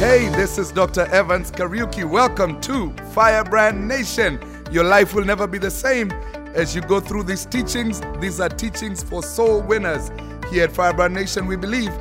Hey, 0.00 0.30
this 0.30 0.56
is 0.56 0.72
Dr. 0.72 1.02
Evans 1.12 1.52
Kariuki. 1.52 2.08
Welcome 2.08 2.58
to 2.62 2.90
Firebrand 3.12 3.86
Nation. 3.86 4.40
Your 4.72 4.84
life 4.84 5.12
will 5.12 5.26
never 5.26 5.46
be 5.46 5.58
the 5.58 5.70
same 5.70 6.10
as 6.54 6.74
you 6.74 6.80
go 6.80 7.00
through 7.00 7.24
these 7.24 7.44
teachings. 7.44 8.00
These 8.18 8.40
are 8.40 8.48
teachings 8.48 9.02
for 9.02 9.22
soul 9.22 9.60
winners. 9.60 10.10
Here 10.50 10.64
at 10.64 10.72
Firebrand 10.72 11.12
Nation, 11.12 11.46
we 11.46 11.56
believe 11.56 11.92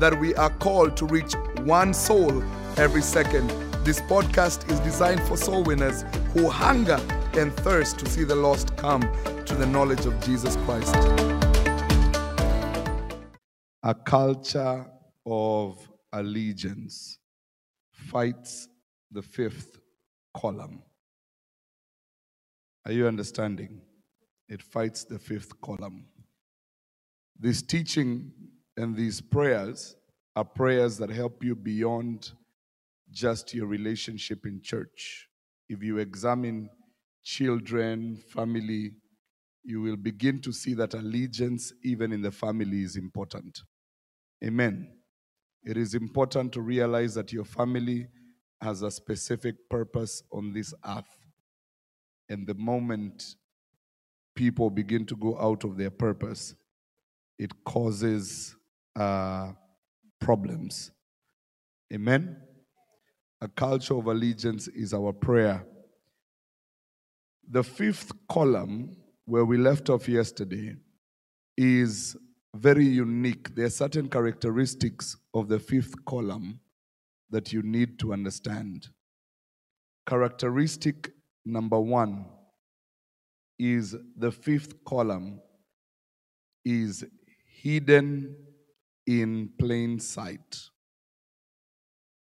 that 0.00 0.18
we 0.18 0.34
are 0.34 0.50
called 0.50 0.96
to 0.96 1.06
reach 1.06 1.34
one 1.60 1.94
soul 1.94 2.42
every 2.76 3.02
second. 3.02 3.48
This 3.84 4.00
podcast 4.00 4.68
is 4.68 4.80
designed 4.80 5.22
for 5.22 5.36
soul 5.36 5.62
winners 5.62 6.04
who 6.32 6.50
hunger 6.50 7.00
and 7.34 7.54
thirst 7.58 8.00
to 8.00 8.06
see 8.06 8.24
the 8.24 8.34
lost 8.34 8.76
come 8.76 9.02
to 9.44 9.54
the 9.54 9.66
knowledge 9.66 10.06
of 10.06 10.20
Jesus 10.24 10.56
Christ. 10.64 10.96
A 13.84 13.94
culture 13.94 14.84
of 15.24 15.88
allegiance 16.12 17.20
fights 18.04 18.68
the 19.10 19.22
fifth 19.22 19.78
column. 20.36 20.82
Are 22.84 22.92
you 22.92 23.06
understanding? 23.06 23.80
It 24.48 24.62
fights 24.62 25.04
the 25.04 25.18
fifth 25.18 25.60
column. 25.60 26.06
This 27.38 27.62
teaching 27.62 28.32
and 28.76 28.94
these 28.94 29.20
prayers 29.20 29.96
are 30.36 30.44
prayers 30.44 30.98
that 30.98 31.10
help 31.10 31.42
you 31.42 31.54
beyond 31.54 32.32
just 33.10 33.54
your 33.54 33.66
relationship 33.66 34.44
in 34.44 34.60
church. 34.62 35.28
If 35.68 35.82
you 35.82 35.98
examine 35.98 36.68
children, 37.22 38.16
family, 38.16 38.96
you 39.62 39.80
will 39.80 39.96
begin 39.96 40.40
to 40.42 40.52
see 40.52 40.74
that 40.74 40.94
allegiance, 40.94 41.72
even 41.82 42.12
in 42.12 42.20
the 42.20 42.30
family, 42.30 42.82
is 42.82 42.96
important. 42.96 43.62
Amen. 44.44 44.88
It 45.64 45.76
is 45.76 45.94
important 45.94 46.52
to 46.52 46.60
realize 46.60 47.14
that 47.14 47.32
your 47.32 47.44
family 47.44 48.06
has 48.60 48.82
a 48.82 48.90
specific 48.90 49.56
purpose 49.70 50.22
on 50.30 50.52
this 50.52 50.74
earth. 50.86 51.18
And 52.28 52.46
the 52.46 52.54
moment 52.54 53.36
people 54.34 54.70
begin 54.70 55.06
to 55.06 55.16
go 55.16 55.38
out 55.38 55.64
of 55.64 55.76
their 55.76 55.90
purpose, 55.90 56.54
it 57.38 57.52
causes 57.64 58.56
uh, 58.96 59.52
problems. 60.20 60.90
Amen. 61.92 62.36
A 63.40 63.48
culture 63.48 63.94
of 63.94 64.06
allegiance 64.06 64.68
is 64.68 64.92
our 64.94 65.12
prayer. 65.12 65.64
The 67.50 67.62
fifth 67.62 68.12
column, 68.28 68.96
where 69.26 69.44
we 69.44 69.58
left 69.58 69.90
off 69.90 70.08
yesterday, 70.08 70.76
is 71.56 72.16
very 72.54 72.86
unique. 72.86 73.54
There 73.54 73.66
are 73.66 73.70
certain 73.70 74.08
characteristics 74.08 75.16
of 75.34 75.48
the 75.48 75.58
fifth 75.58 76.04
column 76.04 76.60
that 77.30 77.52
you 77.52 77.62
need 77.62 77.98
to 77.98 78.12
understand. 78.12 78.88
Characteristic 80.06 81.10
number 81.44 81.80
one 81.80 82.26
is 83.58 83.96
the 84.16 84.30
fifth 84.30 84.84
column 84.84 85.40
is 86.64 87.04
hidden 87.62 88.36
in 89.06 89.50
plain 89.58 89.98
sight, 89.98 90.60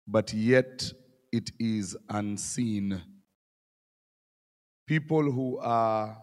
but 0.08 0.33
yet 0.33 0.91
it 1.31 1.52
is 1.59 1.97
unseen. 2.09 3.02
People 4.88 5.31
who 5.31 5.58
are 5.59 6.17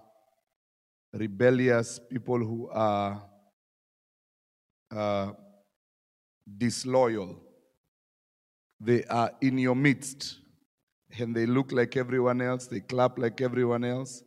rebellious, 1.13 1.99
people 2.11 2.39
who 2.39 2.69
are 2.71 3.23
uh, 4.95 5.33
disloyal, 6.57 7.41
they 8.81 9.05
are 9.05 9.33
in 9.41 9.59
your 9.59 9.75
midst 9.75 10.39
and 11.19 11.35
they 11.35 11.47
look 11.47 11.73
like 11.73 11.97
everyone 11.97 12.41
else, 12.41 12.67
they 12.67 12.81
clap 12.81 13.19
like 13.19 13.41
everyone 13.41 13.85
else, 13.85 14.23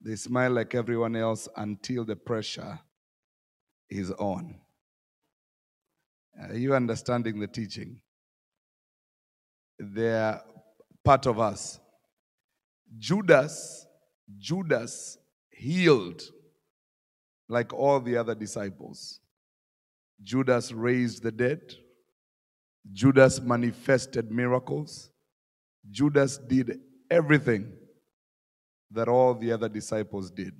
they 0.00 0.16
smile 0.16 0.52
like 0.52 0.74
everyone 0.74 1.16
else 1.16 1.48
until 1.56 2.04
the 2.04 2.16
pressure 2.16 2.78
is 3.90 4.10
on. 4.12 4.56
Are 6.40 6.56
you 6.56 6.74
understanding 6.74 7.40
the 7.40 7.46
teaching? 7.46 8.00
They're 9.78 10.40
part 11.04 11.26
of 11.26 11.38
us. 11.38 11.80
Judas, 12.98 13.86
Judas 14.38 15.18
healed 15.50 16.22
like 17.48 17.72
all 17.72 18.00
the 18.00 18.16
other 18.16 18.34
disciples. 18.34 19.20
Judas 20.22 20.72
raised 20.72 21.22
the 21.22 21.32
dead. 21.32 21.74
Judas 22.92 23.40
manifested 23.40 24.30
miracles. 24.30 25.10
Judas 25.90 26.38
did 26.38 26.80
everything 27.10 27.72
that 28.90 29.08
all 29.08 29.34
the 29.34 29.52
other 29.52 29.68
disciples 29.68 30.30
did. 30.30 30.54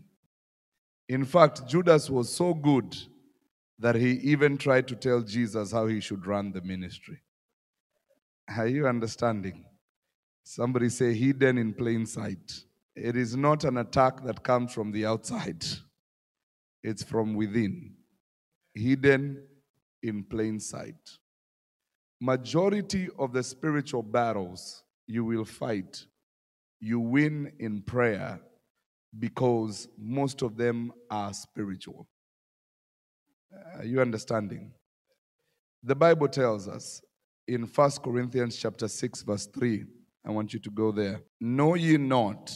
In 1.09 1.25
fact, 1.25 1.67
Judas 1.69 2.11
was 2.11 2.33
so 2.33 2.53
good 2.53 2.97
that 3.79 3.95
he 3.95 4.13
even 4.13 4.57
tried 4.57 4.89
to 4.89 4.97
tell 4.97 5.21
Jesus 5.21 5.73
how 5.73 5.87
he 5.87 6.01
should 6.01 6.27
run 6.27 6.53
the 6.53 6.63
ministry. 6.63 7.23
Are 8.57 8.67
you 8.67 8.87
understanding? 8.87 9.65
Somebody 10.43 10.89
say, 10.89 11.15
hidden 11.15 11.59
in 11.59 11.75
plain 11.75 12.07
sight. 12.07 12.65
It 12.95 13.17
is 13.17 13.37
not 13.37 13.65
an 13.65 13.77
attack 13.79 14.25
that 14.25 14.43
comes 14.43 14.73
from 14.73 14.93
the 14.93 15.05
outside, 15.05 15.65
it's 16.83 17.03
from 17.03 17.35
within. 17.35 17.96
Hidden 18.77 19.43
in 20.03 20.23
plain 20.23 20.61
sight. 20.61 21.19
Majority 22.21 23.09
of 23.19 23.33
the 23.33 23.43
spiritual 23.43 24.03
battles 24.03 24.83
you 25.07 25.25
will 25.25 25.45
fight, 25.45 26.05
you 26.81 27.01
win 27.01 27.53
in 27.59 27.83
prayer 27.83 28.41
because 29.19 29.89
most 29.99 30.43
of 30.43 30.57
them 30.57 30.93
are 31.11 31.33
spiritual. 31.33 32.07
Are 33.79 33.85
you 33.85 34.01
understanding? 34.01 34.73
The 35.83 35.95
Bible 35.95 36.29
tells 36.29 36.69
us 36.69 37.01
in 37.49 37.63
1 37.63 37.91
Corinthians 38.03 38.57
chapter 38.57 38.89
6 38.89 39.23
verse 39.23 39.47
3, 39.47 39.85
I 40.27 40.31
want 40.31 40.53
you 40.53 40.59
to 40.61 40.71
go 40.71 40.93
there. 40.93 41.23
Know 41.41 41.75
ye 41.75 41.97
not 41.97 42.53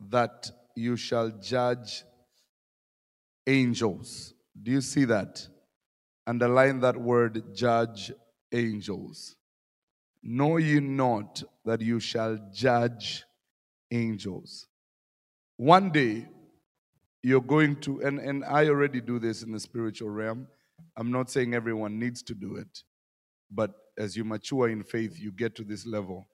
that 0.00 0.50
you 0.74 0.96
shall 0.96 1.30
judge 1.30 2.04
angels? 3.46 4.34
Do 4.62 4.70
you 4.70 4.80
see 4.80 5.04
that? 5.04 5.46
Underline 6.26 6.80
that 6.80 6.96
word 6.96 7.54
judge 7.54 8.12
angels. 8.52 9.36
Know 10.22 10.56
ye 10.56 10.80
not 10.80 11.42
that 11.64 11.80
you 11.80 12.00
shall 12.00 12.38
judge 12.52 13.24
angels? 13.90 14.66
One 15.56 15.90
day, 15.90 16.26
you're 17.22 17.40
going 17.40 17.76
to, 17.80 18.00
and, 18.02 18.18
and 18.18 18.44
I 18.44 18.68
already 18.68 19.00
do 19.00 19.18
this 19.18 19.42
in 19.42 19.52
the 19.52 19.60
spiritual 19.60 20.10
realm. 20.10 20.46
I'm 20.96 21.10
not 21.10 21.30
saying 21.30 21.54
everyone 21.54 21.98
needs 21.98 22.22
to 22.24 22.34
do 22.34 22.56
it, 22.56 22.82
but 23.50 23.72
as 23.96 24.16
you 24.16 24.24
mature 24.24 24.68
in 24.68 24.82
faith, 24.84 25.18
you 25.18 25.32
get 25.32 25.54
to 25.56 25.64
this 25.64 25.86
level. 25.86 26.28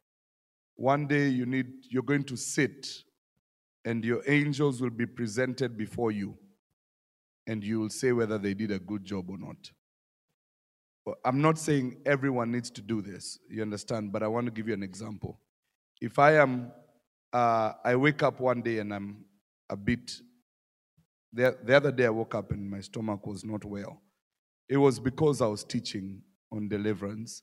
One 0.77 1.06
day 1.06 1.29
you 1.29 1.47
need, 1.47 1.67
you're 1.89 2.03
going 2.03 2.25
to 2.25 2.37
sit, 2.37 2.87
and 3.85 4.05
your 4.05 4.23
angels 4.27 4.81
will 4.81 4.91
be 4.91 5.06
presented 5.06 5.77
before 5.77 6.11
you, 6.11 6.37
and 7.47 7.62
you 7.62 7.81
will 7.81 7.91
say 7.91 8.12
whether 8.12 8.38
they 8.38 8.55
did 8.55 8.71
a 8.71 8.78
good 8.78 9.05
job 9.05 9.31
or 9.31 9.38
not. 9.38 9.71
I'm 11.25 11.43
not 11.43 11.59
saying 11.59 11.99
everyone 12.06 12.50
needs 12.50 12.71
to 12.71 12.81
do 12.81 13.03
this, 13.03 13.38
you 13.50 13.60
understand, 13.60 14.10
but 14.12 14.22
I 14.22 14.28
want 14.28 14.47
to 14.47 14.53
give 14.53 14.69
you 14.69 14.75
an 14.75 14.82
example. 14.82 15.38
If 16.00 16.19
I 16.19 16.37
am, 16.37 16.72
uh, 17.32 17.72
I 17.84 17.94
wake 17.97 18.22
up 18.22 18.41
one 18.41 18.62
day 18.62 18.78
and 18.78 18.93
I'm 18.93 19.25
a 19.69 19.77
bit, 19.77 20.12
the, 21.32 21.56
the 21.62 21.77
other 21.77 21.93
day 21.93 22.06
I 22.06 22.10
woke 22.10 22.34
up 22.34 22.53
and 22.53 22.71
my 22.71 22.81
stomach 22.81 23.27
was 23.27 23.44
not 23.44 23.65
well. 23.65 24.00
It 24.69 24.78
was 24.78 24.99
because 24.99 25.43
I 25.43 25.47
was 25.47 25.62
teaching 25.62 26.22
on 26.50 26.69
deliverance. 26.69 27.43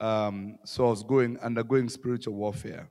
Um, 0.00 0.58
so 0.64 0.86
I 0.86 0.90
was 0.90 1.02
going, 1.02 1.38
undergoing 1.40 1.88
spiritual 1.88 2.34
warfare. 2.34 2.90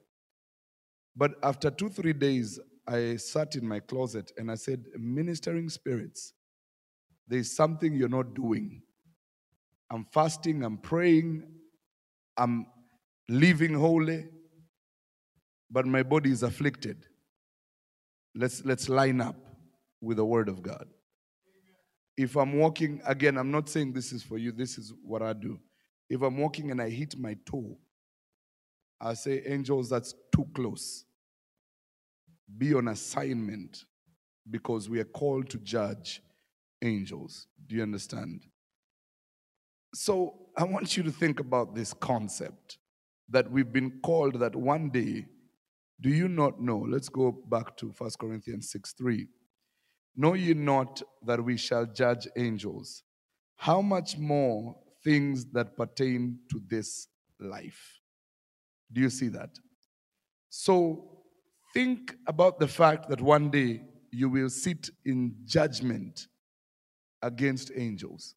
But 1.15 1.31
after 1.41 1.71
two, 1.71 1.89
three 1.89 2.13
days, 2.13 2.59
I 2.87 3.17
sat 3.17 3.55
in 3.55 3.67
my 3.67 3.79
closet 3.79 4.31
and 4.37 4.49
I 4.49 4.55
said, 4.55 4.85
Ministering 4.97 5.69
spirits, 5.69 6.33
there's 7.27 7.53
something 7.55 7.93
you're 7.93 8.07
not 8.07 8.33
doing. 8.33 8.81
I'm 9.91 10.05
fasting, 10.13 10.63
I'm 10.63 10.77
praying, 10.77 11.43
I'm 12.37 12.67
living 13.29 13.73
holy, 13.73 14.25
but 15.69 15.85
my 15.85 16.03
body 16.03 16.31
is 16.31 16.43
afflicted. 16.43 17.05
Let's, 18.35 18.63
let's 18.63 18.87
line 18.87 19.19
up 19.19 19.35
with 20.01 20.17
the 20.17 20.25
Word 20.25 20.47
of 20.47 20.61
God. 20.61 20.87
If 22.15 22.35
I'm 22.35 22.57
walking, 22.57 23.01
again, 23.05 23.37
I'm 23.37 23.51
not 23.51 23.69
saying 23.69 23.93
this 23.93 24.11
is 24.11 24.23
for 24.23 24.37
you, 24.37 24.51
this 24.51 24.77
is 24.77 24.93
what 25.03 25.21
I 25.21 25.33
do. 25.33 25.59
If 26.09 26.21
I'm 26.21 26.37
walking 26.37 26.71
and 26.71 26.81
I 26.81 26.89
hit 26.89 27.17
my 27.17 27.35
toe, 27.45 27.77
I 28.99 29.13
say, 29.13 29.43
Angels, 29.45 29.89
that's 29.89 30.13
too 30.33 30.47
close. 30.55 31.03
Be 32.55 32.73
on 32.73 32.87
assignment 32.87 33.85
because 34.49 34.89
we 34.89 34.99
are 34.99 35.05
called 35.05 35.49
to 35.49 35.57
judge 35.57 36.21
angels. 36.81 37.47
Do 37.67 37.75
you 37.75 37.83
understand? 37.83 38.45
So 39.93 40.47
I 40.55 40.63
want 40.63 40.95
you 40.95 41.03
to 41.03 41.11
think 41.11 41.39
about 41.39 41.75
this 41.75 41.93
concept 41.93 42.77
that 43.29 43.49
we've 43.51 43.71
been 43.71 43.99
called 44.03 44.39
that 44.39 44.55
one 44.55 44.89
day, 44.89 45.25
do 45.99 46.09
you 46.09 46.27
not 46.27 46.61
know? 46.61 46.77
Let's 46.77 47.09
go 47.09 47.31
back 47.31 47.75
to 47.77 47.93
1 47.97 48.11
Corinthians 48.19 48.71
6 48.71 48.93
3. 48.93 49.27
Know 50.15 50.33
ye 50.33 50.53
not 50.53 51.01
that 51.25 51.43
we 51.43 51.57
shall 51.57 51.85
judge 51.85 52.27
angels? 52.37 53.03
How 53.57 53.81
much 53.81 54.17
more 54.17 54.75
things 55.03 55.45
that 55.51 55.75
pertain 55.75 56.39
to 56.51 56.61
this 56.67 57.07
life? 57.39 57.99
Do 58.91 59.01
you 59.01 59.09
see 59.09 59.27
that? 59.29 59.49
So 60.49 61.16
think 61.77 62.15
about 62.25 62.57
the 62.57 62.67
fact 62.67 63.07
that 63.07 63.21
one 63.21 63.51
day 63.51 63.79
you 64.11 64.27
will 64.29 64.49
sit 64.49 64.89
in 65.05 65.35
judgment 65.45 66.25
against 67.21 67.71
angels. 67.75 68.33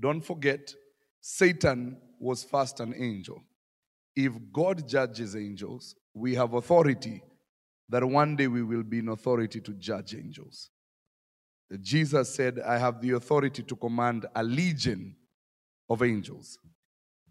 Don't 0.00 0.22
forget, 0.22 0.72
Satan 1.20 1.98
was 2.18 2.42
first 2.42 2.80
an 2.80 2.94
angel. 2.96 3.44
If 4.14 4.32
God 4.50 4.88
judges 4.88 5.36
angels, 5.36 5.94
we 6.14 6.34
have 6.36 6.54
authority 6.54 7.22
that 7.90 8.02
one 8.02 8.34
day 8.34 8.46
we 8.46 8.62
will 8.62 8.82
be 8.82 9.00
in 9.00 9.10
authority 9.10 9.60
to 9.60 9.74
judge 9.74 10.14
angels. 10.14 10.70
Jesus 11.82 12.34
said, 12.34 12.60
I 12.60 12.78
have 12.78 13.02
the 13.02 13.10
authority 13.10 13.62
to 13.62 13.76
command 13.76 14.24
a 14.34 14.42
legion 14.42 15.16
of 15.90 16.02
angels. 16.02 16.58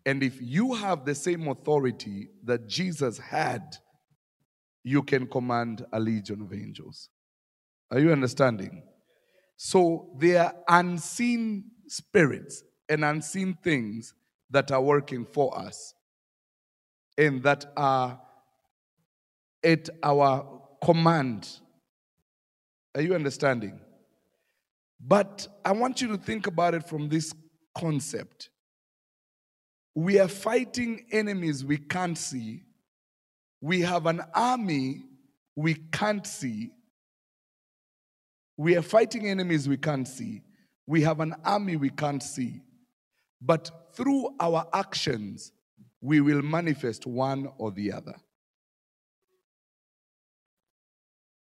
And 0.06 0.22
if 0.22 0.40
you 0.40 0.76
have 0.76 1.06
the 1.06 1.16
same 1.16 1.48
authority 1.48 2.30
that 2.44 2.68
Jesus 2.68 3.18
had, 3.18 3.78
you 4.86 5.02
can 5.02 5.26
command 5.26 5.84
a 5.92 6.00
legion 6.00 6.44
of 6.44 6.54
angels. 6.54 7.10
Are 7.90 8.00
you 8.00 8.12
understanding? 8.12 8.84
So 9.58 10.12
they 10.20 10.38
are 10.38 10.54
unseen 10.70 11.72
spirits 11.88 12.64
and 12.88 13.04
unseen 13.04 13.58
things 13.64 14.14
that 14.52 14.72
are 14.72 14.82
working 14.82 15.26
for 15.26 15.58
us 15.58 15.96
and 17.18 17.42
that 17.42 17.66
are 17.76 18.22
at 19.64 19.90
our 20.04 20.62
command. 20.84 21.50
Are 22.94 23.02
you 23.02 23.16
understanding? 23.16 23.80
But 25.00 25.48
I 25.66 25.72
want 25.72 26.00
you 26.00 26.10
to 26.10 26.18
think 26.18 26.46
about 26.46 26.76
it 26.76 26.88
from 26.88 27.10
this 27.10 27.34
concept. 27.76 28.52
We 29.96 30.20
are 30.20 30.28
fighting 30.28 31.08
enemies 31.12 31.66
we 31.66 31.78
can't 31.78 32.18
see. 32.18 32.64
We 33.62 33.81
have 33.81 34.06
an 34.06 34.22
army 34.34 35.04
we 35.56 35.75
can't 35.75 36.25
see. 36.25 36.72
We 38.57 38.75
are 38.75 38.81
fighting 38.81 39.28
enemies 39.28 39.68
we 39.68 39.78
can't 39.78 40.07
see. 40.07 40.42
We 40.88 41.02
have 41.02 41.19
an 41.19 41.36
army 41.44 41.75
we 41.75 41.90
can't 41.90 42.22
see. 42.22 42.62
But 43.42 43.69
through 43.94 44.36
our 44.40 44.68
actions, 44.74 45.52
we 46.02 46.22
will 46.22 46.42
manifest 46.42 47.06
one 47.07 47.50
or 47.57 47.72
the 47.72 47.92
other. 47.92 48.16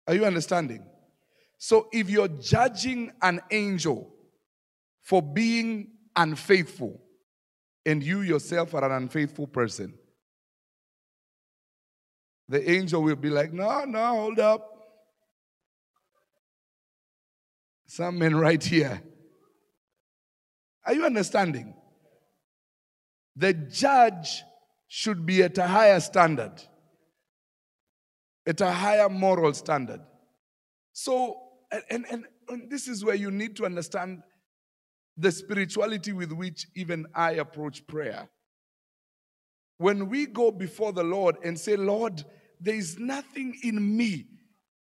Are 0.08 0.16
you 0.16 0.26
understanding? 0.26 0.86
So 1.58 1.88
if 1.92 2.10
you're 2.10 2.28
judging 2.28 3.12
an 3.22 3.42
angel 3.52 4.14
for 5.02 5.22
being 5.22 5.92
unfaithful, 6.16 7.02
and 7.86 8.02
you 8.04 8.22
yourself 8.22 8.74
are 8.74 8.84
an 8.86 9.04
unfaithful 9.04 9.48
person, 9.48 9.94
the 12.50 12.70
angel 12.70 13.02
will 13.02 13.16
be 13.16 13.30
like, 13.30 13.54
No, 13.54 13.86
no, 13.86 14.06
hold 14.06 14.40
up. 14.40 14.70
Some 17.88 18.20
men 18.20 18.36
right 18.36 18.64
here. 18.64 19.02
Are 20.86 20.94
you 20.94 21.06
understanding? 21.06 21.76
The 23.36 23.54
judge 23.54 24.44
should 24.88 25.26
be 25.26 25.44
at 25.44 25.58
a 25.58 25.68
higher 25.68 26.00
standard, 26.00 26.54
at 28.46 28.62
a 28.62 28.72
higher 28.72 29.10
moral 29.10 29.54
standard. 29.54 30.02
So, 30.92 31.38
and, 31.90 32.06
and, 32.10 32.26
and 32.50 32.70
this 32.70 32.88
is 32.88 33.04
where 33.04 33.16
you 33.16 33.32
need 33.32 33.56
to 33.58 33.66
understand 33.66 34.22
the 35.18 35.32
spirituality 35.32 36.12
with 36.14 36.32
which 36.32 36.68
even 36.76 37.06
I 37.14 37.34
approach 37.34 37.86
prayer. 37.88 38.30
When 39.78 40.10
we 40.10 40.26
go 40.26 40.52
before 40.52 40.94
the 40.94 41.04
Lord 41.04 41.38
and 41.44 41.60
say, 41.60 41.76
Lord, 41.76 42.24
there 42.60 42.76
is 42.76 42.98
nothing 42.98 43.58
in 43.64 43.98
me, 43.98 44.28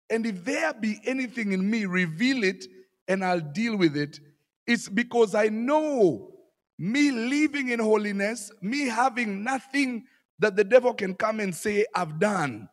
and 0.09 0.25
if 0.25 0.45
there 0.45 0.73
be 0.73 0.99
anything 1.05 1.51
in 1.51 1.69
me, 1.69 1.85
reveal 1.85 2.43
it 2.43 2.65
and 3.07 3.25
I'll 3.25 3.39
deal 3.39 3.75
with 3.75 3.97
it. 3.97 4.19
It's 4.67 4.87
because 4.87 5.35
I 5.35 5.47
know 5.47 6.31
me 6.77 7.11
living 7.11 7.69
in 7.69 7.79
holiness, 7.79 8.51
me 8.61 8.87
having 8.87 9.43
nothing 9.43 10.05
that 10.39 10.55
the 10.55 10.63
devil 10.63 10.93
can 10.93 11.15
come 11.15 11.39
and 11.39 11.53
say, 11.53 11.85
I've 11.93 12.19
done, 12.19 12.69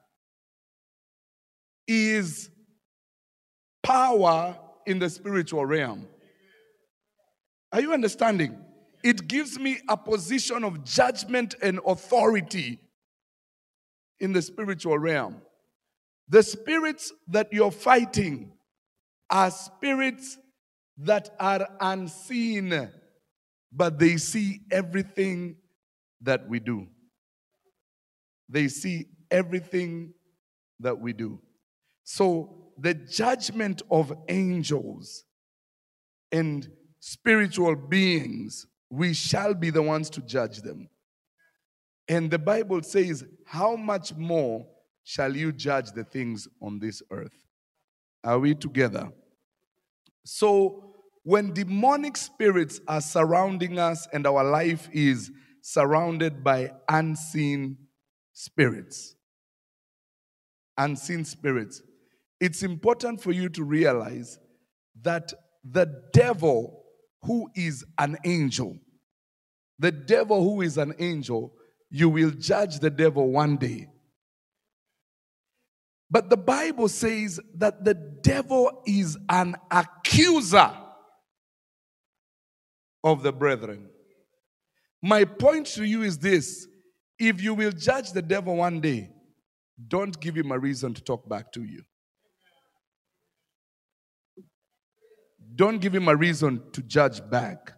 is 1.86 2.50
power 3.82 4.56
in 4.86 4.98
the 4.98 5.10
spiritual 5.10 5.66
realm. 5.66 6.06
Are 7.72 7.80
you 7.80 7.92
understanding? 7.92 8.56
It 9.02 9.28
gives 9.28 9.58
me 9.58 9.78
a 9.88 9.96
position 9.96 10.64
of 10.64 10.84
judgment 10.84 11.54
and 11.62 11.80
authority 11.86 12.80
in 14.18 14.32
the 14.32 14.42
spiritual 14.42 14.98
realm. 14.98 15.40
The 16.28 16.42
spirits 16.42 17.12
that 17.28 17.52
you're 17.52 17.70
fighting 17.70 18.52
are 19.30 19.50
spirits 19.50 20.38
that 20.98 21.30
are 21.40 21.66
unseen, 21.80 22.90
but 23.72 23.98
they 23.98 24.16
see 24.16 24.60
everything 24.70 25.56
that 26.20 26.48
we 26.48 26.60
do. 26.60 26.86
They 28.48 28.68
see 28.68 29.06
everything 29.30 30.12
that 30.80 30.98
we 30.98 31.12
do. 31.12 31.40
So, 32.04 32.56
the 32.78 32.94
judgment 32.94 33.82
of 33.90 34.12
angels 34.28 35.24
and 36.32 36.68
spiritual 36.98 37.76
beings, 37.76 38.66
we 38.90 39.14
shall 39.14 39.54
be 39.54 39.70
the 39.70 39.82
ones 39.82 40.10
to 40.10 40.20
judge 40.20 40.58
them. 40.58 40.88
And 42.08 42.30
the 42.30 42.38
Bible 42.38 42.82
says, 42.82 43.24
How 43.46 43.76
much 43.76 44.14
more 44.16 44.66
shall 45.04 45.34
you 45.34 45.52
judge 45.52 45.92
the 45.92 46.04
things 46.04 46.48
on 46.60 46.80
this 46.80 47.02
earth? 47.10 47.46
Are 48.24 48.38
we 48.38 48.54
together? 48.54 49.10
So, 50.24 50.94
when 51.22 51.52
demonic 51.52 52.16
spirits 52.16 52.80
are 52.88 53.00
surrounding 53.00 53.78
us 53.78 54.08
and 54.12 54.26
our 54.26 54.42
life 54.42 54.88
is 54.92 55.30
surrounded 55.62 56.42
by 56.42 56.72
unseen 56.88 57.76
spirits, 58.32 59.14
unseen 60.76 61.24
spirits, 61.24 61.82
it's 62.40 62.62
important 62.62 63.20
for 63.20 63.32
you 63.32 63.48
to 63.50 63.62
realize 63.62 64.38
that 65.02 65.32
the 65.62 66.02
devil 66.12 66.79
who 67.22 67.50
is 67.54 67.84
an 67.98 68.16
angel. 68.24 68.78
The 69.78 69.92
devil 69.92 70.42
who 70.42 70.60
is 70.62 70.78
an 70.78 70.94
angel, 70.98 71.54
you 71.90 72.08
will 72.08 72.30
judge 72.30 72.78
the 72.78 72.90
devil 72.90 73.30
one 73.30 73.56
day. 73.56 73.88
But 76.10 76.28
the 76.28 76.36
Bible 76.36 76.88
says 76.88 77.40
that 77.54 77.84
the 77.84 77.94
devil 77.94 78.82
is 78.86 79.16
an 79.28 79.56
accuser 79.70 80.72
of 83.04 83.22
the 83.22 83.32
brethren. 83.32 83.88
My 85.02 85.24
point 85.24 85.66
to 85.68 85.84
you 85.84 86.02
is 86.02 86.18
this 86.18 86.66
if 87.18 87.40
you 87.40 87.54
will 87.54 87.70
judge 87.70 88.12
the 88.12 88.22
devil 88.22 88.56
one 88.56 88.80
day, 88.80 89.10
don't 89.88 90.18
give 90.20 90.34
him 90.34 90.50
a 90.50 90.58
reason 90.58 90.94
to 90.94 91.02
talk 91.02 91.28
back 91.28 91.52
to 91.52 91.62
you. 91.62 91.82
Don't 95.60 95.78
give 95.78 95.94
him 95.94 96.08
a 96.08 96.16
reason 96.16 96.62
to 96.72 96.80
judge 96.80 97.20
back. 97.28 97.72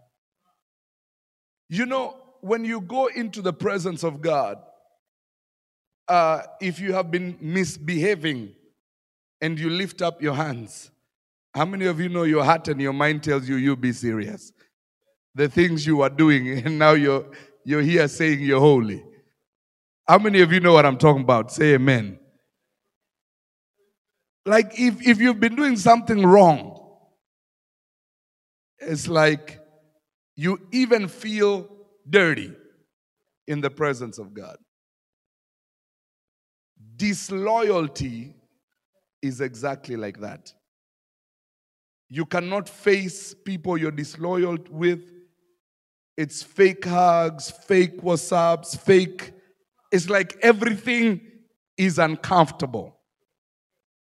You 1.68 1.84
know, 1.84 2.16
when 2.40 2.64
you 2.64 2.80
go 2.80 3.06
into 3.08 3.42
the 3.42 3.52
presence 3.52 4.04
of 4.04 4.20
God, 4.20 4.58
uh, 6.06 6.42
if 6.60 6.78
you 6.78 6.92
have 6.92 7.10
been 7.10 7.36
misbehaving 7.40 8.54
and 9.40 9.58
you 9.58 9.68
lift 9.68 10.00
up 10.00 10.22
your 10.22 10.34
hands, 10.34 10.92
how 11.54 11.64
many 11.64 11.86
of 11.86 11.98
you 11.98 12.08
know 12.08 12.22
your 12.22 12.44
heart 12.44 12.68
and 12.68 12.80
your 12.80 12.92
mind 12.92 13.24
tells 13.24 13.48
you 13.48 13.56
you 13.56 13.74
be 13.74 13.92
serious? 13.92 14.52
The 15.34 15.48
things 15.48 15.84
you 15.84 16.02
are 16.02 16.10
doing, 16.10 16.50
and 16.64 16.78
now 16.78 16.92
you're 16.92 17.26
you're 17.64 17.82
here 17.82 18.06
saying 18.06 18.42
you're 18.42 18.60
holy. 18.60 19.02
How 20.06 20.18
many 20.18 20.40
of 20.40 20.52
you 20.52 20.60
know 20.60 20.72
what 20.72 20.86
I'm 20.86 20.98
talking 20.98 21.22
about? 21.22 21.50
Say 21.50 21.74
amen. 21.74 22.20
Like 24.46 24.78
if, 24.78 25.04
if 25.04 25.20
you've 25.20 25.40
been 25.40 25.56
doing 25.56 25.76
something 25.76 26.24
wrong, 26.24 26.78
it's 28.82 29.08
like 29.08 29.60
you 30.36 30.60
even 30.72 31.08
feel 31.08 31.68
dirty 32.08 32.52
in 33.46 33.60
the 33.60 33.70
presence 33.70 34.18
of 34.18 34.34
God. 34.34 34.56
Disloyalty 36.96 38.34
is 39.22 39.40
exactly 39.40 39.96
like 39.96 40.20
that. 40.20 40.52
You 42.08 42.26
cannot 42.26 42.68
face 42.68 43.34
people 43.34 43.78
you're 43.78 43.90
disloyal 43.90 44.58
with 44.70 45.00
It's 46.16 46.42
fake 46.42 46.84
hugs, 46.84 47.50
fake 47.50 48.02
WhatsApps, 48.02 48.78
fake. 48.78 49.32
It's 49.90 50.08
like 50.10 50.36
everything 50.42 51.20
is 51.76 51.98
uncomfortable 51.98 52.98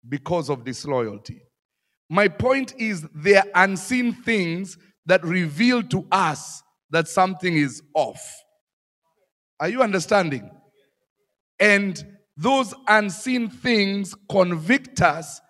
because 0.08 0.50
of 0.50 0.66
disloyalty. 0.66 1.42
My 2.14 2.28
point 2.28 2.76
is, 2.78 3.08
there 3.16 3.40
are 3.40 3.64
unseen 3.64 4.14
things 4.14 4.78
that 5.08 5.24
reveal 5.26 5.82
to 5.86 6.06
us 6.12 6.62
that 6.92 7.08
something 7.08 7.58
is 7.58 7.82
off. 7.96 8.22
Are 9.60 9.68
you 9.68 9.82
understanding? 9.82 10.52
And 11.60 12.06
those 12.38 12.76
unseen 12.88 13.50
things 13.50 14.14
convict 14.30 15.02
us 15.02 15.42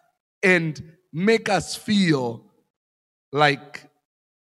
and 0.42 0.82
make 1.12 1.50
us 1.50 1.76
feel 1.76 2.46
like 3.34 3.84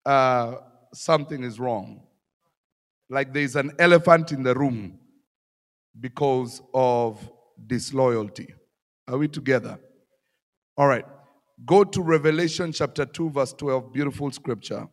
uh, 0.05 0.55
something 0.93 1.45
is 1.45 1.61
wrong. 1.61 2.02
Like 3.09 3.33
there's 3.33 3.55
an 3.55 3.71
elephant 3.79 4.33
in 4.33 4.43
the 4.43 4.57
room 4.57 4.99
because 6.00 6.61
of 6.75 7.31
disloyalty. 7.69 8.52
Are 9.07 9.17
we 9.17 9.29
together? 9.29 9.79
All 10.76 10.88
right. 10.88 11.05
Go 11.64 11.85
to 11.85 12.02
Revelation 12.02 12.73
chapter 12.73 13.05
2 13.05 13.31
verse 13.31 13.52
12, 13.52 13.93
beautiful 13.93 14.31
scripture. 14.31 14.88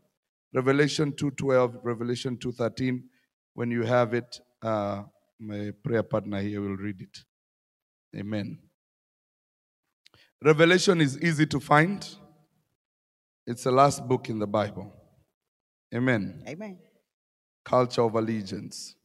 Revelation 0.54 1.12
2:12, 1.12 1.80
Revelation 1.84 2.38
2:13. 2.38 3.10
When 3.54 3.72
you 3.72 3.84
have 3.84 4.14
it, 4.14 4.40
uh, 4.62 5.04
my 5.40 5.72
prayer 5.84 6.04
partner 6.04 6.42
here 6.42 6.62
will 6.62 6.78
read 6.78 7.02
it. 7.02 7.18
Amen. 8.16 8.60
Revelation 10.44 11.02
is 11.02 11.18
easy 11.22 11.46
to 11.48 11.60
find. 11.60 12.08
It's 13.46 13.64
the 13.64 13.72
last 13.72 14.08
book 14.08 14.30
in 14.30 14.40
the 14.40 14.48
Bible. 14.48 14.94
Amen. 15.94 16.44
Amen. 16.48 16.80
Culture 17.64 18.04
of 18.04 18.16
allegiance. 18.16 18.96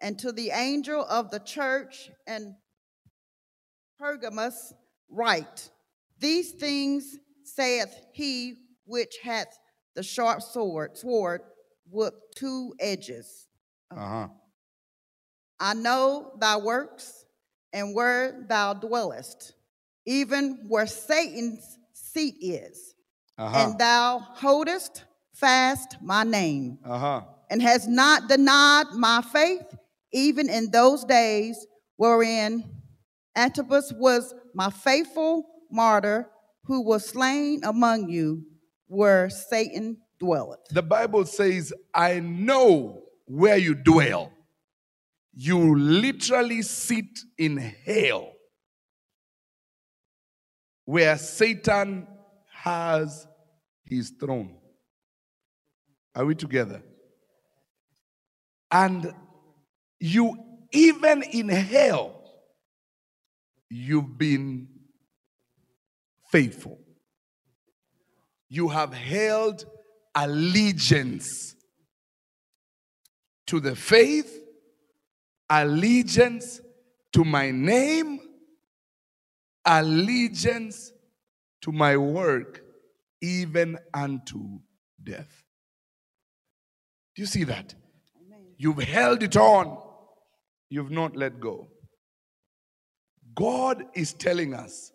And 0.00 0.18
to 0.18 0.32
the 0.32 0.50
angel 0.50 1.04
of 1.04 1.30
the 1.30 1.40
church 1.40 2.10
and 2.26 2.54
Pergamos 3.98 4.74
write, 5.08 5.70
These 6.18 6.52
things 6.52 7.16
saith 7.44 7.94
he 8.12 8.54
which 8.84 9.16
hath 9.22 9.48
the 9.94 10.02
sharp 10.02 10.42
sword, 10.42 10.96
sword 10.96 11.40
with 11.90 12.14
two 12.36 12.74
edges. 12.80 13.46
Uh-huh. 13.90 14.28
I 15.58 15.74
know 15.74 16.32
thy 16.38 16.56
works 16.56 17.24
and 17.72 17.94
where 17.94 18.44
thou 18.48 18.74
dwellest, 18.74 19.54
even 20.06 20.64
where 20.68 20.86
Satan's 20.86 21.78
seat 21.92 22.36
is. 22.40 22.94
Uh-huh. 23.38 23.58
And 23.58 23.78
thou 23.78 24.18
holdest 24.18 25.04
fast 25.34 25.96
my 26.02 26.24
name, 26.24 26.78
Uh-huh. 26.84 27.22
and 27.50 27.60
has 27.60 27.86
not 27.86 28.28
denied 28.28 28.86
my 28.94 29.20
faith, 29.20 29.66
even 30.12 30.48
in 30.48 30.70
those 30.70 31.04
days 31.04 31.66
wherein 31.96 32.64
Antipas 33.36 33.92
was 33.92 34.34
my 34.54 34.70
faithful 34.70 35.44
martyr, 35.70 36.28
who 36.64 36.82
was 36.82 37.06
slain 37.06 37.62
among 37.64 38.08
you, 38.08 38.44
where 38.86 39.30
Satan 39.30 39.98
dwelleth. 40.18 40.60
The 40.70 40.82
Bible 40.82 41.24
says, 41.24 41.72
I 41.94 42.20
know 42.20 43.02
where 43.26 43.56
you 43.56 43.74
dwell. 43.74 44.32
You 45.32 45.78
literally 45.78 46.62
sit 46.62 47.18
in 47.36 47.58
hell 47.58 48.32
where 50.86 51.18
Satan 51.18 52.06
has 52.50 53.26
his 53.84 54.12
throne. 54.18 54.56
Are 56.14 56.24
we 56.24 56.34
together? 56.34 56.82
And 58.70 59.12
you, 60.00 60.36
even 60.72 61.22
in 61.22 61.48
hell, 61.48 62.22
you've 63.68 64.16
been 64.16 64.68
faithful. 66.30 66.78
You 68.48 68.68
have 68.68 68.92
held 68.92 69.64
allegiance 70.14 71.54
to 73.46 73.60
the 73.60 73.76
faith, 73.76 74.40
allegiance 75.50 76.60
to 77.12 77.24
my 77.24 77.50
name, 77.50 78.20
allegiance 79.64 80.92
to 81.62 81.72
my 81.72 81.96
work, 81.96 82.62
even 83.20 83.78
unto 83.94 84.60
death. 85.02 85.42
Do 87.14 87.22
you 87.22 87.26
see 87.26 87.44
that? 87.44 87.74
You've 88.58 88.82
held 88.82 89.22
it 89.22 89.36
on, 89.36 89.78
you've 90.68 90.90
not 90.90 91.16
let 91.16 91.40
go. 91.40 91.68
God 93.34 93.84
is 93.94 94.14
telling 94.14 94.54
us, 94.54 94.92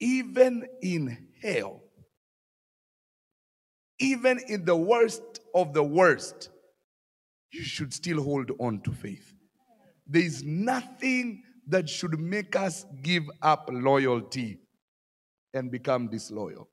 even 0.00 0.66
in 0.82 1.28
hell, 1.42 1.82
even 3.98 4.40
in 4.48 4.64
the 4.64 4.76
worst 4.76 5.40
of 5.54 5.74
the 5.74 5.82
worst, 5.82 6.48
you 7.52 7.62
should 7.62 7.92
still 7.92 8.22
hold 8.22 8.50
on 8.58 8.80
to 8.82 8.92
faith. 8.92 9.34
There 10.06 10.22
is 10.22 10.42
nothing 10.42 11.42
that 11.68 11.88
should 11.88 12.18
make 12.18 12.56
us 12.56 12.86
give 13.02 13.24
up 13.42 13.68
loyalty 13.70 14.58
and 15.52 15.70
become 15.70 16.08
disloyal. 16.08 16.68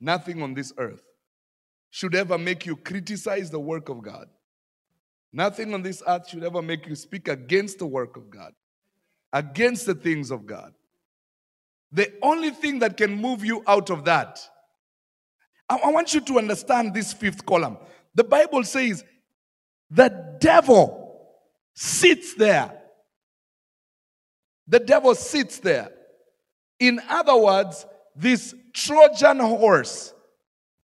Nothing 0.00 0.42
on 0.42 0.54
this 0.54 0.72
earth 0.78 1.02
should 1.90 2.14
ever 2.14 2.38
make 2.38 2.66
you 2.66 2.76
criticize 2.76 3.50
the 3.50 3.60
work 3.60 3.88
of 3.88 4.02
God. 4.02 4.26
Nothing 5.32 5.74
on 5.74 5.82
this 5.82 6.02
earth 6.06 6.28
should 6.28 6.44
ever 6.44 6.62
make 6.62 6.86
you 6.86 6.94
speak 6.96 7.28
against 7.28 7.78
the 7.78 7.86
work 7.86 8.16
of 8.16 8.30
God, 8.30 8.52
against 9.32 9.86
the 9.86 9.94
things 9.94 10.30
of 10.30 10.46
God. 10.46 10.72
The 11.92 12.12
only 12.22 12.50
thing 12.50 12.78
that 12.78 12.96
can 12.96 13.14
move 13.20 13.44
you 13.44 13.62
out 13.66 13.90
of 13.90 14.06
that, 14.06 14.40
I, 15.68 15.76
I 15.76 15.90
want 15.90 16.14
you 16.14 16.20
to 16.22 16.38
understand 16.38 16.94
this 16.94 17.12
fifth 17.12 17.44
column. 17.44 17.76
The 18.14 18.24
Bible 18.24 18.64
says 18.64 19.04
the 19.90 20.36
devil 20.40 21.02
sits 21.74 22.34
there. 22.34 22.72
The 24.66 24.80
devil 24.80 25.14
sits 25.14 25.58
there. 25.58 25.90
In 26.80 27.00
other 27.08 27.36
words, 27.36 27.86
this 28.16 28.54
Trojan 28.72 29.38
horse 29.38 30.14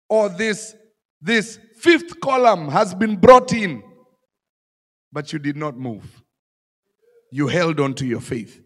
or 0.08 0.28
this, 0.30 0.74
this 1.20 1.58
fifth 1.76 2.18
column 2.20 2.68
has 2.68 2.94
been 2.94 3.16
brought 3.16 3.52
in, 3.52 3.82
but 5.12 5.32
you 5.32 5.38
did 5.38 5.56
not 5.56 5.76
move. 5.76 6.22
You 7.30 7.46
held 7.48 7.78
on 7.78 7.94
to 7.94 8.06
your 8.06 8.20
faith. 8.20 8.63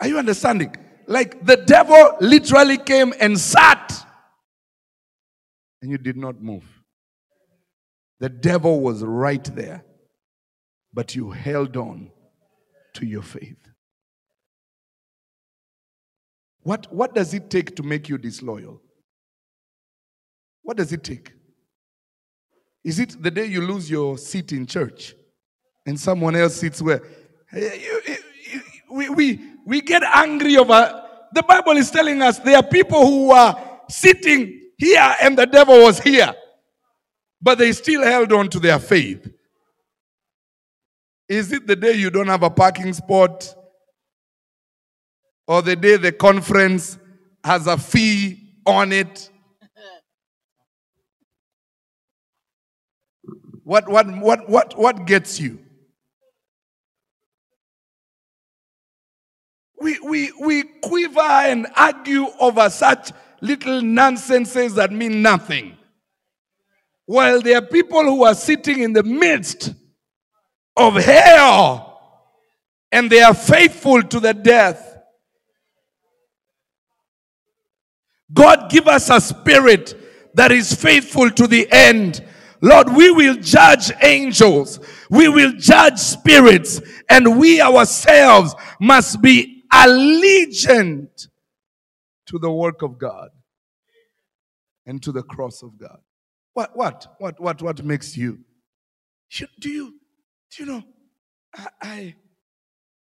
Are 0.00 0.08
you 0.08 0.18
understanding? 0.18 0.74
Like 1.06 1.44
the 1.44 1.56
devil 1.56 2.16
literally 2.20 2.78
came 2.78 3.12
and 3.20 3.38
sat, 3.38 4.06
and 5.82 5.90
you 5.90 5.98
did 5.98 6.16
not 6.16 6.40
move. 6.40 6.64
The 8.20 8.28
devil 8.28 8.80
was 8.80 9.02
right 9.02 9.44
there, 9.56 9.84
but 10.92 11.14
you 11.14 11.30
held 11.30 11.76
on 11.76 12.10
to 12.94 13.06
your 13.06 13.22
faith. 13.22 13.56
What, 16.62 16.92
what 16.92 17.14
does 17.14 17.32
it 17.32 17.48
take 17.50 17.74
to 17.76 17.82
make 17.82 18.08
you 18.08 18.18
disloyal? 18.18 18.82
What 20.62 20.76
does 20.76 20.92
it 20.92 21.02
take? 21.02 21.32
Is 22.84 22.98
it 22.98 23.22
the 23.22 23.30
day 23.30 23.46
you 23.46 23.62
lose 23.62 23.90
your 23.90 24.18
seat 24.18 24.52
in 24.52 24.66
church 24.66 25.14
and 25.86 25.98
someone 25.98 26.36
else 26.36 26.56
sits 26.56 26.82
where? 26.82 27.02
We, 28.90 29.08
we, 29.08 29.40
we 29.70 29.80
get 29.80 30.02
angry 30.02 30.56
over. 30.56 31.00
The 31.32 31.44
Bible 31.44 31.76
is 31.76 31.92
telling 31.92 32.20
us 32.22 32.40
there 32.40 32.56
are 32.56 32.62
people 32.62 33.06
who 33.06 33.30
are 33.30 33.80
sitting 33.88 34.72
here 34.76 35.14
and 35.22 35.38
the 35.38 35.46
devil 35.46 35.82
was 35.82 36.00
here, 36.00 36.34
but 37.40 37.56
they 37.56 37.70
still 37.70 38.02
held 38.02 38.32
on 38.32 38.48
to 38.48 38.58
their 38.58 38.80
faith. 38.80 39.30
Is 41.28 41.52
it 41.52 41.68
the 41.68 41.76
day 41.76 41.92
you 41.92 42.10
don't 42.10 42.26
have 42.26 42.42
a 42.42 42.50
parking 42.50 42.92
spot? 42.92 43.54
Or 45.46 45.62
the 45.62 45.76
day 45.76 45.96
the 45.96 46.10
conference 46.10 46.98
has 47.44 47.68
a 47.68 47.78
fee 47.78 48.54
on 48.66 48.90
it? 48.90 49.30
What, 53.62 53.88
what, 53.88 54.18
what, 54.18 54.50
what, 54.50 54.76
what 54.76 55.06
gets 55.06 55.38
you? 55.38 55.60
We, 59.80 59.98
we, 60.00 60.32
we 60.38 60.62
quiver 60.62 61.20
and 61.20 61.66
argue 61.74 62.26
over 62.38 62.68
such 62.68 63.12
little 63.40 63.80
nonsenses 63.80 64.74
that 64.74 64.92
mean 64.92 65.22
nothing. 65.22 65.76
While 67.06 67.40
there 67.40 67.58
are 67.58 67.66
people 67.66 68.02
who 68.04 68.24
are 68.24 68.34
sitting 68.34 68.80
in 68.80 68.92
the 68.92 69.02
midst 69.02 69.74
of 70.76 70.94
hell 70.94 71.90
and 72.92 73.10
they 73.10 73.22
are 73.22 73.34
faithful 73.34 74.02
to 74.02 74.20
the 74.20 74.34
death. 74.34 74.98
God 78.32 78.70
give 78.70 78.86
us 78.86 79.10
a 79.10 79.20
spirit 79.20 79.96
that 80.34 80.52
is 80.52 80.74
faithful 80.74 81.30
to 81.30 81.46
the 81.46 81.66
end. 81.72 82.24
Lord, 82.60 82.90
we 82.92 83.10
will 83.10 83.36
judge 83.36 83.90
angels. 84.02 84.78
We 85.08 85.28
will 85.28 85.52
judge 85.52 85.98
spirits 85.98 86.80
and 87.08 87.40
we 87.40 87.60
ourselves 87.60 88.54
must 88.78 89.20
be 89.22 89.59
allegiant 89.72 91.28
to 92.26 92.38
the 92.38 92.50
work 92.50 92.82
of 92.82 92.98
God 92.98 93.30
and 94.86 95.02
to 95.02 95.12
the 95.12 95.22
cross 95.22 95.62
of 95.62 95.78
God. 95.78 95.98
What, 96.54 96.76
what, 96.76 97.06
what, 97.18 97.40
what, 97.40 97.62
what 97.62 97.84
makes 97.84 98.16
you? 98.16 98.40
Do 99.60 99.68
you, 99.68 99.94
do 100.50 100.64
you 100.64 100.66
know? 100.66 100.82
I, 101.82 102.14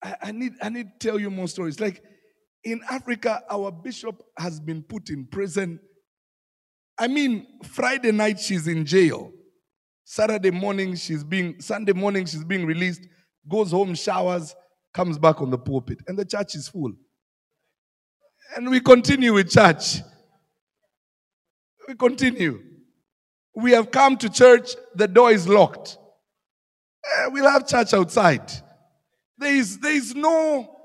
I, 0.02 0.14
I 0.22 0.32
need, 0.32 0.52
I 0.62 0.68
need 0.68 0.98
to 1.00 1.08
tell 1.08 1.18
you 1.18 1.30
more 1.30 1.48
stories. 1.48 1.80
Like 1.80 2.02
in 2.64 2.80
Africa, 2.90 3.42
our 3.50 3.70
bishop 3.70 4.22
has 4.38 4.60
been 4.60 4.82
put 4.82 5.10
in 5.10 5.26
prison. 5.26 5.80
I 6.98 7.08
mean, 7.08 7.46
Friday 7.64 8.12
night 8.12 8.38
she's 8.38 8.68
in 8.68 8.84
jail. 8.84 9.32
Saturday 10.04 10.50
morning 10.50 10.94
she's 10.96 11.24
being, 11.24 11.60
Sunday 11.60 11.92
morning 11.92 12.26
she's 12.26 12.44
being 12.44 12.66
released, 12.66 13.06
goes 13.48 13.70
home, 13.70 13.94
showers, 13.94 14.54
comes 14.92 15.18
back 15.18 15.40
on 15.40 15.50
the 15.50 15.58
pulpit, 15.58 15.98
and 16.06 16.18
the 16.18 16.24
church 16.24 16.54
is 16.54 16.68
full. 16.68 16.92
And 18.56 18.70
we 18.70 18.80
continue 18.80 19.34
with 19.34 19.50
church. 19.50 19.98
We 21.86 21.94
continue. 21.94 22.60
We 23.54 23.72
have 23.72 23.90
come 23.90 24.16
to 24.18 24.28
church, 24.28 24.70
the 24.94 25.08
door 25.08 25.30
is 25.30 25.48
locked. 25.48 25.98
Eh, 27.04 27.26
we'll 27.28 27.50
have 27.50 27.66
church 27.66 27.92
outside. 27.92 28.50
There 29.36 29.54
is, 29.54 29.78
there 29.78 29.94
is 29.94 30.14
no, 30.14 30.76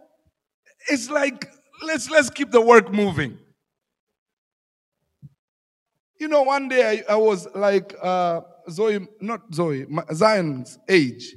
it's 0.90 1.10
like, 1.10 1.52
let's, 1.84 2.10
let's 2.10 2.30
keep 2.30 2.52
the 2.52 2.62
work 2.62 2.92
moving. 2.92 3.38
You 6.20 6.28
know, 6.28 6.44
one 6.44 6.70
day 6.70 7.04
I, 7.08 7.14
I 7.14 7.16
was 7.16 7.48
like 7.54 7.94
uh, 8.02 8.42
Zoe, 8.70 9.08
not 9.20 9.54
Zoe, 9.54 9.86
Zion's 10.14 10.80
age. 10.88 11.36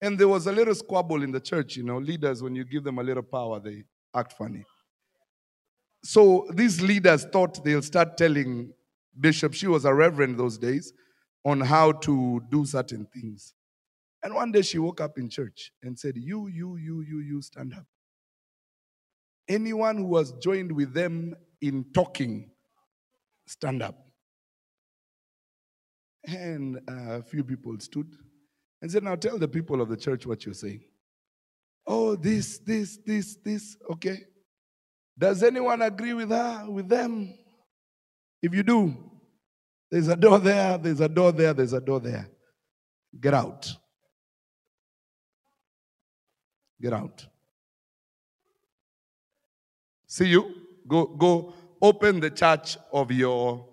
And 0.00 0.18
there 0.18 0.28
was 0.28 0.46
a 0.46 0.52
little 0.52 0.74
squabble 0.74 1.22
in 1.22 1.32
the 1.32 1.40
church, 1.40 1.76
you 1.76 1.82
know. 1.82 1.98
Leaders, 1.98 2.42
when 2.42 2.54
you 2.54 2.64
give 2.64 2.84
them 2.84 2.98
a 2.98 3.02
little 3.02 3.22
power, 3.22 3.60
they 3.60 3.84
act 4.14 4.34
funny. 4.34 4.64
So 6.04 6.46
these 6.52 6.80
leaders 6.80 7.24
thought 7.24 7.64
they'll 7.64 7.82
start 7.82 8.16
telling 8.16 8.72
Bishop, 9.18 9.54
she 9.54 9.66
was 9.66 9.84
a 9.84 9.94
reverend 9.94 10.38
those 10.38 10.58
days, 10.58 10.92
on 11.44 11.60
how 11.60 11.92
to 11.92 12.42
do 12.50 12.66
certain 12.66 13.06
things. 13.06 13.54
And 14.22 14.34
one 14.34 14.52
day 14.52 14.62
she 14.62 14.78
woke 14.78 15.00
up 15.00 15.18
in 15.18 15.30
church 15.30 15.72
and 15.82 15.98
said, 15.98 16.16
You, 16.16 16.48
you, 16.48 16.76
you, 16.76 17.00
you, 17.02 17.20
you, 17.20 17.42
stand 17.42 17.74
up. 17.74 17.86
Anyone 19.48 19.98
who 19.98 20.04
was 20.04 20.32
joined 20.32 20.72
with 20.72 20.92
them 20.92 21.34
in 21.60 21.84
talking, 21.94 22.50
stand 23.46 23.82
up. 23.82 23.96
And 26.26 26.80
a 26.88 27.22
few 27.22 27.44
people 27.44 27.78
stood 27.78 28.12
and 28.82 28.90
said, 28.90 29.02
Now 29.02 29.14
tell 29.16 29.38
the 29.38 29.48
people 29.48 29.80
of 29.80 29.88
the 29.88 29.96
church 29.96 30.26
what 30.26 30.44
you're 30.44 30.54
saying. 30.54 30.84
Oh, 31.86 32.16
this, 32.16 32.58
this, 32.58 32.98
this, 33.06 33.36
this. 33.44 33.76
Okay. 33.90 34.24
Does 35.18 35.42
anyone 35.42 35.82
agree 35.82 36.12
with 36.12 36.30
her, 36.30 36.66
with 36.68 36.88
them? 36.88 37.32
If 38.42 38.54
you 38.54 38.62
do, 38.62 38.94
there's 39.90 40.08
a 40.08 40.16
door 40.16 40.38
there, 40.38 40.76
there's 40.78 41.00
a 41.00 41.08
door 41.08 41.32
there, 41.32 41.54
there's 41.54 41.72
a 41.72 41.80
door 41.80 42.00
there. 42.00 42.28
Get 43.18 43.32
out. 43.32 43.72
Get 46.80 46.92
out. 46.92 47.26
See 50.06 50.28
you. 50.28 50.54
Go, 50.86 51.06
go 51.06 51.54
open 51.80 52.20
the 52.20 52.30
church 52.30 52.76
of 52.92 53.10
your 53.10 53.66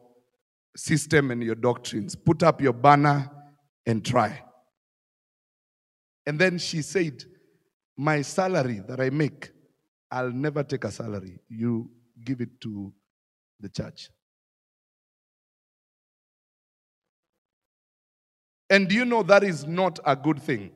system 0.75 1.31
and 1.31 1.43
your 1.43 1.55
doctrines. 1.55 2.15
Put 2.15 2.43
up 2.43 2.61
your 2.61 2.73
banner 2.73 3.29
and 3.85 4.03
try. 4.03 4.41
And 6.25 6.39
then 6.39 6.57
she 6.57 6.81
said, 6.81 7.23
My 7.97 8.21
salary 8.21 8.81
that 8.87 8.99
I 8.99 9.09
make, 9.09 9.51
I'll 10.09 10.31
never 10.31 10.63
take 10.63 10.83
a 10.83 10.91
salary. 10.91 11.39
You 11.49 11.89
give 12.23 12.41
it 12.41 12.61
to 12.61 12.93
the 13.59 13.69
church. 13.69 14.09
And 18.69 18.87
do 18.87 18.95
you 18.95 19.05
know 19.05 19.23
that 19.23 19.43
is 19.43 19.65
not 19.65 19.99
a 20.05 20.15
good 20.15 20.41
thing? 20.41 20.71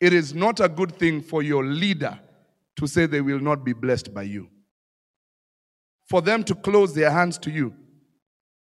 It 0.00 0.12
is 0.12 0.34
not 0.34 0.60
a 0.60 0.68
good 0.68 0.96
thing 0.96 1.20
for 1.20 1.42
your 1.42 1.64
leader 1.64 2.18
to 2.76 2.86
say 2.86 3.06
they 3.06 3.20
will 3.20 3.38
not 3.38 3.64
be 3.64 3.72
blessed 3.72 4.14
by 4.14 4.22
you. 4.22 4.48
For 6.08 6.22
them 6.22 6.42
to 6.44 6.54
close 6.54 6.94
their 6.94 7.10
hands 7.10 7.38
to 7.38 7.50
you. 7.50 7.74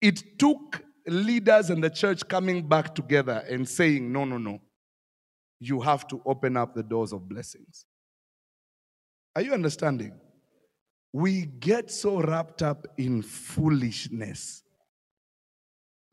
It 0.02 0.38
took 0.38 0.84
leaders 1.08 1.70
and 1.70 1.84
the 1.84 1.90
church 1.90 2.28
coming 2.28 2.68
back 2.68 2.94
together 2.94 3.44
and 3.50 3.68
saying, 3.68 4.12
no, 4.12 4.26
no, 4.26 4.38
no. 4.38 4.60
You 5.62 5.80
have 5.80 6.08
to 6.08 6.20
open 6.26 6.58
up 6.58 6.74
the 6.74 6.82
doors 6.82 7.14
of 7.14 7.30
blessings. 7.30 7.86
Are 9.36 9.44
you 9.44 9.54
understanding? 9.54 10.12
We 11.14 11.46
get 11.46 11.92
so 11.92 12.20
wrapped 12.20 12.64
up 12.64 12.88
in 12.98 13.22
foolishness 13.22 14.64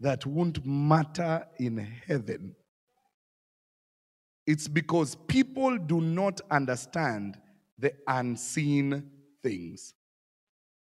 that 0.00 0.26
won't 0.26 0.64
matter 0.66 1.46
in 1.58 1.78
heaven. 2.06 2.54
It's 4.46 4.68
because 4.68 5.16
people 5.26 5.78
do 5.78 6.02
not 6.02 6.42
understand 6.50 7.38
the 7.78 7.94
unseen 8.06 9.10
things. 9.42 9.94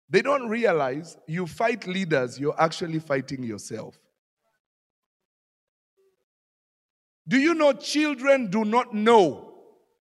They 0.09 0.23
don't 0.23 0.49
realize 0.49 1.17
you 1.27 1.45
fight 1.45 1.85
leaders, 1.85 2.39
you're 2.39 2.59
actually 2.59 2.99
fighting 2.99 3.43
yourself. 3.43 3.99
Do 7.29 7.37
you 7.37 7.53
know 7.53 7.73
children 7.73 8.49
do 8.49 8.65
not 8.65 8.93
know 8.93 9.53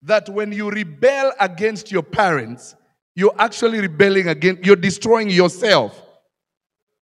that 0.04 0.30
when 0.30 0.52
you 0.52 0.70
rebel 0.70 1.34
against 1.40 1.92
your 1.92 2.04
parents, 2.04 2.76
you're 3.16 3.34
actually 3.40 3.80
rebelling 3.82 4.28
against, 4.28 4.64
you're 4.64 4.76
destroying 4.76 5.32
yourself. 5.32 6.00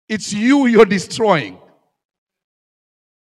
It's 0.07 0.31
you 0.31 0.67
you're 0.67 0.85
destroying. 0.85 1.57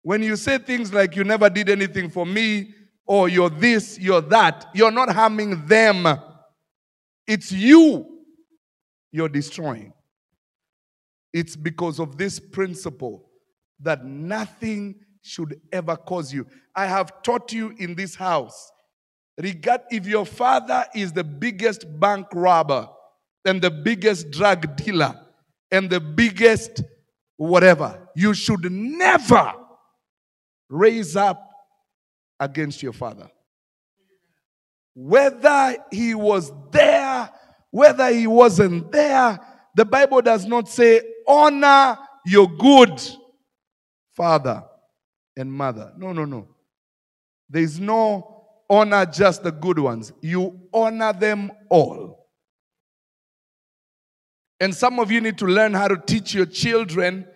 When 0.03 0.23
you 0.23 0.37
say 0.37 0.57
things 0.57 0.95
like, 0.95 1.17
you 1.17 1.25
never 1.25 1.51
did 1.51 1.69
anything 1.69 2.09
for 2.09 2.25
me, 2.25 2.73
or 3.05 3.29
you're 3.29 3.51
this, 3.51 3.99
you're 3.99 4.23
that, 4.23 4.67
you're 4.75 4.91
not 4.91 5.13
harming 5.13 5.67
them. 5.67 6.07
It's 7.27 7.53
you 7.53 8.23
you're 9.13 9.29
destroying. 9.29 9.93
It's 11.33 11.57
because 11.57 12.01
of 12.01 12.17
this 12.17 12.41
principle 12.41 13.29
that 13.81 14.05
nothing 14.05 14.95
should 15.27 15.61
ever 15.73 15.97
cause 15.97 16.33
you. 16.33 16.47
I 16.75 16.87
have 16.87 17.23
taught 17.23 17.53
you 17.53 17.75
in 17.79 17.95
this 17.95 18.15
house. 18.15 18.73
Regard 19.39 19.83
if 19.91 20.07
your 20.07 20.25
father 20.25 20.85
is 20.95 21.13
the 21.13 21.25
biggest 21.25 21.85
bank 22.01 22.29
robber 22.33 22.89
and 23.45 23.61
the 23.61 23.71
biggest 23.71 24.31
drug 24.31 24.77
dealer 24.77 25.15
and 25.71 25.91
the 25.91 26.01
biggest 26.01 26.83
whatever, 27.37 28.09
you 28.15 28.33
should 28.33 28.71
never 28.73 29.53
raise 30.71 31.17
up 31.17 31.51
against 32.41 32.83
your 32.83 32.95
father. 32.95 33.29
Whether 34.95 35.77
he 35.91 36.15
was 36.15 36.51
there 36.71 37.31
whether 37.77 38.09
he 38.09 38.27
wasn't 38.27 38.91
there, 38.91 39.39
the 39.75 39.85
Bible 39.85 40.23
does 40.23 40.47
not 40.47 40.67
say, 40.67 41.03
honor 41.29 41.99
your 42.25 42.49
good 42.49 42.99
father 44.13 44.65
and 45.37 45.53
mother. 45.53 45.93
No, 45.97 46.13
no, 46.13 46.25
no. 46.25 46.49
There 47.49 47.63
is 47.63 47.79
no 47.79 48.45
honor 48.69 49.07
just 49.07 49.43
the 49.43 49.53
good 49.53 49.79
ones. 49.79 50.13
You 50.21 50.59
honor 50.73 51.13
them 51.13 51.53
all. 51.71 52.27
And 54.59 54.75
some 54.75 54.99
of 54.99 55.11
you 55.11 55.21
need 55.21 55.39
to 55.39 55.47
learn 55.47 55.75
how 55.75 55.89
to 55.89 55.97
teach 55.97 56.35
your 56.35 56.47
children 56.47 57.27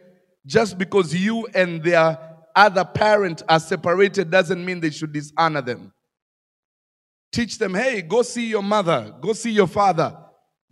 just 0.46 0.78
because 0.78 1.14
you 1.14 1.46
and 1.54 1.82
their 1.82 2.18
other 2.56 2.84
parent 2.84 3.42
are 3.48 3.60
separated 3.60 4.30
doesn't 4.30 4.64
mean 4.64 4.80
they 4.80 4.90
should 4.90 5.12
dishonor 5.12 5.60
them. 5.60 5.92
Teach 7.32 7.58
them, 7.58 7.74
hey, 7.74 8.02
go 8.02 8.22
see 8.22 8.48
your 8.48 8.62
mother, 8.62 9.14
go 9.20 9.32
see 9.32 9.52
your 9.52 9.68
father. 9.68 10.16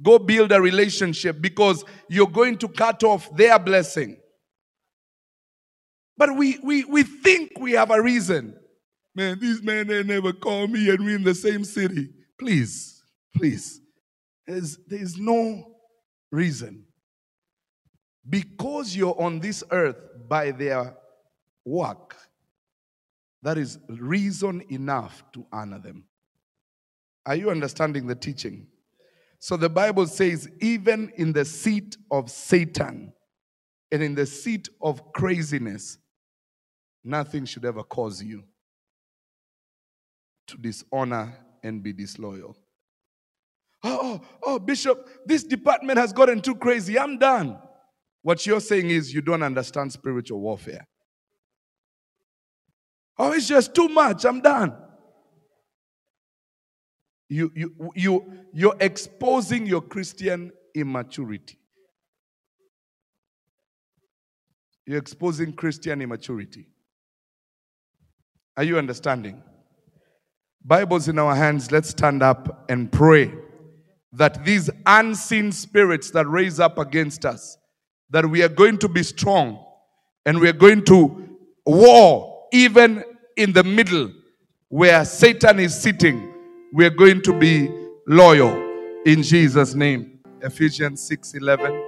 Go 0.00 0.18
build 0.18 0.52
a 0.52 0.60
relationship 0.60 1.40
because 1.40 1.84
you're 2.08 2.28
going 2.28 2.56
to 2.58 2.68
cut 2.68 3.02
off 3.02 3.34
their 3.36 3.58
blessing. 3.58 4.16
But 6.18 6.36
we, 6.36 6.58
we, 6.62 6.84
we 6.84 7.04
think 7.04 7.52
we 7.58 7.72
have 7.72 7.90
a 7.90 8.02
reason. 8.02 8.58
Man, 9.14 9.38
these 9.40 9.62
men, 9.62 9.86
they 9.86 10.02
never 10.02 10.32
call 10.32 10.66
me 10.66 10.90
and 10.90 11.04
we're 11.04 11.16
in 11.16 11.24
the 11.24 11.34
same 11.34 11.64
city. 11.64 12.10
Please, 12.38 13.02
please. 13.34 13.80
There's, 14.46 14.78
there's 14.86 15.16
no 15.16 15.76
reason. 16.30 16.84
Because 18.28 18.94
you're 18.94 19.18
on 19.20 19.38
this 19.38 19.64
earth 19.70 19.96
by 20.28 20.50
their 20.50 20.96
work, 21.64 22.16
that 23.42 23.56
is 23.56 23.78
reason 23.88 24.62
enough 24.70 25.22
to 25.32 25.46
honor 25.52 25.78
them. 25.78 26.04
Are 27.24 27.36
you 27.36 27.50
understanding 27.50 28.06
the 28.06 28.14
teaching? 28.14 28.66
So 29.38 29.56
the 29.56 29.68
Bible 29.68 30.06
says, 30.06 30.48
even 30.60 31.12
in 31.16 31.32
the 31.32 31.44
seat 31.44 31.96
of 32.10 32.28
Satan, 32.28 33.12
and 33.90 34.02
in 34.02 34.14
the 34.14 34.26
seat 34.26 34.68
of 34.82 35.12
craziness, 35.12 35.98
nothing 37.08 37.44
should 37.44 37.64
ever 37.64 37.82
cause 37.82 38.22
you 38.22 38.44
to 40.46 40.56
dishonor 40.56 41.36
and 41.62 41.82
be 41.82 41.92
disloyal. 41.92 42.56
Oh, 43.82 43.98
oh, 44.02 44.20
oh, 44.42 44.58
Bishop, 44.58 45.08
this 45.26 45.44
department 45.44 45.98
has 45.98 46.12
gotten 46.12 46.40
too 46.40 46.54
crazy. 46.54 46.98
I'm 46.98 47.18
done. 47.18 47.58
What 48.22 48.44
you're 48.46 48.60
saying 48.60 48.90
is 48.90 49.14
you 49.14 49.20
don't 49.20 49.42
understand 49.42 49.92
spiritual 49.92 50.40
warfare. 50.40 50.86
Oh, 53.18 53.32
it's 53.32 53.48
just 53.48 53.74
too 53.74 53.88
much. 53.88 54.24
I'm 54.24 54.40
done. 54.40 54.76
You, 57.28 57.52
you, 57.54 57.92
you, 57.94 58.32
you're 58.52 58.76
exposing 58.80 59.66
your 59.66 59.82
Christian 59.82 60.50
immaturity. 60.74 61.58
You're 64.86 64.98
exposing 64.98 65.52
Christian 65.52 66.00
immaturity. 66.00 66.66
Are 68.58 68.64
you 68.64 68.76
understanding? 68.76 69.40
Bibles 70.64 71.06
in 71.06 71.16
our 71.20 71.36
hands, 71.36 71.70
let's 71.70 71.90
stand 71.90 72.24
up 72.24 72.68
and 72.68 72.90
pray 72.90 73.32
that 74.14 74.44
these 74.44 74.68
unseen 74.84 75.52
spirits 75.52 76.10
that 76.10 76.26
raise 76.26 76.58
up 76.58 76.76
against 76.76 77.24
us, 77.24 77.56
that 78.10 78.28
we 78.28 78.42
are 78.42 78.48
going 78.48 78.76
to 78.78 78.88
be 78.88 79.04
strong 79.04 79.64
and 80.26 80.40
we 80.40 80.48
are 80.48 80.52
going 80.52 80.84
to 80.86 81.38
war 81.66 82.48
even 82.52 83.04
in 83.36 83.52
the 83.52 83.62
middle 83.62 84.10
where 84.70 85.04
Satan 85.04 85.60
is 85.60 85.80
sitting. 85.80 86.34
We 86.72 86.84
are 86.84 86.90
going 86.90 87.22
to 87.22 87.38
be 87.38 87.70
loyal 88.08 88.52
in 89.06 89.22
Jesus' 89.22 89.74
name. 89.74 90.18
Ephesians 90.42 91.00
6 91.06 91.34
11. 91.34 91.84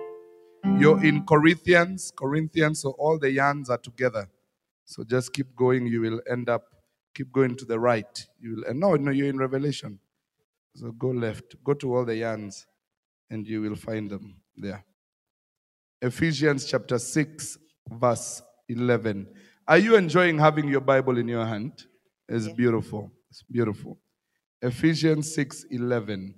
You're 0.78 1.04
in 1.04 1.26
Corinthians, 1.26 2.12
Corinthians, 2.14 2.82
so 2.82 2.90
all 2.90 3.18
the 3.18 3.32
yarns 3.32 3.70
are 3.70 3.78
together. 3.78 4.28
So 4.90 5.04
just 5.04 5.32
keep 5.32 5.54
going. 5.54 5.86
You 5.86 6.00
will 6.00 6.20
end 6.28 6.48
up, 6.48 6.64
keep 7.14 7.30
going 7.30 7.54
to 7.58 7.64
the 7.64 7.78
right. 7.78 8.26
You 8.40 8.56
will, 8.56 8.74
no, 8.74 8.96
no, 8.96 9.12
you're 9.12 9.28
in 9.28 9.38
Revelation. 9.38 10.00
So 10.74 10.90
go 10.90 11.10
left, 11.10 11.54
go 11.62 11.74
to 11.74 11.94
all 11.94 12.04
the 12.04 12.16
yarns, 12.16 12.66
and 13.30 13.46
you 13.46 13.60
will 13.62 13.76
find 13.76 14.10
them 14.10 14.40
there. 14.56 14.84
Ephesians 16.02 16.64
chapter 16.64 16.98
6, 16.98 17.56
verse 17.88 18.42
11. 18.68 19.28
Are 19.68 19.78
you 19.78 19.94
enjoying 19.94 20.40
having 20.40 20.66
your 20.66 20.80
Bible 20.80 21.18
in 21.18 21.28
your 21.28 21.46
hand? 21.46 21.84
It's 22.28 22.48
beautiful. 22.48 23.12
It's 23.30 23.44
beautiful. 23.44 23.96
Ephesians 24.60 25.32
6 25.36 25.66
11. 25.70 26.34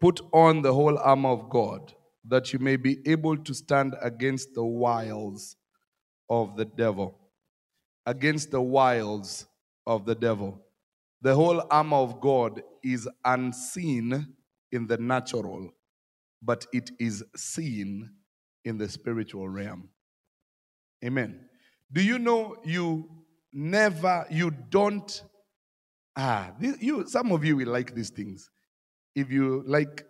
Put 0.00 0.20
on 0.32 0.62
the 0.62 0.74
whole 0.74 0.98
armor 0.98 1.28
of 1.28 1.48
God 1.48 1.92
that 2.26 2.52
you 2.52 2.58
may 2.58 2.74
be 2.74 2.98
able 3.06 3.36
to 3.36 3.54
stand 3.54 3.94
against 4.02 4.54
the 4.54 4.64
wiles 4.64 5.54
of 6.28 6.56
the 6.56 6.64
devil. 6.64 7.18
Against 8.06 8.50
the 8.50 8.60
wiles 8.60 9.46
of 9.86 10.04
the 10.04 10.14
devil. 10.14 10.60
The 11.20 11.34
whole 11.34 11.62
armor 11.70 11.96
of 11.96 12.20
God 12.20 12.62
is 12.82 13.08
unseen 13.24 14.34
in 14.70 14.86
the 14.86 14.98
natural, 14.98 15.72
but 16.42 16.66
it 16.72 16.90
is 17.00 17.24
seen 17.36 18.10
in 18.64 18.78
the 18.78 18.88
spiritual 18.88 19.48
realm. 19.48 19.88
Amen. 21.04 21.40
Do 21.92 22.02
you 22.02 22.18
know 22.18 22.56
you 22.64 23.08
never, 23.52 24.26
you 24.30 24.50
don't, 24.50 25.22
ah, 26.16 26.52
you, 26.60 27.06
some 27.06 27.32
of 27.32 27.44
you 27.44 27.56
will 27.56 27.68
like 27.68 27.94
these 27.94 28.10
things. 28.10 28.50
If 29.14 29.30
you 29.30 29.64
like 29.66 30.06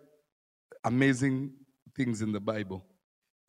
amazing 0.83 1.53
things 1.95 2.21
in 2.21 2.31
the 2.31 2.39
Bible, 2.39 2.85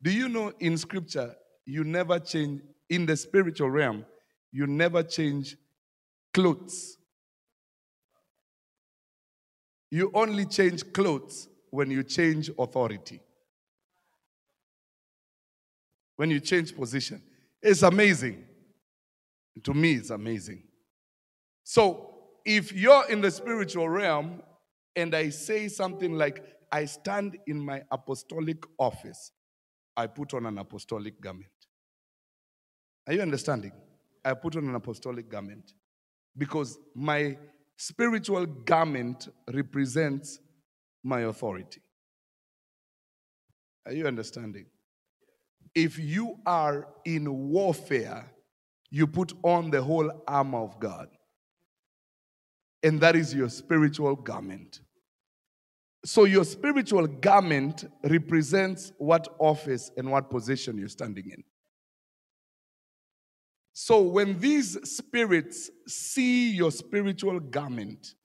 do 0.01 0.11
you 0.11 0.29
know 0.29 0.53
in 0.59 0.77
scripture, 0.77 1.35
you 1.65 1.83
never 1.83 2.19
change, 2.19 2.61
in 2.89 3.05
the 3.05 3.15
spiritual 3.15 3.69
realm, 3.69 4.05
you 4.51 4.67
never 4.67 5.03
change 5.03 5.55
clothes. 6.33 6.97
You 9.89 10.11
only 10.13 10.45
change 10.45 10.91
clothes 10.93 11.47
when 11.69 11.91
you 11.91 12.03
change 12.03 12.49
authority. 12.57 13.21
When 16.15 16.29
you 16.29 16.39
change 16.39 16.75
position. 16.75 17.21
It's 17.61 17.83
amazing. 17.83 18.45
To 19.63 19.73
me, 19.73 19.95
it's 19.95 20.09
amazing. 20.09 20.63
So, 21.63 22.07
if 22.45 22.73
you're 22.73 23.09
in 23.09 23.21
the 23.21 23.31
spiritual 23.31 23.87
realm 23.87 24.41
and 24.95 25.13
I 25.13 25.29
say 25.29 25.67
something 25.67 26.13
like, 26.13 26.43
I 26.71 26.85
stand 26.85 27.37
in 27.47 27.59
my 27.59 27.83
apostolic 27.91 28.63
office, 28.79 29.31
I 29.95 30.07
put 30.07 30.33
on 30.33 30.45
an 30.45 30.57
apostolic 30.57 31.19
garment. 31.19 31.51
Are 33.07 33.13
you 33.13 33.21
understanding? 33.21 33.71
I 34.23 34.33
put 34.33 34.55
on 34.55 34.67
an 34.67 34.75
apostolic 34.75 35.29
garment 35.29 35.73
because 36.37 36.77
my 36.95 37.37
spiritual 37.75 38.45
garment 38.45 39.27
represents 39.51 40.39
my 41.03 41.21
authority. 41.21 41.81
Are 43.85 43.93
you 43.93 44.05
understanding? 44.05 44.67
If 45.73 45.97
you 45.97 46.37
are 46.45 46.87
in 47.05 47.49
warfare, 47.49 48.31
you 48.89 49.07
put 49.07 49.33
on 49.43 49.71
the 49.71 49.81
whole 49.81 50.11
armor 50.27 50.59
of 50.59 50.79
God. 50.79 51.09
And 52.83 52.99
that 53.01 53.15
is 53.15 53.33
your 53.33 53.49
spiritual 53.49 54.15
garment. 54.15 54.81
So, 56.03 56.23
your 56.23 56.45
spiritual 56.45 57.05
garment 57.05 57.85
represents 58.03 58.91
what 58.97 59.27
office 59.37 59.91
and 59.97 60.09
what 60.09 60.29
position 60.29 60.77
you're 60.77 60.87
standing 60.87 61.29
in. 61.29 61.43
So, 63.73 64.01
when 64.01 64.39
these 64.39 64.77
spirits 64.89 65.69
see 65.87 66.51
your 66.51 66.71
spiritual 66.71 67.39
garment, 67.39 68.15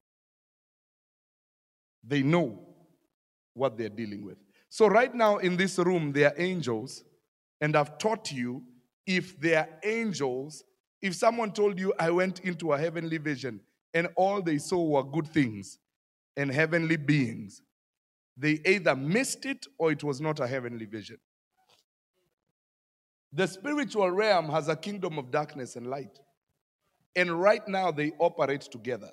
they 2.03 2.23
know 2.23 2.59
what 3.53 3.77
they're 3.77 3.89
dealing 3.89 4.25
with. 4.25 4.39
So, 4.71 4.87
right 4.87 5.15
now 5.15 5.37
in 5.39 5.57
this 5.57 5.79
room, 5.79 6.13
there 6.13 6.31
are 6.31 6.41
angels, 6.41 7.05
and 7.61 7.77
I've 7.77 7.99
taught 7.99 8.33
you 8.33 8.63
if 9.07 9.39
there 9.41 9.61
are 9.61 9.69
angels, 9.85 10.65
if 11.01 11.15
someone 11.15 11.53
told 11.53 11.79
you, 11.79 11.93
I 11.99 12.11
went 12.11 12.41
into 12.41 12.73
a 12.73 12.79
heavenly 12.79 13.19
vision 13.19 13.61
and 13.95 14.09
all 14.17 14.43
they 14.43 14.59
saw 14.59 14.83
were 14.83 15.05
good 15.05 15.29
things 15.29 15.79
and 16.37 16.51
heavenly 16.51 16.97
beings, 16.97 17.63
they 18.37 18.61
either 18.67 18.95
missed 18.95 19.47
it 19.47 19.67
or 19.79 19.93
it 19.93 20.05
was 20.05 20.21
not 20.21 20.41
a 20.41 20.47
heavenly 20.47 20.85
vision. 20.85 21.17
The 23.33 23.47
spiritual 23.47 24.11
realm 24.11 24.49
has 24.51 24.69
a 24.69 24.77
kingdom 24.77 25.19
of 25.19 25.31
darkness 25.31 25.77
and 25.77 25.87
light. 25.87 26.19
And 27.15 27.41
right 27.41 27.67
now 27.67 27.91
they 27.91 28.13
operate 28.19 28.63
together. 28.63 29.11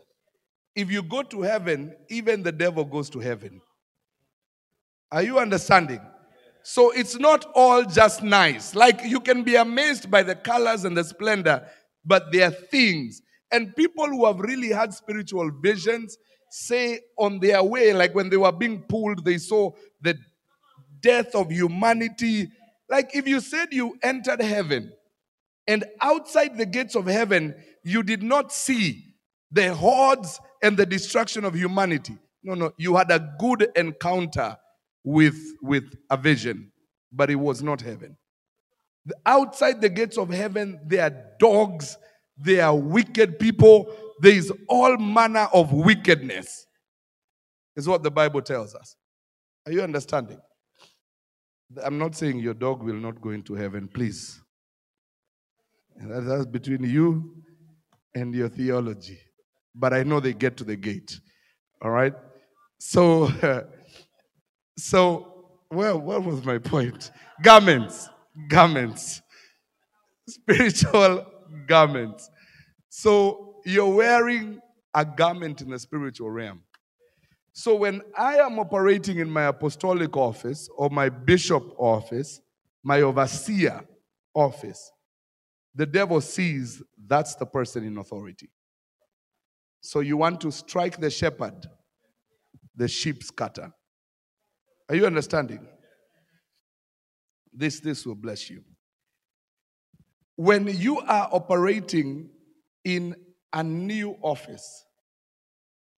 If 0.76 0.92
you 0.92 1.04
go 1.04 1.24
to 1.24 1.42
heaven, 1.42 1.96
even 2.10 2.44
the 2.44 2.52
devil 2.52 2.84
goes 2.84 3.10
to 3.12 3.20
heaven. 3.20 3.62
Are 5.12 5.22
you 5.22 5.40
understanding? 5.40 6.02
So 6.64 6.92
it's 6.92 7.20
not 7.20 7.46
all 7.54 7.84
just 7.84 8.24
nice. 8.24 8.74
Like 8.74 9.02
you 9.04 9.20
can 9.20 9.44
be 9.44 9.56
amazed 9.56 10.10
by 10.10 10.24
the 10.24 10.36
colors 10.36 10.86
and 10.86 10.98
the 10.98 11.04
splendor, 11.04 11.68
but 12.04 12.32
there 12.32 12.48
are 12.48 12.52
things. 12.52 13.22
And 13.52 13.76
people 13.76 14.08
who 14.08 14.26
have 14.26 14.40
really 14.40 14.70
had 14.70 14.94
spiritual 14.94 15.52
visions 15.62 16.18
say 16.54 17.00
on 17.18 17.40
their 17.40 17.64
way, 17.64 17.94
like 17.94 18.14
when 18.14 18.30
they 18.30 18.38
were 18.38 18.52
being 18.52 18.82
pulled, 18.84 19.26
they 19.26 19.38
saw 19.38 19.72
the 20.02 20.18
death 21.02 21.36
of 21.36 21.52
humanity 21.52 22.50
like 22.94 23.16
if 23.16 23.28
you 23.28 23.40
said 23.40 23.70
you 23.72 23.98
entered 24.04 24.40
heaven 24.40 24.92
and 25.68 25.84
outside 26.02 26.58
the 26.58 26.66
gates 26.66 26.96
of 26.96 27.08
heaven, 27.08 27.56
you 27.84 28.04
did 28.04 28.22
not 28.22 28.52
see 28.52 29.04
the 29.52 29.74
hordes 29.74 30.40
and 30.62 30.78
the 30.78 30.86
destruction 30.86 31.44
of 31.46 31.56
humanity. 31.56 32.18
No, 32.44 32.54
no, 32.54 32.72
you 32.78 32.96
had 32.96 33.10
a 33.10 33.34
good 33.40 33.68
encounter 33.76 34.58
with, 35.04 35.38
with 35.62 35.86
a 36.12 36.18
vision, 36.18 36.72
but 37.12 37.32
it 37.32 37.36
was 37.36 37.64
not 37.64 37.82
heaven. 37.82 38.18
Outside 39.26 39.82
the 39.82 39.90
gates 39.90 40.18
of 40.18 40.30
heaven, 40.30 40.80
there 40.86 41.06
are 41.06 41.26
dogs, 41.40 41.98
there 42.38 42.66
are 42.66 42.76
wicked 42.76 43.40
people, 43.40 43.92
there 44.24 44.34
is 44.34 44.54
all 44.70 44.98
manner 44.98 45.50
of 45.54 45.74
wickedness, 45.74 46.66
is 47.76 47.90
what 47.90 48.04
the 48.04 48.10
Bible 48.10 48.42
tells 48.42 48.74
us. 48.74 48.96
Are 49.66 49.72
you 49.74 49.82
understanding? 49.82 50.40
I'm 51.84 51.98
not 51.98 52.16
saying 52.16 52.40
your 52.40 52.54
dog 52.54 52.84
will 52.84 52.96
not 52.96 53.20
go 53.20 53.32
into 53.32 53.54
heaven, 53.54 53.90
please. 53.94 54.40
That's 55.98 56.46
between 56.46 56.84
you 56.84 57.36
and 58.16 58.34
your 58.34 58.48
theology. 58.48 59.20
But 59.76 59.94
I 59.94 60.04
know 60.04 60.22
they 60.22 60.34
get 60.34 60.56
to 60.58 60.64
the 60.64 60.78
gate. 60.78 61.20
All 61.82 61.92
right? 61.92 62.14
So, 62.80 63.30
so, 64.78 65.50
well, 65.70 66.00
what 66.00 66.24
was 66.24 66.46
my 66.46 66.60
point? 66.60 67.12
Garments. 67.42 68.08
Garments. 68.48 69.22
Spiritual 70.30 71.26
garments. 71.68 72.30
So, 72.88 73.53
you're 73.66 73.94
wearing 73.94 74.62
a 74.94 75.06
garment 75.06 75.62
in 75.62 75.70
the 75.70 75.80
spiritual 75.80 76.30
realm. 76.30 76.62
So 77.54 77.76
when 77.76 78.02
I 78.18 78.38
am 78.38 78.58
operating 78.60 79.20
in 79.20 79.30
my 79.30 79.44
apostolic 79.46 80.18
office 80.18 80.70
or 80.76 80.90
my 80.90 81.10
bishop 81.10 81.64
office, 81.78 82.42
my 82.84 83.02
overseer 83.02 83.82
office, 84.34 84.92
the 85.76 85.86
devil 85.86 86.20
sees 86.22 86.82
that's 87.08 87.36
the 87.36 87.46
person 87.46 87.86
in 87.86 87.98
authority. 87.98 88.50
So 89.82 90.00
you 90.00 90.18
want 90.18 90.42
to 90.42 90.52
strike 90.52 91.00
the 91.00 91.10
shepherd, 91.10 91.68
the 92.76 92.88
sheep 92.88 93.24
scatter. 93.24 93.72
Are 94.90 94.96
you 94.96 95.06
understanding? 95.06 95.68
This 97.52 97.80
this 97.80 98.06
will 98.06 98.16
bless 98.16 98.50
you. 98.50 98.64
When 100.36 100.68
you 100.68 101.00
are 101.00 101.30
operating 101.32 102.30
in 102.84 103.16
a 103.54 103.64
new 103.64 104.18
office, 104.22 104.86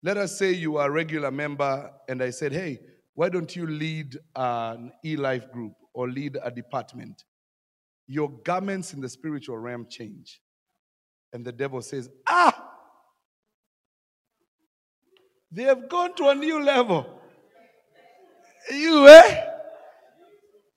let 0.04 0.18
us 0.18 0.38
say 0.38 0.52
you 0.52 0.78
are 0.78 0.88
a 0.88 0.92
regular 0.92 1.32
member, 1.32 1.90
and 2.08 2.22
I 2.22 2.30
said, 2.30 2.52
Hey, 2.52 2.80
why 3.16 3.30
don't 3.30 3.56
you 3.56 3.66
lead 3.66 4.18
an 4.36 4.92
e 5.04 5.16
life 5.16 5.52
group 5.52 5.74
or 5.94 6.10
lead 6.10 6.38
a 6.44 6.52
department? 6.52 7.24
Your 8.08 8.30
garments 8.30 8.94
in 8.94 9.02
the 9.02 9.10
spiritual 9.10 9.58
realm 9.58 9.88
change. 9.90 10.42
And 11.34 11.44
the 11.44 11.52
devil 11.52 11.82
says, 11.82 12.10
Ah, 12.28 12.72
they 15.52 15.64
have 15.64 15.90
gone 15.90 16.14
to 16.16 16.30
a 16.30 16.36
new 16.36 16.62
level. 16.62 17.08
You, 18.70 19.08
eh? 19.08 19.44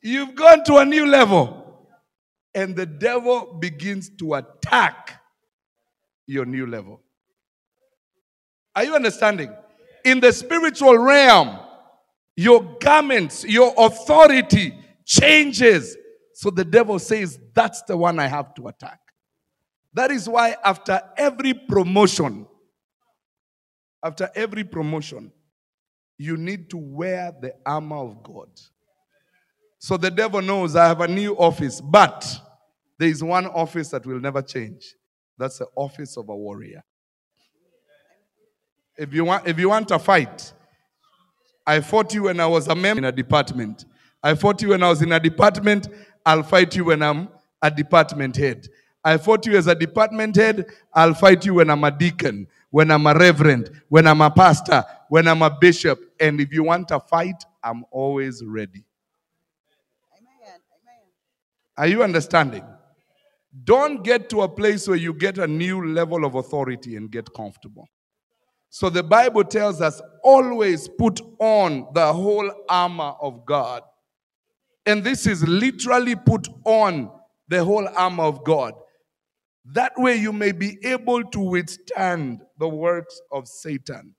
You've 0.02 0.34
gone 0.34 0.64
to 0.64 0.76
a 0.76 0.84
new 0.84 1.06
level. 1.06 1.88
And 2.54 2.76
the 2.76 2.86
devil 2.86 3.58
begins 3.60 4.10
to 4.20 4.34
attack 4.34 5.20
your 6.28 6.44
new 6.44 6.66
level. 6.66 7.02
Are 8.76 8.84
you 8.84 8.94
understanding? 8.94 9.52
In 10.04 10.20
the 10.20 10.32
spiritual 10.32 10.96
realm, 10.96 11.58
your 12.36 12.76
garments, 12.78 13.44
your 13.44 13.74
authority 13.76 14.78
changes. 15.04 15.96
So 16.34 16.50
the 16.50 16.64
devil 16.64 17.00
says, 17.00 17.40
That's 17.54 17.82
the 17.82 17.96
one 17.96 18.20
I 18.20 18.28
have 18.28 18.54
to 18.54 18.68
attack. 18.68 19.00
That 19.94 20.12
is 20.12 20.28
why, 20.28 20.54
after 20.64 21.00
every 21.16 21.54
promotion, 21.54 22.46
after 24.04 24.30
every 24.36 24.62
promotion, 24.62 25.32
you 26.18 26.36
need 26.36 26.70
to 26.70 26.76
wear 26.76 27.32
the 27.40 27.54
armor 27.66 27.96
of 27.96 28.22
God. 28.22 28.48
So 29.80 29.96
the 29.96 30.10
devil 30.10 30.42
knows 30.42 30.76
I 30.76 30.86
have 30.86 31.00
a 31.00 31.08
new 31.08 31.34
office, 31.36 31.80
but 31.80 32.38
there 32.98 33.08
is 33.08 33.22
one 33.22 33.46
office 33.46 33.88
that 33.90 34.04
will 34.04 34.20
never 34.20 34.42
change. 34.42 34.94
That's 35.38 35.59
the 35.59 35.66
office 35.77 36.16
of 36.16 36.29
a 36.29 36.37
warrior. 36.37 36.83
If 38.96 39.14
you 39.14 39.24
want, 39.24 39.46
if 39.46 39.59
you 39.59 39.68
want 39.68 39.90
a 39.92 39.98
fight, 39.98 40.53
I 41.64 41.81
fought 41.81 42.12
you 42.12 42.24
when 42.24 42.40
I 42.40 42.46
was 42.46 42.66
a 42.66 42.74
member 42.74 42.98
in 42.98 43.05
a 43.05 43.12
department. 43.12 43.85
I 44.22 44.35
fought 44.35 44.61
you 44.62 44.70
when 44.70 44.83
I 44.83 44.88
was 44.88 45.03
in 45.03 45.12
a 45.12 45.20
department. 45.20 45.88
I'll 46.27 46.42
fight 46.42 46.74
you 46.74 46.87
when 46.87 47.03
I'm 47.03 47.29
a 47.62 47.70
department 47.70 48.37
head. 48.37 48.66
I 49.05 49.16
fought 49.16 49.46
you 49.46 49.57
as 49.57 49.68
a 49.68 49.74
department 49.74 50.35
head. 50.35 50.66
I'll 50.92 51.14
fight 51.14 51.46
you 51.46 51.55
when 51.55 51.70
I'm 51.70 51.85
a 51.85 51.90
deacon, 51.90 52.48
when 52.70 52.90
I'm 52.90 53.07
a 53.07 53.14
reverend, 53.14 53.70
when 53.88 54.09
I'm 54.09 54.20
a 54.20 54.31
pastor, 54.31 54.85
when 55.09 55.29
I'm 55.29 55.42
a 55.42 55.57
bishop. 55.61 56.01
And 56.18 56.40
if 56.40 56.53
you 56.53 56.64
want 56.64 56.90
a 56.90 56.98
fight, 56.98 57.44
I'm 57.62 57.85
always 57.92 58.42
ready. 58.44 58.85
Amen. 60.18 60.61
Amen. 60.83 61.03
Are 61.77 61.87
you 61.87 62.03
understanding? 62.03 62.64
Don't 63.64 64.04
get 64.04 64.28
to 64.30 64.42
a 64.42 64.48
place 64.48 64.87
where 64.87 64.96
you 64.96 65.14
get 65.14 65.38
a 65.38 65.46
new 65.46 65.92
level 65.92 66.24
of 66.24 66.34
authority 66.34 66.96
and 66.96 67.11
get 67.11 67.32
comfortable. 67.34 67.88
So 68.70 68.90
the 68.90 69.02
Bible 69.02 69.44
tells 69.44 69.80
us 69.80 70.02
always 70.22 70.88
put 70.88 71.20
on 71.38 71.88
the 71.94 72.12
whole 72.12 72.50
armor 72.68 73.14
of 73.20 73.46
God. 73.46 73.82
And 74.84 75.02
this 75.02 75.26
is 75.26 75.46
literally 75.46 76.14
put 76.14 76.48
on 76.64 77.11
the 77.48 77.64
whole 77.64 77.88
armor 77.96 78.24
of 78.24 78.44
God. 78.44 78.74
That 79.64 79.92
way 79.96 80.16
you 80.16 80.32
may 80.32 80.52
be 80.52 80.78
able 80.82 81.24
to 81.24 81.40
withstand 81.40 82.42
the 82.58 82.68
works 82.68 83.20
of 83.32 83.48
Satan. 83.48 84.14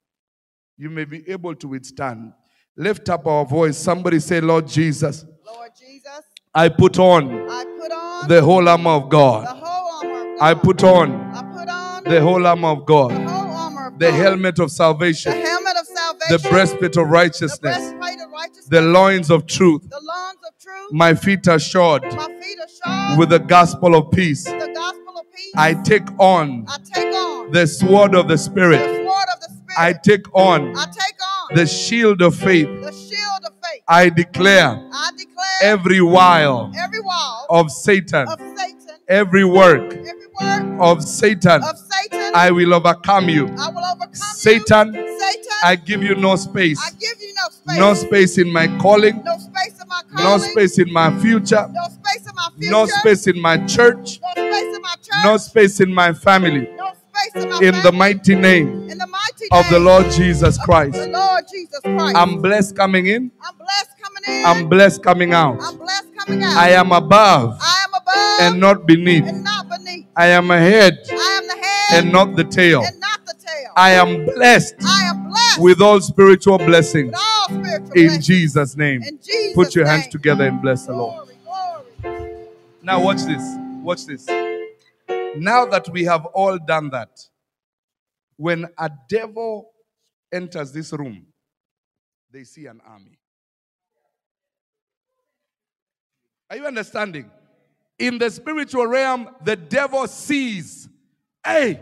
You 0.77 0.89
may 0.89 1.05
be 1.05 1.27
able 1.29 1.55
to 1.55 1.67
withstand. 1.67 2.33
Lift 2.77 3.09
up 3.09 3.27
our 3.27 3.45
voice. 3.45 3.77
Somebody 3.77 4.19
say, 4.19 4.41
Lord 4.41 4.67
Jesus, 4.67 5.25
Lord 5.45 5.71
Jesus, 5.77 6.21
I 6.55 6.67
put 6.69 6.97
on 6.97 7.47
I 7.49 7.63
put 7.79 7.91
on 7.91 8.27
the 8.27 8.41
whole 8.41 8.67
armor 8.67 8.89
of 8.91 9.09
God. 9.09 9.45
armor 9.45 9.59
of 9.59 9.61
God. 9.61 10.37
I 10.41 10.53
put 10.55 10.83
on 10.83 11.11
I 11.35 11.41
put 11.43 11.69
on 11.69 12.03
the 12.05 12.21
whole 12.21 12.47
armor 12.47 12.69
of 12.69 12.85
God. 12.87 13.11
whole 13.11 13.51
armor 13.51 13.87
of 13.87 13.99
The 13.99 14.09
God. 14.09 14.15
helmet 14.15 14.59
of 14.59 14.69
the 14.69 14.75
salvation, 14.75 15.31
helmet 15.31 15.77
of 15.79 15.85
salvation, 15.85 16.37
the 16.41 16.49
breastplate 16.49 16.85
of 16.85 16.93
the 16.93 17.05
righteousness, 17.05 17.59
breastplate 17.59 18.19
of 18.25 18.31
righteousness, 18.31 18.67
the 18.67 18.81
loins 18.81 19.29
of 19.29 19.45
truth. 19.45 19.83
the 19.89 19.99
loins 20.01 20.37
of 20.47 20.57
truth. 20.59 20.91
My 20.91 21.13
feet 21.13 21.47
are 21.47 21.59
shod 21.59 22.01
My 22.15 22.25
feet 22.41 22.57
are 22.59 22.67
shod 22.83 23.19
with 23.19 23.29
the 23.29 23.39
gospel 23.39 23.93
of 23.95 24.09
peace. 24.09 24.45
the 24.45 24.71
gospel 24.73 25.17
of 25.19 25.25
peace. 25.31 25.53
I 25.55 25.75
take 25.75 26.07
on 26.19 26.65
I 26.67 26.77
take 26.93 27.13
on 27.13 27.51
the 27.51 27.67
sword 27.67 28.15
of 28.15 28.27
the 28.27 28.33
the 28.33 28.37
Spirit. 28.39 28.79
sword 28.79 29.27
of 29.35 29.39
the 29.41 29.47
spirit. 29.53 29.77
I 29.77 29.93
take 29.93 30.25
on 30.33 30.75
I 30.75 30.85
take 30.85 31.19
on 31.51 31.55
the 31.55 31.67
shield 31.67 32.23
of 32.23 32.35
faith. 32.35 32.67
the 32.67 32.91
shield 32.91 33.43
of 33.45 33.51
faith. 33.53 33.58
I 33.91 34.09
declare 34.09 34.67
I 34.93 35.11
declare 35.17 35.45
every 35.63 35.99
wile, 35.99 36.71
every 36.77 36.99
wall 37.01 37.47
of 37.49 37.71
Satan, 37.71 38.27
of 38.27 38.39
Satan, 38.39 38.97
every 39.07 39.43
work 39.43 39.93
every 39.93 40.27
word 40.39 40.77
of 40.79 41.03
Satan, 41.03 41.63
of 41.63 41.75
Satan, 41.75 42.31
I 42.35 42.51
will 42.51 42.73
overcome 42.75 43.29
you. 43.29 43.47
I 43.59 43.69
will 43.69 43.83
overcome 43.83 44.13
Satan, 44.13 44.93
you. 44.93 45.19
Satan, 45.19 45.57
I 45.63 45.75
give 45.75 46.03
you 46.03 46.13
no 46.13 46.35
space. 46.35 46.79
I 46.85 46.91
give 46.99 47.19
you 47.19 47.33
no 47.33 47.49
space. 47.49 47.77
No 47.79 47.93
space 47.95 48.37
in 48.37 48.53
my 48.53 48.67
calling, 48.77 49.23
No 49.25 49.37
space 49.39 49.81
in 49.81 49.87
my 49.87 50.01
calling. 50.15 50.23
no 50.23 50.37
space 50.37 50.77
in 50.77 50.93
my 50.93 51.19
future, 51.19 51.67
No 51.73 51.87
space 51.89 52.27
in 52.27 52.35
my 52.35 52.49
future. 52.59 52.71
no 52.71 52.85
space 52.85 53.27
in 53.27 53.41
my 53.41 53.57
church, 53.65 54.19
No 54.21 54.29
space 54.35 54.75
in 54.75 54.81
my 54.83 54.95
church. 55.01 55.23
no 55.23 55.37
space 55.37 55.79
in 55.79 55.93
my 55.93 56.13
family. 56.13 56.69
In 57.61 57.81
the 57.83 57.91
mighty 57.93 58.35
name 58.35 58.89
in 58.89 58.97
the 58.97 59.07
mighty 59.07 59.45
of 59.51 59.69
the 59.69 59.79
Lord 59.79 60.09
Jesus 60.11 60.57
Christ. 60.63 60.93
The 60.93 61.07
Lord 61.07 61.43
Jesus 61.51 61.79
Christ. 61.81 62.15
I'm 62.15 62.41
blessed 62.41 62.75
coming 62.75 63.07
in, 63.07 63.31
I'm 63.41 63.57
blessed 63.57 63.91
coming 64.01 64.23
in. 64.27 64.45
I'm 64.45 64.69
blessed 64.69 65.03
coming 65.03 65.33
out. 65.33 65.57
I'm 65.61 65.77
blessed 65.77 66.15
coming 66.17 66.43
out. 66.43 66.57
I 66.57 66.69
am 66.71 66.91
above 66.91 67.57
I 67.61 67.85
am 67.85 67.93
above 67.93 68.41
and 68.53 68.59
not 68.59 68.85
beneath. 68.85 69.25
and 69.27 69.43
not 69.43 69.69
beneath. 69.69 70.05
I 70.15 70.27
am 70.27 70.49
ahead 70.51 70.99
I 71.11 71.39
am 71.41 71.47
the 71.47 71.65
head 71.65 72.03
and 72.03 72.11
not 72.11 72.35
the 72.35 72.43
tail. 72.43 72.83
and 72.85 72.99
not 72.99 73.25
the 73.25 73.33
tail. 73.33 73.71
I 73.75 73.91
am 73.91 74.25
blessed 74.25 74.75
I 74.85 75.03
am 75.03 75.29
blessed 75.29 75.61
with 75.61 75.81
all 75.81 76.01
spiritual 76.01 76.57
blessings 76.57 77.13
all 77.15 77.45
spiritual 77.49 77.91
in 77.93 78.07
blessings. 78.07 78.27
Jesus' 78.27 78.75
name. 78.75 79.03
In 79.03 79.19
Jesus' 79.21 79.55
Put 79.55 79.75
your 79.75 79.85
hands 79.85 80.07
together 80.07 80.45
and 80.47 80.61
bless 80.61 80.85
the 80.85 80.93
Lord. 80.93 81.27
Glory, 81.43 81.83
glory. 82.03 82.47
Now, 82.81 83.01
watch 83.03 83.23
this. 83.23 83.43
Watch 83.83 84.05
this. 84.05 84.25
Now 85.37 85.65
that 85.65 85.87
we 85.89 86.03
have 86.05 86.25
all 86.27 86.57
done 86.57 86.89
that, 86.89 87.19
when 88.37 88.65
a 88.77 88.89
devil 89.09 89.71
enters 90.31 90.71
this 90.71 90.93
room, 90.93 91.25
they 92.31 92.43
see 92.43 92.65
an 92.65 92.81
army. 92.87 93.17
Are 96.49 96.57
you 96.57 96.65
understanding? 96.65 97.29
In 97.97 98.17
the 98.17 98.29
spiritual 98.29 98.87
realm, 98.87 99.29
the 99.43 99.55
devil 99.55 100.07
sees, 100.07 100.87
hey, 101.45 101.81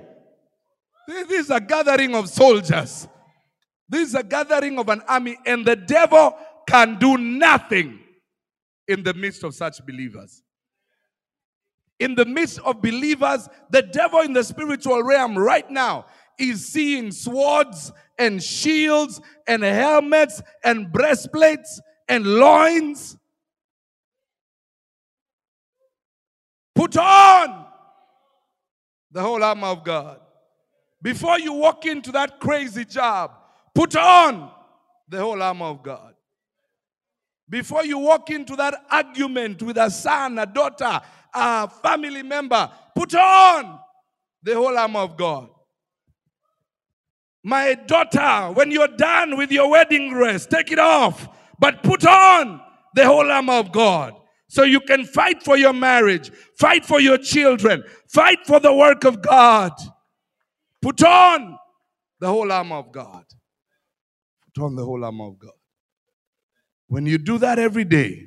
this 1.08 1.32
is 1.32 1.50
a 1.50 1.60
gathering 1.60 2.16
of 2.16 2.28
soldiers. 2.28 3.08
This 3.88 4.10
is 4.10 4.16
a 4.16 4.24
gathering 4.24 4.78
of 4.80 4.90
an 4.90 5.02
army, 5.08 5.38
and 5.46 5.66
the 5.66 5.76
devil 5.76 6.36
can 6.68 6.98
do 7.00 7.18
nothing 7.18 8.00
in 8.88 9.04
the 9.04 9.14
midst 9.14 9.44
of 9.44 9.56
such 9.56 9.86
believers. 9.86 10.44
In 12.00 12.16
the 12.16 12.26
midst 12.26 12.60
of 12.60 12.82
believers, 12.82 13.50
the 13.70 13.82
devil 13.82 14.20
in 14.22 14.34
the 14.34 14.44
spiritual 14.44 15.02
realm 15.04 15.38
right 15.38 15.70
now 15.70 16.06
is 16.38 16.68
seeing 16.68 17.12
swords 17.12 17.92
and 18.20 18.42
shields 18.42 19.20
and 19.48 19.64
helmets 19.64 20.42
and 20.64 20.92
breastplates 20.92 21.82
and 22.08 22.26
loins. 22.26 23.18
Put 26.76 26.96
on 26.98 27.66
the 29.12 29.22
whole 29.22 29.44
armor 29.44 29.68
of 29.68 29.84
God. 29.84 30.20
Before 31.02 31.40
you 31.40 31.54
walk 31.54 31.86
into 31.86 32.12
that 32.12 32.40
crazy 32.40 32.86
job, 32.86 33.32
put 33.74 33.96
on 33.96 34.52
the 35.08 35.20
whole 35.20 35.42
armor 35.42 35.66
of 35.66 35.82
God. 35.82 36.14
Before 37.50 37.86
you 37.86 37.98
walk 37.98 38.30
into 38.30 38.56
that 38.58 38.76
argument 38.92 39.64
with 39.64 39.78
a 39.78 39.90
son, 39.90 40.38
a 40.38 40.46
daughter, 40.46 41.00
a 41.34 41.68
family 41.68 42.24
member, 42.24 42.70
put 42.96 43.14
on 43.16 43.80
the 44.44 44.56
whole 44.56 44.78
armor 44.78 45.02
of 45.02 45.18
God. 45.18 45.50
My 47.44 47.76
daughter, 47.76 48.54
when 48.54 48.72
you're 48.72 48.88
done 48.88 49.38
with 49.38 49.52
your 49.52 49.70
wedding 49.70 50.12
dress, 50.12 50.46
take 50.46 50.72
it 50.72 50.80
off, 50.80 51.28
but 51.60 51.84
put 51.84 52.06
on 52.06 52.62
the 52.94 53.06
whole 53.06 53.32
armor 53.32 53.54
of 53.54 53.72
God. 53.72 54.14
So 54.50 54.64
you 54.64 54.80
can 54.80 55.06
fight 55.06 55.44
for 55.44 55.58
your 55.58 55.74
marriage, 55.74 56.32
fight 56.58 56.86
for 56.86 57.00
your 57.00 57.18
children, 57.18 57.84
fight 58.08 58.40
for 58.46 58.60
the 58.60 58.74
work 58.74 59.04
of 59.04 59.22
God. 59.22 59.72
Put 60.82 61.04
on 61.04 61.58
the 62.20 62.28
whole 62.28 62.52
armor 62.52 62.78
of 62.78 62.92
God. 62.92 63.26
Put 64.56 64.64
on 64.64 64.76
the 64.76 64.86
whole 64.86 65.04
armor 65.04 65.28
of 65.28 65.40
God. 65.40 65.52
When 66.88 67.06
you 67.06 67.18
do 67.18 67.38
that 67.40 67.60
every 67.60 67.84
day, 67.84 68.27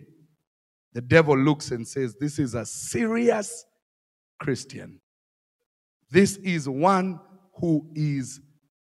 the 0.93 1.01
devil 1.01 1.37
looks 1.37 1.71
and 1.71 1.87
says, 1.87 2.17
This 2.19 2.39
is 2.39 2.55
a 2.55 2.67
serious 2.67 3.65
Christian. 4.41 5.01
This 6.11 6.37
is 6.37 6.69
one 6.69 7.21
who 7.55 7.87
is 7.95 8.41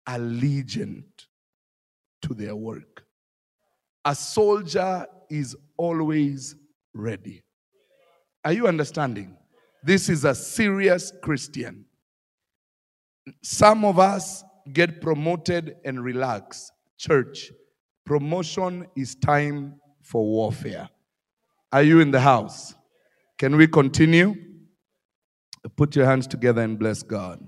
allegiant 0.08 1.26
to 2.22 2.34
their 2.34 2.56
work. 2.56 3.04
A 4.04 4.14
soldier 4.14 5.06
is 5.28 5.56
always 5.76 6.56
ready. 6.94 7.42
Are 8.44 8.52
you 8.52 8.66
understanding? 8.66 9.36
This 9.82 10.08
is 10.08 10.24
a 10.24 10.34
serious 10.34 11.12
Christian. 11.22 11.84
Some 13.42 13.84
of 13.84 13.98
us 13.98 14.42
get 14.72 15.00
promoted 15.00 15.76
and 15.84 16.02
relax. 16.02 16.70
Church, 16.96 17.50
promotion 18.06 18.86
is 18.96 19.14
time 19.14 19.80
for 20.02 20.24
warfare. 20.24 20.88
Are 21.72 21.82
you 21.82 22.00
in 22.00 22.10
the 22.10 22.20
house? 22.20 22.74
Can 23.38 23.56
we 23.56 23.66
continue? 23.66 24.34
Put 25.76 25.94
your 25.94 26.06
hands 26.06 26.26
together 26.26 26.62
and 26.62 26.78
bless 26.78 27.02
God. 27.02 27.40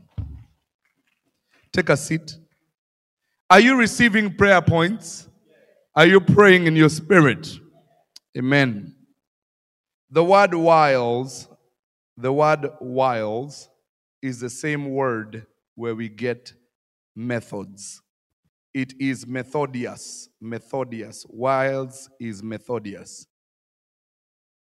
Take 1.72 1.88
a 1.88 1.96
seat. 1.96 2.36
Are 3.50 3.60
you 3.60 3.76
receiving 3.76 4.34
prayer 4.36 4.62
points? 4.62 5.28
Are 5.94 6.06
you 6.06 6.20
praying 6.20 6.66
in 6.66 6.76
your 6.76 6.88
spirit? 6.88 7.48
Amen. 8.36 8.94
The 10.10 10.24
word 10.24 10.54
wiles, 10.54 11.48
the 12.16 12.32
word 12.32 12.68
wiles 12.80 13.68
is 14.22 14.40
the 14.40 14.50
same 14.50 14.90
word 14.90 15.46
where 15.74 15.94
we 15.94 16.08
get 16.08 16.52
methods. 17.16 18.00
It 18.72 18.94
is 19.00 19.26
methodius. 19.26 20.28
Methodius. 20.42 21.26
Wiles 21.28 22.08
is 22.20 22.42
methodius. 22.42 23.26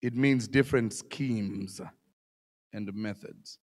It 0.03 0.15
means 0.15 0.49
different 0.49 0.91
schemes 0.91 1.79
and 2.73 2.93
methods. 2.93 3.57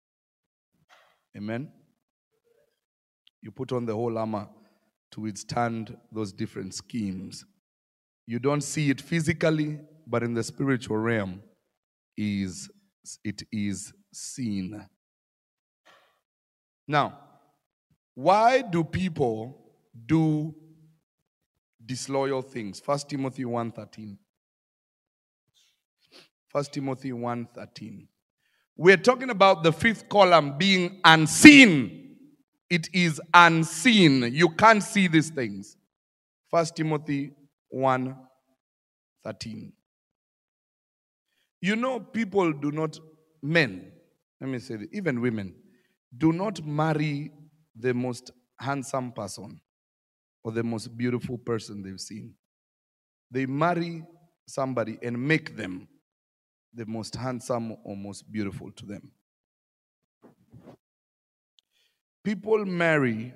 Amen. 1.36 1.72
You 3.42 3.50
put 3.50 3.72
on 3.72 3.86
the 3.86 3.94
whole 3.94 4.16
armor 4.16 4.48
to 5.10 5.20
withstand 5.20 5.96
those 6.12 6.32
different 6.32 6.74
schemes. 6.74 7.44
You 8.24 8.38
don't 8.38 8.60
see 8.60 8.88
it 8.88 9.00
physically, 9.00 9.80
but 10.06 10.22
in 10.22 10.32
the 10.32 10.44
spiritual 10.44 10.98
realm, 10.98 11.42
is 12.16 12.70
it 13.24 13.42
is 13.50 13.92
seen. 14.12 14.86
Now, 16.86 17.18
why 18.14 18.62
do 18.62 18.84
people 18.84 19.72
do 20.06 20.54
disloyal 21.84 22.42
things? 22.42 22.80
1 22.84 22.98
Timothy 23.08 23.44
1:13. 23.44 24.18
1 26.52 26.64
Timothy 26.72 27.12
1:13. 27.12 28.08
We're 28.76 28.96
talking 28.96 29.30
about 29.30 29.64
the 29.64 29.72
fifth 29.72 30.08
column 30.08 30.56
being 30.56 31.00
unseen. 31.04 32.16
It 32.70 32.88
is 32.92 33.20
unseen. 33.34 34.32
You 34.32 34.50
can't 34.50 34.82
see 34.82 35.08
these 35.08 35.30
things. 35.30 35.76
1 36.50 36.76
Timothy 36.76 37.32
1:13. 37.72 39.72
You 41.60 41.76
know, 41.76 41.98
people 41.98 42.52
do 42.52 42.70
not, 42.70 43.00
men, 43.42 43.90
let 44.40 44.48
me 44.48 44.60
say 44.60 44.76
this, 44.76 44.88
even 44.92 45.20
women, 45.20 45.56
do 46.16 46.32
not 46.32 46.64
marry 46.64 47.32
the 47.74 47.92
most 47.92 48.30
handsome 48.60 49.10
person 49.12 49.60
or 50.44 50.52
the 50.52 50.62
most 50.62 50.96
beautiful 50.96 51.36
person 51.36 51.82
they've 51.82 52.00
seen. 52.00 52.36
They 53.30 53.46
marry 53.46 54.04
somebody 54.46 54.98
and 55.02 55.20
make 55.20 55.56
them 55.56 55.88
the 56.78 56.86
most 56.86 57.16
handsome 57.16 57.76
or 57.82 57.96
most 57.96 58.30
beautiful 58.30 58.70
to 58.70 58.86
them. 58.86 59.10
People 62.24 62.64
marry, 62.64 63.34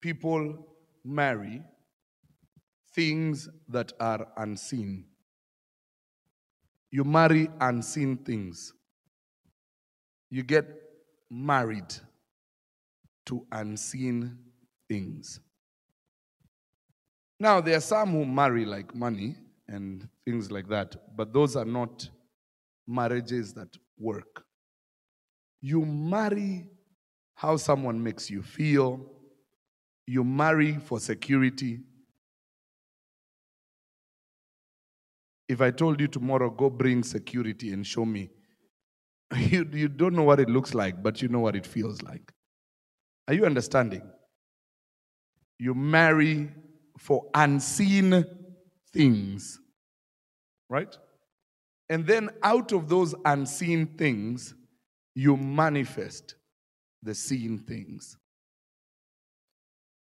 people 0.00 0.66
marry 1.04 1.62
things 2.94 3.48
that 3.68 3.92
are 4.00 4.26
unseen. 4.38 5.04
You 6.90 7.04
marry 7.04 7.48
unseen 7.60 8.16
things. 8.16 8.72
You 10.30 10.42
get 10.42 10.66
married 11.30 11.94
to 13.26 13.46
unseen 13.52 14.38
things. 14.88 15.40
Now, 17.38 17.60
there 17.60 17.76
are 17.76 17.80
some 17.80 18.12
who 18.12 18.24
marry 18.24 18.64
like 18.64 18.94
money 18.94 19.36
and 19.68 20.08
things 20.24 20.50
like 20.50 20.68
that, 20.68 21.16
but 21.16 21.32
those 21.32 21.56
are 21.56 21.64
not 21.64 22.08
marriages 22.86 23.52
that 23.54 23.76
work. 23.98 24.44
You 25.60 25.84
marry 25.84 26.68
how 27.34 27.56
someone 27.56 28.02
makes 28.02 28.30
you 28.30 28.42
feel, 28.42 29.00
you 30.06 30.24
marry 30.24 30.78
for 30.78 31.00
security. 31.00 31.80
If 35.48 35.60
I 35.60 35.70
told 35.70 36.00
you 36.00 36.08
tomorrow, 36.08 36.50
go 36.50 36.70
bring 36.70 37.02
security 37.02 37.72
and 37.72 37.86
show 37.86 38.04
me, 38.04 38.30
you, 39.36 39.68
you 39.72 39.88
don't 39.88 40.14
know 40.14 40.22
what 40.22 40.40
it 40.40 40.48
looks 40.48 40.74
like, 40.74 41.02
but 41.02 41.22
you 41.22 41.28
know 41.28 41.40
what 41.40 41.56
it 41.56 41.66
feels 41.66 42.02
like. 42.02 42.32
Are 43.28 43.34
you 43.34 43.46
understanding? 43.46 44.02
You 45.58 45.74
marry 45.74 46.50
for 46.98 47.30
unseen 47.34 48.24
things, 48.92 49.58
right? 50.72 50.96
And 51.90 52.06
then 52.06 52.30
out 52.42 52.72
of 52.72 52.88
those 52.88 53.14
unseen 53.26 53.86
things, 53.98 54.54
you 55.14 55.36
manifest 55.36 56.36
the 57.02 57.14
seen 57.14 57.58
things. 57.58 58.16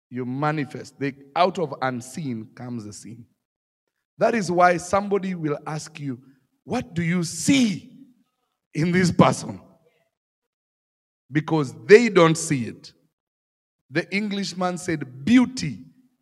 You 0.10 0.26
manifest. 0.26 0.98
They, 0.98 1.14
out 1.36 1.60
of 1.60 1.76
unseen 1.82 2.48
comes 2.56 2.86
the 2.86 2.94
seen. 2.94 3.26
That 4.18 4.34
is 4.34 4.50
why 4.50 4.78
somebody 4.78 5.36
will 5.36 5.60
ask 5.68 6.00
you, 6.00 6.20
What 6.64 6.94
do 6.94 7.04
you 7.04 7.24
see 7.26 7.92
in 8.74 8.94
this 8.94 9.12
person? 9.12 9.60
Because 11.30 11.74
they 11.86 12.08
don't 12.08 12.38
see 12.38 12.68
it. 12.68 12.94
The 13.92 14.10
Englishman 14.16 14.78
said, 14.78 15.26
Beauty 15.26 15.80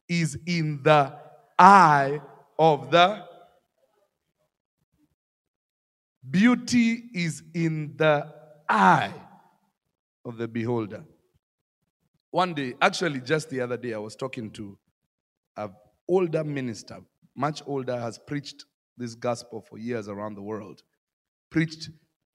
is 0.10 0.40
in 0.48 0.82
the 0.82 1.14
eye 1.60 2.20
of 2.58 2.90
the 2.90 3.26
beauty 6.30 7.04
is 7.14 7.44
in 7.54 7.96
the 7.98 8.34
eye 8.70 9.14
of 10.26 10.38
the 10.38 10.48
beholder. 10.48 11.04
One 12.32 12.54
day, 12.54 12.74
actually, 12.82 13.22
just 13.22 13.50
the 13.50 13.62
other 13.62 13.78
day, 13.78 13.94
I 13.94 14.00
was 14.00 14.16
talking 14.16 14.50
to 14.52 14.78
an 15.58 15.72
older 16.08 16.44
minister, 16.44 17.00
much 17.36 17.62
older, 17.66 18.00
has 18.00 18.18
preached 18.18 18.66
this 18.98 19.16
gospel 19.16 19.62
for 19.62 19.78
years 19.78 20.08
around 20.08 20.36
the 20.36 20.42
world, 20.42 20.82
preached 21.50 21.90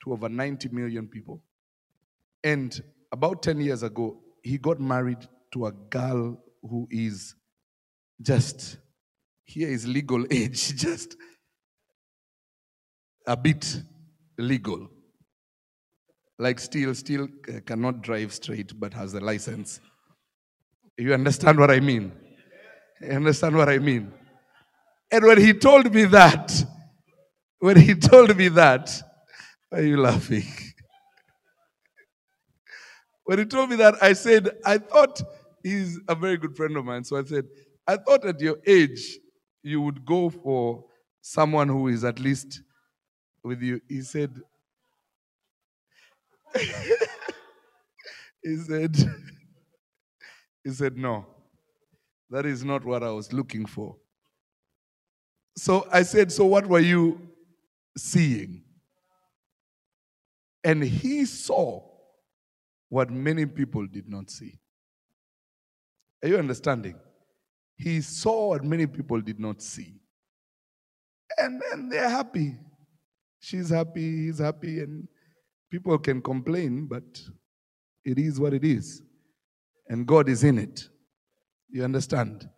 to 0.05 0.13
over 0.13 0.29
90 0.29 0.69
million 0.69 1.09
people. 1.09 1.43
And 2.45 2.81
about 3.11 3.43
10 3.43 3.61
years 3.61 3.83
ago, 3.83 4.21
he 4.43 4.59
got 4.59 4.81
married 4.81 5.27
to 5.53 5.67
a 5.67 5.73
girl 5.73 6.41
who 6.63 6.87
is 6.91 7.35
just, 8.23 8.79
here 9.45 9.69
is 9.69 9.87
legal 9.87 10.25
age, 10.31 10.77
just 10.77 11.17
a 13.29 13.37
bit 13.37 13.83
legal. 14.39 14.89
Like 16.39 16.59
still 16.59 16.91
uh, 16.93 17.61
cannot 17.67 18.03
drive 18.03 18.33
straight, 18.33 18.73
but 18.81 18.95
has 18.95 19.13
a 19.15 19.21
license. 19.21 19.81
You 20.97 21.13
understand 21.13 21.59
what 21.59 21.71
I 21.71 21.81
mean? 21.81 22.11
You 23.03 23.11
understand 23.11 23.55
what 23.57 23.69
I 23.69 23.79
mean? 23.79 24.13
And 25.13 25.25
when 25.25 25.39
he 25.39 25.53
told 25.53 25.93
me 25.93 26.05
that, 26.07 26.65
when 27.59 27.77
he 27.77 27.95
told 27.95 28.37
me 28.37 28.49
that, 28.49 28.91
are 29.73 29.83
you 29.83 29.99
laughing? 29.99 30.47
When 33.25 33.41
he 33.41 33.45
told 33.45 33.69
me 33.69 33.77
that, 33.77 34.03
I 34.03 34.15
said, 34.15 34.49
I 34.65 34.79
thought 34.79 35.21
he's 35.63 36.01
a 36.09 36.15
very 36.15 36.39
good 36.39 36.57
friend 36.57 36.77
of 36.79 36.85
mine. 36.87 37.05
So 37.05 37.19
I 37.19 37.25
said, 37.25 37.45
I 37.87 37.97
thought 37.97 38.25
at 38.25 38.41
your 38.41 38.57
age, 38.67 39.19
you 39.63 39.83
would 39.83 40.07
go 40.07 40.31
for 40.31 40.85
someone 41.21 41.69
who 41.69 41.89
is 41.89 42.05
at 42.05 42.19
least 42.19 42.63
with 43.49 43.63
you. 43.63 43.81
He 43.89 44.03
said, 44.03 44.41
he 48.43 48.57
said, 48.57 48.97
he 50.65 50.71
said, 50.71 50.97
no, 50.97 51.27
that 52.31 52.47
is 52.47 52.65
not 52.65 52.85
what 52.85 53.03
I 53.03 53.11
was 53.11 53.33
looking 53.33 53.67
for. 53.67 53.97
So 55.57 55.89
I 55.93 56.03
said, 56.03 56.31
so 56.31 56.45
what 56.45 56.67
were 56.67 56.79
you 56.79 57.21
seeing? 57.97 58.63
And 60.63 60.85
he 60.85 61.25
saw 61.25 61.83
what 62.91 63.11
many 63.11 63.47
people 63.47 63.87
did 63.87 64.09
not 64.09 64.31
see. 64.31 64.61
Are 66.23 66.29
you 66.29 66.39
understanding? 66.39 66.97
He 67.77 68.01
saw 68.03 68.51
what 68.51 68.65
many 68.65 68.87
people 68.87 69.21
did 69.21 69.41
not 69.41 69.63
see. 69.63 69.95
And 71.39 71.63
then 71.63 71.89
they're 71.89 72.09
happy. 72.09 72.57
She's 73.41 73.71
happy, 73.71 74.27
he's 74.27 74.39
happy, 74.39 74.81
and 74.81 75.09
people 75.71 75.99
can 75.99 76.21
complain, 76.21 76.87
but 76.87 77.23
it 78.05 78.19
is 78.19 78.41
what 78.41 78.53
it 78.53 78.65
is. 78.65 79.03
And 79.89 80.07
God 80.07 80.29
is 80.29 80.45
in 80.45 80.59
it. 80.59 80.89
You 81.71 81.85
understand? 81.85 82.49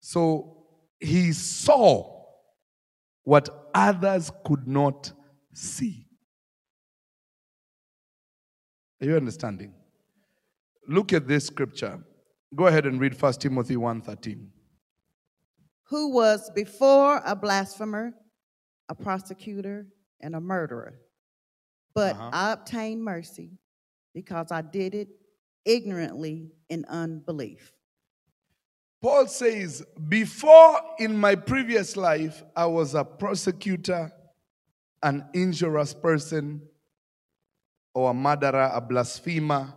So 0.00 0.64
he 0.98 1.32
saw 1.32 2.24
what 3.24 3.48
others 3.74 4.30
could 4.44 4.66
not 4.66 5.12
see. 5.52 6.06
Are 9.00 9.06
you 9.06 9.16
understanding? 9.16 9.74
Look 10.88 11.12
at 11.12 11.28
this 11.28 11.46
scripture. 11.46 12.04
Go 12.54 12.66
ahead 12.66 12.86
and 12.86 13.00
read 13.00 13.14
1 13.20 13.40
Timothy 13.40 13.76
1:13. 13.76 14.50
who 15.92 16.14
was 16.14 16.50
before 16.54 17.20
a 17.26 17.36
blasphemer, 17.36 18.14
a 18.92 18.94
prosecutor, 18.94 19.86
and 20.20 20.36
a 20.36 20.40
murderer. 20.40 20.94
But 21.94 22.14
Uh-huh. 22.14 22.30
I 22.32 22.52
obtained 22.52 23.02
mercy 23.02 23.58
because 24.14 24.52
I 24.52 24.60
did 24.60 24.94
it 24.94 25.08
ignorantly 25.64 26.52
in 26.68 26.84
unbelief. 26.84 27.72
Paul 29.00 29.26
says, 29.28 29.82
Before 30.08 30.78
in 30.98 31.16
my 31.16 31.34
previous 31.34 31.96
life, 31.96 32.42
I 32.54 32.66
was 32.66 32.94
a 32.94 33.04
prosecutor, 33.04 34.12
an 35.02 35.24
injurious 35.32 35.94
person, 35.94 36.62
or 37.94 38.10
a 38.10 38.14
murderer, 38.14 38.70
a 38.74 38.80
blasphemer, 38.80 39.72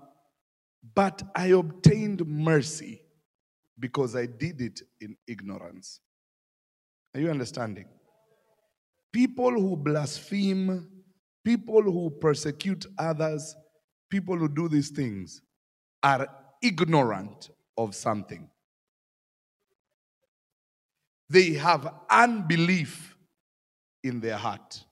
but 0.94 1.24
I 1.34 1.48
obtained 1.48 2.28
mercy 2.28 3.02
because 3.80 4.16
I 4.16 4.26
did 4.26 4.62
it 4.62 4.82
in 5.00 5.16
ignorance. 5.26 6.02
Are 7.14 7.22
you 7.22 7.30
understanding? 7.32 7.88
People 9.16 9.52
who 9.52 9.78
blaspheme, 9.78 10.90
people 11.46 11.82
who 11.82 12.10
persecute 12.20 12.86
others, 12.98 13.56
people 14.10 14.38
who 14.38 14.50
do 14.50 14.68
these 14.68 14.90
things 14.90 15.42
are 16.04 16.28
ignorant 16.62 17.50
of 17.78 17.96
something. 17.96 18.50
They 21.30 21.54
have 21.54 21.94
unbelief 22.10 23.16
in 24.04 24.20
their 24.20 24.36
heart. 24.36 24.84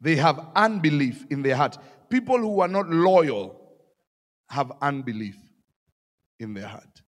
They 0.00 0.14
have 0.14 0.46
unbelief 0.54 1.26
in 1.28 1.42
their 1.42 1.56
heart. 1.56 1.78
People 2.08 2.38
who 2.38 2.60
are 2.60 2.68
not 2.68 2.88
loyal 2.88 3.60
have 4.48 4.70
unbelief 4.80 5.36
in 6.38 6.54
their 6.54 6.68
heart. 6.68 7.02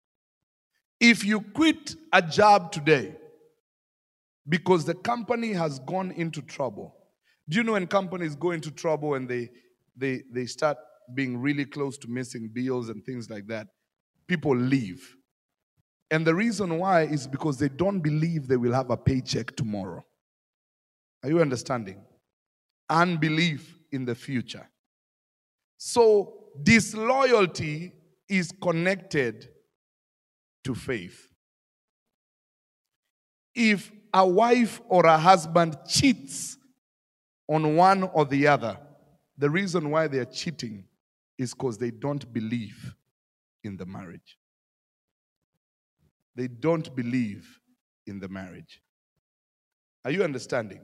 If 0.99 1.25
you 1.25 1.41
quit 1.41 1.95
a 2.13 2.21
job 2.21 2.73
today 2.73 3.15
because 4.49 4.85
the 4.85 4.95
company 4.95 5.53
has 5.53 5.79
gone 5.81 6.13
into 6.13 6.43
trouble, 6.43 6.97
do 7.49 7.57
you 7.57 7.63
know 7.63 7.73
when 7.73 7.87
companies 7.87 8.35
go 8.37 8.51
into 8.53 8.71
trouble 8.71 9.15
and 9.15 9.29
they 9.29 9.51
they 9.97 10.23
they 10.33 10.47
start 10.47 10.77
being 11.15 11.39
really 11.39 11.65
close 11.65 11.97
to 11.99 12.09
missing 12.09 12.51
bills 12.53 12.89
and 12.89 13.05
things 13.05 13.31
like 13.31 13.47
that, 13.49 13.69
people 14.27 14.55
leave. 14.55 15.17
And 16.11 16.27
the 16.27 16.35
reason 16.35 16.79
why 16.79 17.03
is 17.03 17.27
because 17.27 17.59
they 17.59 17.69
don't 17.69 18.01
believe 18.01 18.47
they 18.47 18.57
will 18.57 18.73
have 18.73 18.91
a 18.91 18.97
paycheck 18.97 19.57
tomorrow. 19.57 20.05
Are 21.23 21.29
you 21.29 21.41
understanding? 21.41 22.05
Unbelief 22.89 23.79
in 23.93 24.05
the 24.05 24.15
future. 24.15 24.69
So, 25.77 26.51
disloyalty 26.63 27.93
is 28.29 28.53
connected 28.63 29.49
to 30.65 30.75
faith. 30.75 31.33
If 33.55 33.93
a 34.19 34.27
wife 34.27 34.81
or 34.89 35.07
a 35.07 35.17
husband 35.17 35.77
cheats 35.87 36.57
on 37.49 37.77
one 37.77 38.03
or 38.03 38.25
the 38.25 38.49
other, 38.49 38.77
the 39.37 39.49
reason 39.49 39.91
why 39.91 40.09
they 40.09 40.19
are 40.19 40.25
cheating 40.25 40.85
is 41.39 41.55
because 41.55 41.79
they 41.79 41.93
don't 41.93 42.33
believe 42.33 42.97
in 43.63 43.77
the 43.77 43.87
marriage. 43.87 44.37
They 46.35 46.49
don't 46.49 46.95
believe 46.97 47.61
in 48.09 48.19
the 48.19 48.29
marriage. 48.29 48.83
Are 50.05 50.11
you 50.11 50.25
understanding? 50.25 50.81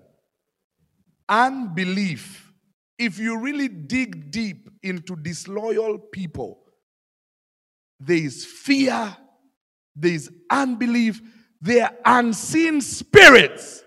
Unbelief. 1.28 2.52
If 2.96 3.18
you 3.18 3.40
really 3.40 3.66
dig 3.66 4.30
deep 4.30 4.70
into 4.84 5.16
disloyal 5.16 5.98
people, 5.98 6.60
there 7.98 8.16
is 8.16 8.44
fear, 8.44 9.16
there 9.96 10.12
is 10.12 10.30
unbelief, 10.48 11.20
there 11.64 11.86
are 12.04 12.18
unseen 12.18 12.78
spirits 12.82 13.82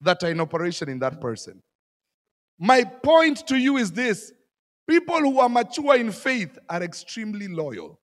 that 0.00 0.22
are 0.22 0.30
in 0.30 0.40
operation 0.40 0.88
in 0.88 1.00
that 1.00 1.20
person. 1.20 1.60
My 2.56 2.84
point 2.84 3.48
to 3.48 3.56
you 3.56 3.78
is 3.78 3.90
this 3.90 4.32
people 4.88 5.18
who 5.18 5.40
are 5.40 5.48
mature 5.48 5.96
in 5.96 6.12
faith 6.12 6.56
are 6.68 6.84
extremely 6.84 7.48
loyal. 7.48 7.98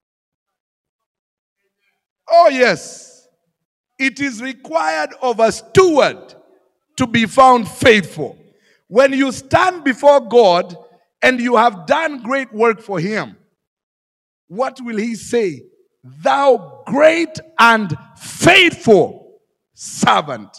Oh, 2.30 2.49
yes. 2.49 3.30
It 3.97 4.20
is 4.20 4.41
required 4.41 5.12
of 5.22 5.39
a 5.39 5.53
steward 5.53 6.36
to 6.97 7.08
be 7.08 7.26
found 7.26 7.70
faithful. 7.70 8.38
When 8.89 9.14
you 9.14 9.32
stand 9.32 9.86
before 9.86 10.20
God 10.20 10.76
and 11.22 11.39
you 11.39 11.55
have 11.55 11.86
done 11.86 12.24
great 12.24 12.53
work 12.53 12.82
for 12.82 12.99
Him, 12.99 13.38
what 14.49 14.82
will 14.82 14.97
He 14.97 15.16
say? 15.16 15.62
Thou 16.22 16.84
great 16.86 17.39
and 17.60 17.95
faithful 18.18 19.39
servant. 19.74 20.49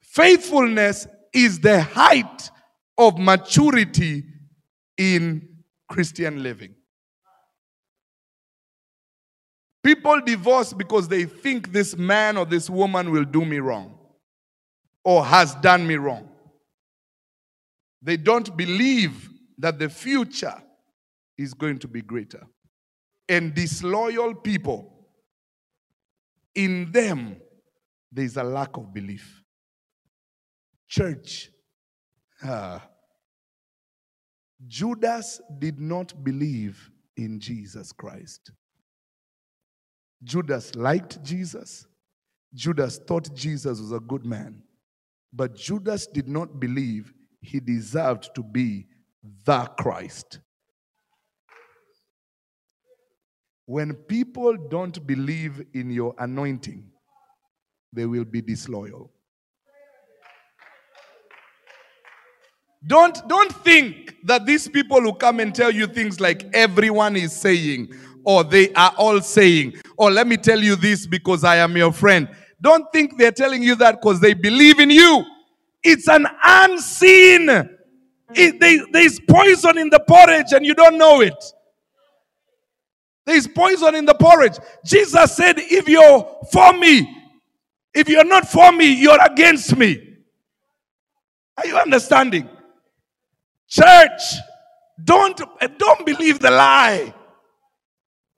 Faithfulness 0.00 1.06
is 1.32 1.60
the 1.60 1.82
height 1.82 2.50
of 2.98 3.18
maturity 3.18 4.24
in 4.98 5.48
Christian 5.88 6.42
living. 6.42 6.74
People 9.82 10.20
divorce 10.20 10.72
because 10.72 11.08
they 11.08 11.24
think 11.24 11.72
this 11.72 11.96
man 11.96 12.36
or 12.36 12.46
this 12.46 12.70
woman 12.70 13.10
will 13.10 13.24
do 13.24 13.44
me 13.44 13.58
wrong 13.58 13.98
or 15.04 15.24
has 15.24 15.54
done 15.56 15.86
me 15.86 15.96
wrong. 15.96 16.28
They 18.00 18.16
don't 18.16 18.56
believe 18.56 19.28
that 19.58 19.78
the 19.78 19.88
future 19.88 20.54
is 21.36 21.54
going 21.54 21.78
to 21.78 21.88
be 21.88 22.02
greater. 22.02 22.46
And 23.28 23.54
disloyal 23.54 24.34
people, 24.34 25.08
in 26.54 26.92
them, 26.92 27.36
there's 28.10 28.36
a 28.36 28.42
lack 28.42 28.76
of 28.76 28.92
belief. 28.92 29.42
Church, 30.88 31.50
Judas 34.66 35.40
did 35.58 35.80
not 35.80 36.22
believe 36.22 36.90
in 37.16 37.40
Jesus 37.40 37.92
Christ. 37.92 38.52
Judas 40.22 40.74
liked 40.74 41.22
Jesus. 41.22 41.86
Judas 42.54 43.00
thought 43.06 43.34
Jesus 43.34 43.80
was 43.80 43.92
a 43.92 44.00
good 44.00 44.26
man. 44.26 44.62
But 45.32 45.56
Judas 45.56 46.06
did 46.06 46.28
not 46.28 46.60
believe 46.60 47.14
he 47.40 47.60
deserved 47.60 48.34
to 48.34 48.42
be 48.42 48.86
the 49.44 49.64
Christ. 49.78 50.40
When 53.66 53.94
people 53.94 54.56
don't 54.56 55.06
believe 55.06 55.64
in 55.72 55.90
your 55.90 56.14
anointing, 56.18 56.84
they 57.92 58.06
will 58.06 58.24
be 58.24 58.40
disloyal. 58.40 59.10
Don't, 62.84 63.16
don't 63.28 63.52
think 63.52 64.16
that 64.24 64.44
these 64.44 64.68
people 64.68 65.00
who 65.00 65.14
come 65.14 65.38
and 65.38 65.54
tell 65.54 65.70
you 65.70 65.86
things 65.86 66.20
like 66.20 66.44
everyone 66.52 67.14
is 67.14 67.32
saying, 67.32 67.92
or 68.24 68.42
they 68.42 68.72
are 68.72 68.92
all 68.98 69.20
saying, 69.20 69.74
or 69.96 70.10
let 70.10 70.26
me 70.26 70.36
tell 70.36 70.58
you 70.60 70.74
this 70.74 71.06
because 71.06 71.44
I 71.44 71.56
am 71.56 71.76
your 71.76 71.92
friend. 71.92 72.28
Don't 72.60 72.90
think 72.92 73.18
they're 73.18 73.32
telling 73.32 73.62
you 73.62 73.76
that 73.76 74.00
because 74.00 74.20
they 74.20 74.34
believe 74.34 74.80
in 74.80 74.90
you. 74.90 75.24
It's 75.82 76.08
an 76.08 76.26
unseen. 76.42 77.48
It, 78.34 78.60
they, 78.60 78.80
there's 78.92 79.20
poison 79.28 79.78
in 79.78 79.90
the 79.90 80.00
porridge 80.00 80.52
and 80.52 80.64
you 80.64 80.74
don't 80.74 80.98
know 80.98 81.20
it. 81.20 81.34
There's 83.24 83.46
poison 83.46 83.94
in 83.94 84.04
the 84.04 84.14
porridge. 84.14 84.58
Jesus 84.84 85.36
said, 85.36 85.56
if 85.58 85.88
you're 85.88 86.40
for 86.52 86.72
me, 86.72 87.08
if 87.94 88.08
you're 88.08 88.24
not 88.24 88.48
for 88.48 88.72
me, 88.72 88.92
you're 88.92 89.22
against 89.22 89.76
me. 89.76 90.16
Are 91.56 91.66
you 91.66 91.76
understanding? 91.76 92.48
Church, 93.68 94.20
don't, 95.02 95.40
don't 95.78 96.04
believe 96.04 96.40
the 96.40 96.50
lie. 96.50 97.14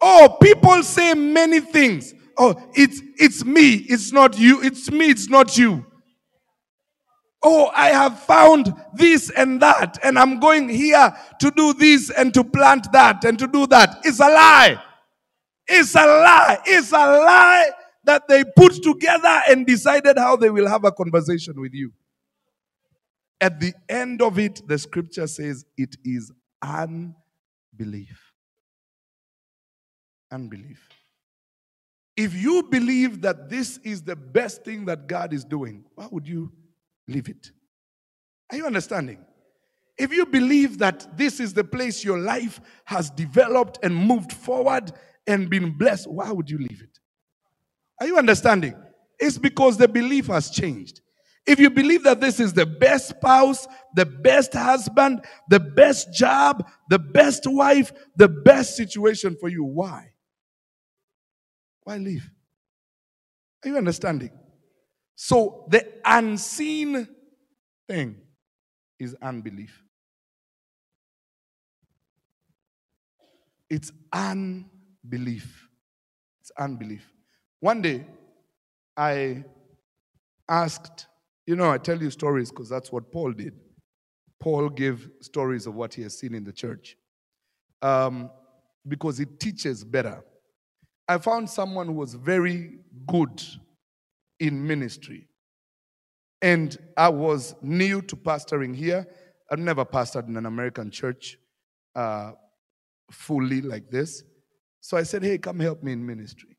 Oh, 0.01 0.37
people 0.43 0.82
say 0.82 1.14
many 1.14 1.61
things. 1.61 2.12
Oh, 2.37 2.55
it's, 2.74 3.01
it's 3.16 3.45
me, 3.45 3.74
it's 3.89 4.12
not 4.12 4.39
you. 4.39 4.62
It's 4.62 4.91
me, 4.91 5.11
it's 5.11 5.28
not 5.28 5.57
you. 5.57 5.87
Oh, 7.47 7.70
I 7.74 7.88
have 7.88 8.18
found 8.20 8.72
this 8.95 9.28
and 9.28 9.61
that, 9.61 9.99
and 10.03 10.18
I'm 10.18 10.40
going 10.40 10.66
here 10.66 11.14
to 11.40 11.51
do 11.51 11.74
this 11.74 12.09
and 12.09 12.32
to 12.32 12.42
plant 12.42 12.90
that 12.92 13.22
and 13.24 13.38
to 13.38 13.47
do 13.47 13.66
that. 13.66 14.01
It's 14.03 14.18
a 14.18 14.28
lie. 14.28 14.82
It's 15.68 15.95
a 15.95 16.07
lie. 16.07 16.59
It's 16.64 16.90
a 16.92 16.97
lie 16.97 17.70
that 18.05 18.28
they 18.28 18.45
put 18.57 18.82
together 18.82 19.42
and 19.49 19.66
decided 19.66 20.16
how 20.16 20.36
they 20.36 20.49
will 20.49 20.66
have 20.66 20.84
a 20.84 20.92
conversation 20.92 21.61
with 21.61 21.74
you. 21.74 21.92
At 23.42 23.61
the 23.61 23.74
end 23.90 24.22
of 24.22 24.38
it, 24.38 24.66
the 24.66 24.78
scripture 24.78 25.26
says 25.26 25.66
it 25.76 25.97
is 26.03 26.32
unbelief. 26.62 28.32
Unbelief. 30.32 30.88
If 32.16 32.34
you 32.34 32.62
believe 32.62 33.20
that 33.20 33.51
this 33.51 33.78
is 33.78 34.03
the 34.03 34.16
best 34.16 34.64
thing 34.64 34.86
that 34.86 35.09
God 35.09 35.34
is 35.34 35.45
doing, 35.45 35.84
why 35.95 36.09
would 36.11 36.26
you 36.26 36.53
leave 37.09 37.28
it? 37.28 37.50
Are 38.50 38.57
you 38.57 38.66
understanding? 38.66 39.24
If 39.96 40.12
you 40.12 40.26
believe 40.26 40.78
that 40.78 41.16
this 41.16 41.38
is 41.40 41.55
the 41.55 41.64
place 41.64 42.05
your 42.05 42.18
life 42.18 42.61
has 42.84 43.11
developed 43.11 43.78
and 43.82 43.94
moved 43.94 44.32
forward 44.32 44.92
and 45.26 45.48
been 45.48 45.76
blessed, 45.78 46.11
why 46.11 46.30
would 46.32 46.50
you 46.50 46.59
leave 46.59 46.82
it? 46.82 46.98
Are 48.00 48.07
you 48.07 48.18
understanding? 48.18 48.74
It's 49.18 49.38
because 49.38 49.76
the 49.76 49.88
belief 49.88 50.26
has 50.26 50.50
changed. 50.50 51.00
If 51.46 51.61
you 51.61 51.70
believe 51.70 52.05
that 52.05 52.20
this 52.20 52.40
is 52.40 52.55
the 52.55 52.66
best 52.66 53.11
spouse, 53.11 53.68
the 53.94 54.07
best 54.07 54.55
husband, 54.55 55.24
the 55.50 55.61
best 55.61 56.12
job, 56.12 56.66
the 56.88 56.98
best 56.98 57.46
wife, 57.46 57.92
the 58.16 58.28
best 58.28 58.76
situation 58.76 59.36
for 59.38 59.48
you, 59.48 59.62
why? 59.62 60.12
Why 61.84 61.98
leave? 61.98 62.28
Are 63.64 63.68
you 63.68 63.76
understanding? 63.76 64.30
So 65.16 65.66
the 65.68 65.86
unseen 66.04 67.08
thing 67.88 68.16
is 68.98 69.16
unbelief. 69.22 69.82
It's 73.70 73.92
unbelief. 74.12 75.68
It's 76.40 76.50
unbelief. 76.58 77.10
One 77.60 77.80
day, 77.82 78.06
I 78.96 79.44
asked, 80.48 81.06
you 81.46 81.56
know, 81.56 81.70
I 81.70 81.78
tell 81.78 82.00
you 82.00 82.10
stories 82.10 82.50
because 82.50 82.68
that's 82.68 82.92
what 82.92 83.10
Paul 83.10 83.32
did. 83.32 83.54
Paul 84.40 84.68
gave 84.68 85.08
stories 85.20 85.66
of 85.66 85.74
what 85.74 85.94
he 85.94 86.02
has 86.02 86.18
seen 86.18 86.34
in 86.34 86.44
the 86.44 86.52
church 86.52 86.96
um, 87.82 88.30
because 88.86 89.20
it 89.20 89.40
teaches 89.40 89.84
better. 89.84 90.22
I 91.08 91.18
found 91.18 91.48
someone 91.48 91.86
who 91.86 91.92
was 91.94 92.14
very 92.14 92.78
good 93.06 93.42
in 94.47 94.66
ministry. 94.66 95.26
And 96.42 96.76
I 96.97 97.09
was 97.09 97.55
new 97.62 98.03
to 98.03 98.16
pastoring 98.16 98.76
here. 98.76 99.07
I've 99.51 99.59
never 99.59 99.84
pastored 99.84 100.28
in 100.28 100.36
an 100.36 100.45
American 100.45 100.90
church 100.90 101.38
uh, 101.95 102.32
fully 103.11 103.62
like 103.62 103.90
this. 103.90 104.22
So 104.80 104.99
I 104.99 105.03
said, 105.03 105.22
hey, 105.22 105.38
come 105.38 105.61
help 105.61 105.82
me 105.82 105.92
in 105.92 106.05
ministry. 106.05 106.59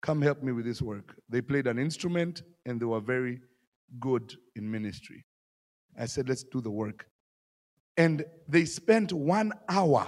Come 0.00 0.22
help 0.22 0.44
me 0.44 0.52
with 0.52 0.64
this 0.64 0.80
work. 0.80 1.16
They 1.28 1.40
played 1.40 1.66
an 1.66 1.78
instrument 1.78 2.42
and 2.64 2.80
they 2.80 2.84
were 2.84 3.00
very 3.00 3.40
good 3.98 4.32
in 4.54 4.70
ministry. 4.70 5.24
I 5.98 6.06
said, 6.06 6.28
let's 6.28 6.44
do 6.44 6.60
the 6.60 6.70
work. 6.70 7.06
And 7.96 8.24
they 8.46 8.64
spent 8.64 9.12
one 9.12 9.52
hour 9.68 10.06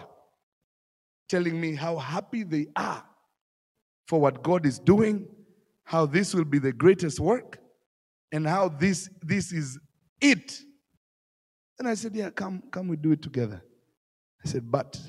telling 1.28 1.60
me 1.60 1.74
how 1.74 1.96
happy 1.96 2.44
they 2.44 2.66
are 2.76 3.02
for 4.06 4.20
what 4.20 4.42
God 4.42 4.64
is 4.64 4.78
doing, 4.78 5.26
how 5.88 6.04
this 6.04 6.34
will 6.34 6.44
be 6.44 6.58
the 6.58 6.70
greatest 6.70 7.18
work, 7.18 7.58
and 8.30 8.46
how 8.46 8.68
this, 8.68 9.08
this 9.22 9.52
is 9.52 9.78
it. 10.20 10.60
And 11.78 11.88
I 11.88 11.94
said, 11.94 12.14
Yeah, 12.14 12.28
come, 12.28 12.62
come, 12.70 12.88
we 12.88 12.96
do 12.96 13.12
it 13.12 13.22
together. 13.22 13.62
I 14.44 14.48
said, 14.48 14.70
But 14.70 15.00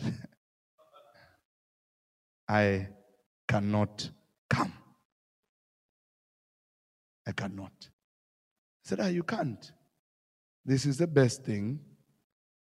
I 2.48 2.88
cannot 3.46 4.10
come. 4.50 4.72
I 7.28 7.34
cannot. 7.34 7.74
I 7.82 8.86
said, 8.86 9.02
Ah, 9.02 9.08
you 9.08 9.24
can't. 9.24 9.70
This 10.64 10.86
is 10.86 10.98
the 10.98 11.08
best 11.08 11.44
thing. 11.44 11.82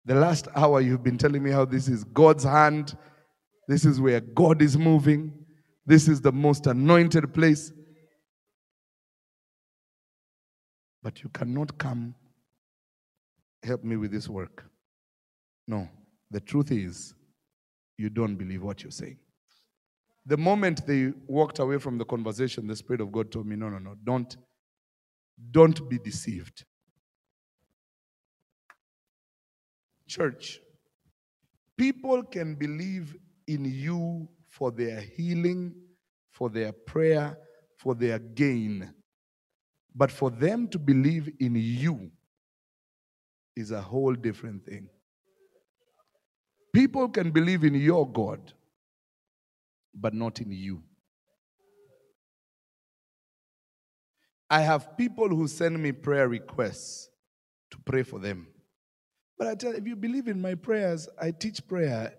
The 0.05 0.15
last 0.15 0.47
hour 0.55 0.81
you've 0.81 1.03
been 1.03 1.19
telling 1.19 1.43
me 1.43 1.51
how 1.51 1.65
this 1.65 1.89
is 1.89 2.05
God's 2.05 2.45
hand. 2.45 2.97
This 3.67 3.85
is 3.85 4.01
where 4.01 4.21
God 4.21 4.63
is 4.63 4.79
moving. 4.79 5.33
This 5.85 6.07
is 6.07 6.21
the 6.21 6.31
most 6.31 6.69
anointed 6.69 7.35
place. 7.35 7.73
But 11.07 11.23
you 11.23 11.29
cannot 11.29 11.79
come 11.79 12.17
help 13.63 13.85
me 13.85 13.97
with 13.97 14.11
this 14.11 14.29
work. 14.29 14.65
No. 15.69 15.89
The 16.33 16.41
truth 16.41 16.73
is, 16.73 17.15
you 17.97 18.11
don't 18.11 18.35
believe 18.35 18.65
what 18.65 18.83
you're 18.83 18.91
saying. 18.91 19.19
The 20.27 20.37
moment 20.37 20.85
they 20.85 21.13
walked 21.29 21.61
away 21.61 21.79
from 21.79 21.97
the 21.97 22.05
conversation, 22.05 22.67
the 22.67 22.75
Spirit 22.75 23.01
of 23.01 23.13
God 23.13 23.31
told 23.31 23.47
me, 23.47 23.55
no, 23.55 23.69
no, 23.69 23.79
no, 23.79 23.95
don't, 24.03 24.37
don't 25.53 25.89
be 25.89 25.97
deceived. 26.01 26.65
Church, 30.09 30.59
people 31.79 32.25
can 32.25 32.57
believe 32.57 33.15
in 33.47 33.65
you 33.65 34.27
for 34.49 34.73
their 34.73 35.01
healing, 35.01 35.73
for 36.33 36.51
their 36.51 36.73
prayer, 36.73 37.39
for 37.79 37.95
their 37.95 38.19
gain. 38.19 38.93
But 39.97 40.13
for 40.13 40.31
them 40.31 40.69
to 40.69 40.79
believe 40.79 41.33
in 41.41 41.55
you 41.57 42.11
is 43.57 43.71
a 43.71 43.81
whole 43.81 44.15
different 44.15 44.67
thing. 44.67 44.89
People 46.75 47.09
can 47.09 47.31
believe 47.31 47.65
in 47.65 47.75
your 47.75 48.07
God, 48.07 48.53
but 49.95 50.13
not 50.13 50.41
in 50.41 50.53
you. 50.53 50.83
I 54.51 54.61
have 54.61 54.99
people 54.99 55.29
who 55.31 55.49
send 55.49 55.83
me 55.83 55.93
prayer 55.93 56.29
requests 56.29 57.09
to 57.71 57.79
pray 57.79 58.03
for 58.03 58.19
them. 58.19 58.49
But 59.39 59.49
I 59.49 59.55
tell 59.55 59.73
you, 59.73 59.79
if 59.79 59.87
you 59.87 59.97
believe 59.97 60.29
in 60.29 60.41
my 60.41 60.55
prayers, 60.55 61.09
I 61.21 61.31
teach 61.31 61.67
prayer 61.67 62.13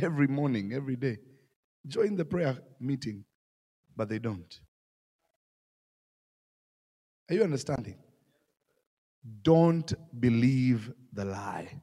every 0.00 0.26
morning, 0.26 0.74
every 0.74 0.96
day. 0.96 1.18
Join 1.86 2.16
the 2.16 2.24
prayer 2.24 2.58
meeting, 2.78 3.24
but 3.96 4.10
they 4.10 4.18
don't. 4.18 4.60
Are 7.28 7.34
you 7.34 7.42
understanding? 7.42 7.96
Don't 9.42 9.92
believe 10.20 10.92
the 11.12 11.24
lie. 11.24 11.82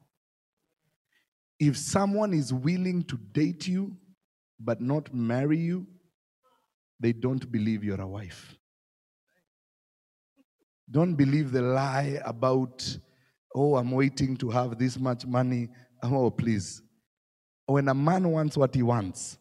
If 1.58 1.76
someone 1.76 2.32
is 2.32 2.52
willing 2.52 3.02
to 3.04 3.16
date 3.32 3.68
you 3.68 3.96
but 4.58 4.80
not 4.80 5.12
marry 5.14 5.58
you, 5.58 5.86
they 7.00 7.12
don't 7.12 7.50
believe 7.50 7.84
you're 7.84 8.00
a 8.00 8.06
wife. 8.06 8.56
Don't 10.90 11.14
believe 11.14 11.52
the 11.52 11.62
lie 11.62 12.20
about, 12.24 12.98
oh, 13.54 13.76
I'm 13.76 13.90
waiting 13.90 14.36
to 14.38 14.50
have 14.50 14.78
this 14.78 14.98
much 14.98 15.26
money. 15.26 15.68
Oh, 16.02 16.30
please. 16.30 16.82
When 17.66 17.88
a 17.88 17.94
man 17.94 18.30
wants 18.30 18.56
what 18.56 18.74
he 18.74 18.82
wants, 18.82 19.38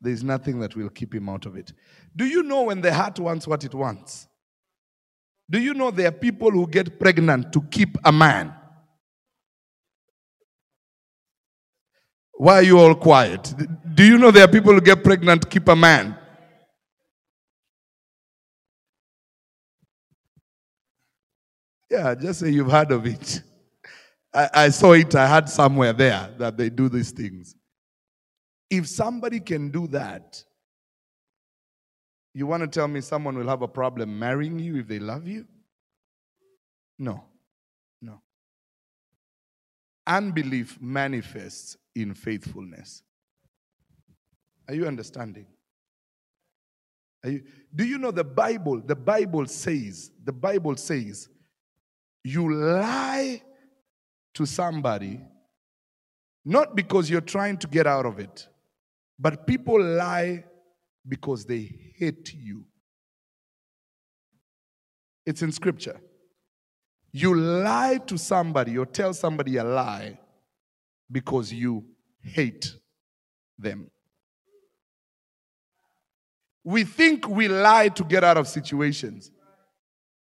there's 0.00 0.22
nothing 0.22 0.60
that 0.60 0.76
will 0.76 0.88
keep 0.88 1.14
him 1.14 1.28
out 1.28 1.46
of 1.46 1.56
it. 1.56 1.72
Do 2.14 2.24
you 2.24 2.42
know 2.42 2.62
when 2.62 2.80
the 2.80 2.92
heart 2.92 3.18
wants 3.18 3.46
what 3.46 3.64
it 3.64 3.74
wants? 3.74 4.26
Do 5.48 5.60
you 5.60 5.74
know 5.74 5.90
there 5.90 6.08
are 6.08 6.12
people 6.12 6.50
who 6.50 6.66
get 6.66 6.98
pregnant 6.98 7.52
to 7.52 7.62
keep 7.62 7.96
a 8.04 8.12
man? 8.12 8.54
Why 12.34 12.54
are 12.54 12.62
you 12.62 12.78
all 12.78 12.94
quiet? 12.94 13.52
Do 13.94 14.04
you 14.04 14.16
know 14.16 14.30
there 14.30 14.44
are 14.44 14.48
people 14.48 14.72
who 14.72 14.80
get 14.80 15.04
pregnant 15.04 15.42
to 15.42 15.48
keep 15.48 15.68
a 15.68 15.76
man? 15.76 16.16
Yeah, 21.90 22.14
just 22.14 22.40
say 22.40 22.50
you've 22.50 22.70
heard 22.70 22.92
of 22.92 23.04
it. 23.04 23.42
I, 24.32 24.48
I 24.54 24.68
saw 24.68 24.92
it, 24.92 25.14
I 25.14 25.26
heard 25.26 25.48
somewhere 25.48 25.92
there 25.92 26.30
that 26.38 26.56
they 26.56 26.70
do 26.70 26.88
these 26.88 27.10
things. 27.10 27.56
If 28.70 28.86
somebody 28.88 29.40
can 29.40 29.70
do 29.70 29.88
that, 29.88 30.42
you 32.34 32.46
want 32.46 32.62
to 32.62 32.68
tell 32.68 32.88
me 32.88 33.00
someone 33.00 33.36
will 33.36 33.48
have 33.48 33.62
a 33.62 33.68
problem 33.68 34.18
marrying 34.18 34.58
you 34.58 34.76
if 34.76 34.88
they 34.88 34.98
love 34.98 35.26
you? 35.26 35.46
No, 36.98 37.24
no. 38.00 38.20
Unbelief 40.06 40.78
manifests 40.80 41.76
in 41.94 42.14
faithfulness. 42.14 43.02
Are 44.68 44.74
you 44.74 44.86
understanding? 44.86 45.46
Are 47.24 47.30
you, 47.30 47.42
do 47.74 47.84
you 47.84 47.98
know 47.98 48.10
the 48.10 48.24
Bible? 48.24 48.80
The 48.80 48.96
Bible 48.96 49.46
says, 49.46 50.10
the 50.24 50.32
Bible 50.32 50.76
says, 50.76 51.28
you 52.22 52.54
lie 52.54 53.42
to 54.34 54.46
somebody 54.46 55.20
not 56.44 56.74
because 56.74 57.10
you're 57.10 57.20
trying 57.20 57.56
to 57.58 57.66
get 57.66 57.86
out 57.86 58.06
of 58.06 58.18
it, 58.18 58.48
but 59.18 59.46
people 59.46 59.82
lie 59.82 60.44
because 61.06 61.44
they 61.44 61.70
hate 61.96 62.34
you. 62.34 62.64
It's 65.26 65.42
in 65.42 65.52
scripture. 65.52 66.00
You 67.12 67.34
lie 67.34 67.98
to 68.06 68.16
somebody 68.16 68.78
or 68.78 68.86
tell 68.86 69.12
somebody 69.14 69.56
a 69.56 69.64
lie 69.64 70.18
because 71.10 71.52
you 71.52 71.84
hate 72.22 72.74
them. 73.58 73.90
We 76.62 76.84
think 76.84 77.28
we 77.28 77.48
lie 77.48 77.88
to 77.88 78.04
get 78.04 78.22
out 78.22 78.36
of 78.36 78.46
situations. 78.46 79.30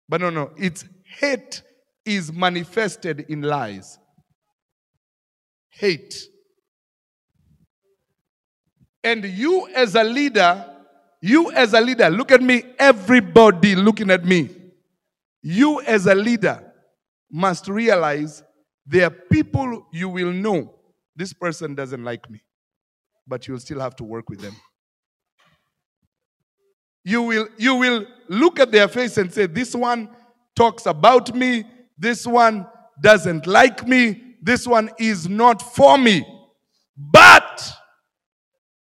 But 0.08 0.20
no, 0.20 0.30
no, 0.30 0.52
it's 0.56 0.84
hate 1.18 1.62
is 2.04 2.32
manifested 2.32 3.26
in 3.28 3.42
lies. 3.42 3.98
Hate. 5.70 6.14
And 9.06 9.24
you 9.24 9.68
as 9.72 9.94
a 9.94 10.02
leader, 10.02 10.66
you 11.22 11.52
as 11.52 11.74
a 11.74 11.80
leader, 11.80 12.10
look 12.10 12.32
at 12.32 12.42
me, 12.42 12.64
everybody 12.76 13.76
looking 13.76 14.10
at 14.10 14.24
me. 14.24 14.50
You 15.42 15.80
as 15.82 16.06
a 16.06 16.14
leader 16.16 16.60
must 17.30 17.68
realize 17.68 18.42
there 18.84 19.06
are 19.06 19.10
people 19.10 19.86
you 19.92 20.08
will 20.08 20.32
know 20.32 20.74
this 21.14 21.32
person 21.32 21.76
doesn't 21.76 22.02
like 22.02 22.28
me, 22.28 22.40
but 23.28 23.46
you'll 23.46 23.60
still 23.60 23.78
have 23.78 23.94
to 23.94 24.02
work 24.02 24.28
with 24.28 24.40
them. 24.40 24.56
You 27.04 27.22
will, 27.22 27.46
you 27.58 27.76
will 27.76 28.06
look 28.28 28.58
at 28.58 28.72
their 28.72 28.88
face 28.88 29.18
and 29.18 29.32
say, 29.32 29.46
This 29.46 29.72
one 29.72 30.08
talks 30.56 30.84
about 30.84 31.32
me, 31.32 31.62
this 31.96 32.26
one 32.26 32.66
doesn't 33.00 33.46
like 33.46 33.86
me, 33.86 34.34
this 34.42 34.66
one 34.66 34.90
is 34.98 35.28
not 35.28 35.62
for 35.62 35.96
me. 35.96 36.26
But 36.96 37.70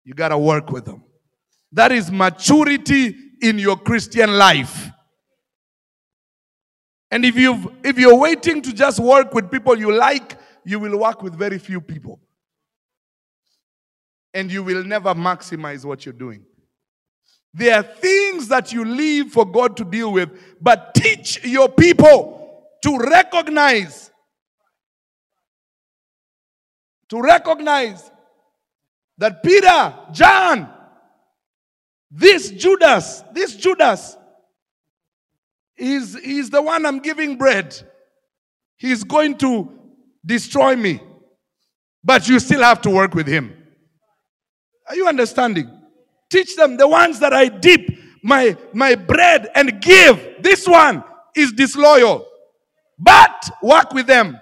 you 0.08 0.14
got 0.14 0.30
to 0.30 0.38
work 0.38 0.72
with 0.72 0.86
them. 0.86 1.04
That 1.74 1.92
is 1.92 2.10
maturity 2.10 3.14
in 3.42 3.60
your 3.60 3.76
Christian 3.76 4.38
life. 4.38 4.90
And 7.12 7.26
if 7.26 7.36
you 7.36 7.74
if 7.84 8.00
you're 8.00 8.18
waiting 8.18 8.62
to 8.62 8.74
just 8.74 9.02
work 9.02 9.34
with 9.34 9.52
people 9.52 9.78
you 9.78 9.94
like, 9.94 10.38
you 10.64 10.80
will 10.80 10.98
work 10.98 11.22
with 11.22 11.36
very 11.36 11.60
few 11.60 11.82
people. 11.82 12.22
And 14.34 14.50
you 14.50 14.64
will 14.64 14.82
never 14.86 15.14
maximize 15.14 15.84
what 15.84 16.06
you're 16.06 16.14
doing. 16.14 16.46
There 17.54 17.76
are 17.76 17.84
things 17.84 18.48
that 18.48 18.72
you 18.72 18.86
leave 18.86 19.34
for 19.34 19.46
God 19.46 19.76
to 19.76 19.84
deal 19.84 20.14
with, 20.14 20.30
but 20.62 20.94
teach 20.96 21.44
your 21.44 21.68
people 21.68 22.64
to 22.84 22.98
recognize 22.98 24.10
to 27.10 27.22
recognize 27.22 28.10
that 29.18 29.44
Peter, 29.44 29.96
John, 30.12 30.72
this 32.12 32.52
Judas, 32.52 33.24
this 33.34 33.56
Judas 33.56 34.16
is, 35.76 36.16
is 36.16 36.50
the 36.50 36.62
one 36.62 36.86
I'm 36.86 37.00
giving 37.00 37.38
bread. 37.38 37.76
He's 38.78 39.04
going 39.04 39.38
to 39.40 39.72
destroy 40.26 40.76
me. 40.76 41.02
But 42.04 42.30
you 42.30 42.40
still 42.40 42.62
have 42.62 42.82
to 42.82 42.90
work 42.90 43.14
with 43.16 43.28
him. 43.28 43.54
Are 44.88 44.96
you 44.96 45.08
understanding? 45.08 45.70
Teach 46.30 46.56
them 46.56 46.78
the 46.78 46.88
ones 46.88 47.20
that 47.20 47.34
I 47.34 47.48
dip 47.48 47.82
my, 48.24 48.56
my 48.74 48.96
bread 48.96 49.50
and 49.56 49.82
give. 49.82 50.38
This 50.42 50.68
one 50.68 51.04
is 51.36 51.52
disloyal. 51.52 52.26
But 52.98 53.50
work 53.62 53.94
with 53.94 54.08
them. 54.08 54.40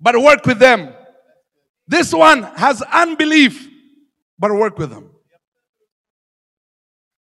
But 0.00 0.20
work 0.20 0.44
with 0.46 0.58
them. 0.58 0.95
This 1.88 2.12
one 2.12 2.42
has 2.42 2.82
unbelief. 2.82 3.68
But 4.38 4.52
work 4.52 4.78
with 4.78 4.90
them. 4.90 5.10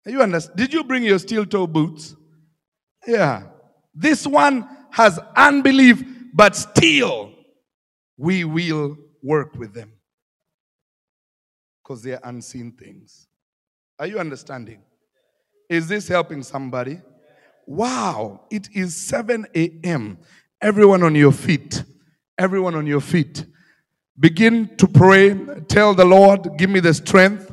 You 0.05 0.21
understand? 0.21 0.57
Did 0.57 0.73
you 0.73 0.83
bring 0.83 1.03
your 1.03 1.19
steel 1.19 1.45
toe 1.45 1.67
boots? 1.67 2.15
Yeah. 3.07 3.43
This 3.93 4.25
one 4.25 4.67
has 4.91 5.19
unbelief, 5.35 6.03
but 6.33 6.55
still 6.55 7.31
we 8.17 8.43
will 8.43 8.97
work 9.21 9.55
with 9.55 9.73
them 9.73 9.91
because 11.81 12.01
they 12.01 12.13
are 12.13 12.21
unseen 12.23 12.71
things. 12.71 13.27
Are 13.99 14.07
you 14.07 14.19
understanding? 14.19 14.81
Is 15.69 15.87
this 15.87 16.07
helping 16.07 16.43
somebody? 16.43 16.99
Wow, 17.65 18.41
it 18.51 18.69
is 18.73 18.95
7 18.95 19.45
a.m. 19.55 20.17
Everyone 20.61 21.03
on 21.03 21.15
your 21.15 21.31
feet. 21.31 21.83
Everyone 22.37 22.75
on 22.75 22.87
your 22.87 23.01
feet. 23.01 23.45
Begin 24.19 24.69
to 24.77 24.87
pray. 24.87 25.33
Tell 25.67 25.93
the 25.93 26.05
Lord, 26.05 26.57
give 26.57 26.69
me 26.69 26.79
the 26.79 26.93
strength. 26.93 27.51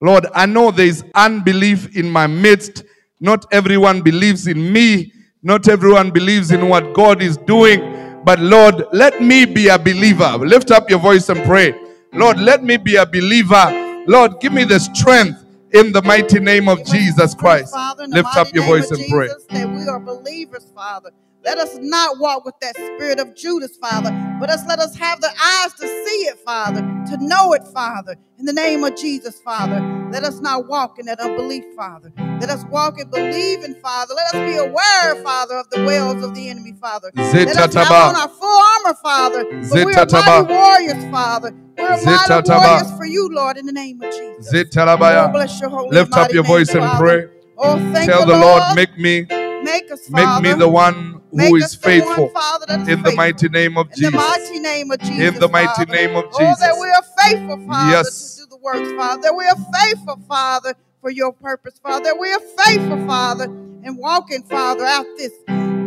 Lord, 0.00 0.26
I 0.34 0.46
know 0.46 0.70
there 0.72 0.86
is 0.86 1.04
unbelief 1.14 1.96
in 1.96 2.10
my 2.10 2.26
midst. 2.26 2.82
Not 3.20 3.46
everyone 3.52 4.02
believes 4.02 4.48
in 4.48 4.72
me. 4.72 5.12
Not 5.42 5.68
everyone 5.68 6.10
believes 6.10 6.50
in 6.50 6.68
what 6.68 6.92
God 6.92 7.22
is 7.22 7.36
doing. 7.36 8.20
But 8.24 8.40
Lord, 8.40 8.84
let 8.92 9.22
me 9.22 9.44
be 9.44 9.68
a 9.68 9.78
believer. 9.78 10.38
Lift 10.38 10.70
up 10.72 10.90
your 10.90 10.98
voice 10.98 11.28
and 11.28 11.42
pray. 11.44 11.74
Lord, 12.12 12.38
let 12.40 12.64
me 12.64 12.76
be 12.76 12.96
a 12.96 13.06
believer. 13.06 14.04
Lord, 14.06 14.40
give 14.40 14.52
me 14.52 14.64
the 14.64 14.80
strength 14.80 15.44
in 15.72 15.92
the 15.92 16.02
mighty 16.02 16.40
name 16.40 16.68
of 16.68 16.84
Jesus 16.84 17.34
Christ. 17.34 17.72
Father, 17.72 18.06
Lift 18.08 18.36
up 18.36 18.52
your 18.52 18.64
voice 18.64 18.90
and 18.90 19.04
pray. 19.08 19.28
That 19.28 19.68
we 19.68 19.88
are 19.88 20.00
believers, 20.00 20.66
Father. 20.74 21.10
Let 21.44 21.58
us 21.58 21.76
not 21.80 22.18
walk 22.20 22.44
with 22.44 22.54
that 22.60 22.76
spirit 22.76 23.18
of 23.18 23.34
Judas, 23.34 23.76
Father, 23.76 24.10
but 24.38 24.48
us 24.48 24.64
let 24.68 24.78
us 24.78 24.94
have 24.96 25.20
the 25.20 25.28
eyes 25.28 25.72
to 25.74 25.86
see 25.88 26.26
it, 26.26 26.38
Father, 26.38 26.80
to 26.80 27.16
know 27.20 27.52
it, 27.52 27.66
Father. 27.74 28.14
In 28.38 28.44
the 28.44 28.52
name 28.52 28.84
of 28.84 28.94
Jesus, 28.96 29.40
Father, 29.40 29.80
let 30.12 30.22
us 30.22 30.40
not 30.40 30.68
walk 30.68 31.00
in 31.00 31.06
that 31.06 31.18
unbelief, 31.18 31.64
Father. 31.74 32.12
Let 32.40 32.48
us 32.48 32.64
walk 32.66 33.00
in 33.00 33.08
believing, 33.10 33.74
Father. 33.82 34.14
Let 34.14 34.34
us 34.34 34.50
be 34.52 34.56
aware, 34.56 35.16
Father, 35.24 35.56
of 35.56 35.68
the 35.70 35.84
wiles 35.84 36.22
of 36.22 36.32
the 36.34 36.48
enemy, 36.48 36.74
Father. 36.80 37.10
Let 37.16 37.56
us 37.56 37.74
have 37.74 37.90
on 37.90 38.16
our 38.16 38.28
full 38.28 38.62
armor, 38.84 38.96
Father. 39.02 39.44
For 39.64 39.84
we 39.84 39.94
are 39.94 40.06
mighty 40.06 40.46
warriors, 40.46 41.04
Father. 41.10 41.52
We 41.76 41.82
are 41.82 42.02
mighty 42.02 42.50
warriors 42.50 42.96
for 42.96 43.04
you, 43.04 43.28
Lord, 43.32 43.56
in 43.56 43.66
the 43.66 43.72
name 43.72 44.00
of 44.00 44.12
Jesus. 44.12 44.52
Zetalabaya. 44.52 45.32
bless 45.32 45.60
your 45.60 45.70
holy 45.70 45.96
Lift 45.96 46.16
up 46.16 46.32
your 46.32 46.44
name, 46.44 46.52
voice 46.52 46.68
and 46.70 46.80
Father. 46.80 46.98
pray. 46.98 47.28
Oh, 47.58 47.76
thank 47.92 48.10
Tell 48.10 48.20
you, 48.20 48.26
the 48.26 48.38
Lord, 48.38 48.62
Lord. 48.62 48.76
make 48.76 48.96
me, 48.96 49.26
Make 49.62 49.90
us, 49.92 50.10
make 50.10 50.42
me 50.42 50.52
the 50.52 50.68
one 50.68 51.21
who 51.32 51.56
is 51.56 51.64
us 51.64 51.76
the 51.76 51.88
one, 51.88 52.00
faithful 52.00 52.28
Father, 52.30 52.66
that 52.68 52.80
is 52.82 52.88
in 52.88 53.02
the 53.02 53.12
mighty 53.16 53.48
name 53.48 53.78
of 53.78 53.88
In 53.92 54.02
the 54.02 54.10
Jesus. 54.10 54.14
mighty 54.14 54.60
name 54.60 54.90
of 54.92 55.00
Jesus. 55.00 55.34
In 55.34 55.40
the 55.40 55.48
mighty 55.48 55.84
Father. 55.86 55.92
name 55.92 56.16
of 56.16 56.24
Oh, 56.32 56.38
that 56.38 56.74
Jesus. 56.74 56.80
we 56.80 56.88
are 56.88 57.04
faithful, 57.26 57.66
Father, 57.68 57.90
Yes. 57.92 58.36
to 58.36 58.42
do 58.42 58.46
the 58.50 58.56
works, 58.58 58.92
Father. 58.92 59.22
That 59.22 59.36
we 59.36 59.46
are 59.46 59.56
faithful, 59.80 60.20
Father, 60.28 60.74
for 61.00 61.10
your 61.10 61.32
purpose, 61.32 61.80
Father. 61.82 62.04
That 62.06 62.18
we 62.18 62.32
are 62.32 62.40
faithful, 62.40 63.06
Father, 63.06 63.46
in 63.84 63.96
walking, 63.98 64.42
Father, 64.44 64.84
out 64.84 65.06
this 65.18 65.32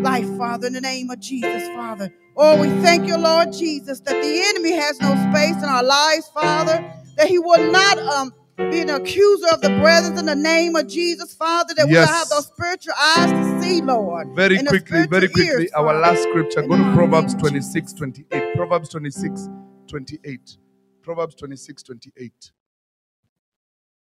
life, 0.04 0.30
Father, 0.38 0.68
in 0.68 0.74
the 0.74 0.82
name 0.82 1.10
of 1.12 1.20
Jesus, 1.22 1.68
Father. 1.70 2.12
Oh, 2.38 2.60
we 2.62 2.70
thank 2.82 3.08
you, 3.08 3.18
Lord 3.18 3.54
Jesus, 3.54 4.02
that 4.02 4.22
the 4.22 4.44
enemy 4.50 4.74
has 4.74 5.00
no 5.02 5.16
space 5.32 5.58
in 5.58 5.70
our 5.70 5.84
lives, 5.84 6.28
Father. 6.34 6.84
That 7.18 7.28
he 7.28 7.40
will 7.40 7.72
not 7.72 7.98
um 8.00 8.34
be 8.58 8.82
an 8.82 8.90
accuser 8.90 9.48
of 9.52 9.62
the 9.62 9.70
brethren 9.70 10.18
in 10.18 10.26
the 10.26 10.36
name 10.36 10.76
of 10.76 10.88
Jesus, 10.88 11.34
Father. 11.34 11.74
That 11.76 11.88
we 11.88 11.94
will 11.94 12.08
have 12.08 12.30
those 12.30 12.48
spiritual 12.48 12.94
eyes 13.00 13.32
to 13.32 13.62
see, 13.62 13.82
Lord. 13.82 14.36
Very 14.36 14.60
quickly, 14.64 15.08
very 15.08 15.28
quickly, 15.28 15.46
ears, 15.46 15.72
our 15.76 15.88
Father. 15.88 16.00
last 16.00 16.24
scripture. 16.24 16.62
Go 16.62 16.78
to 16.78 16.94
Proverbs 16.94 17.34
name 17.34 17.36
26, 17.36 17.94
28. 17.94 18.56
Proverbs 18.56 18.90
26, 18.90 19.50
28. 19.88 20.58
Proverbs 21.02 21.36
26, 21.36 21.84
28. 21.84 22.52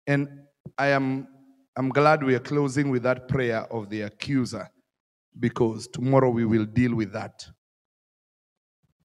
And 0.07 0.27
I 0.77 0.87
am 0.87 1.27
I'm 1.75 1.89
glad 1.89 2.23
we 2.23 2.35
are 2.35 2.39
closing 2.39 2.89
with 2.89 3.03
that 3.03 3.27
prayer 3.27 3.61
of 3.71 3.89
the 3.89 4.01
accuser 4.01 4.69
because 5.39 5.87
tomorrow 5.87 6.29
we 6.29 6.45
will 6.45 6.65
deal 6.65 6.93
with 6.93 7.11
that. 7.13 7.45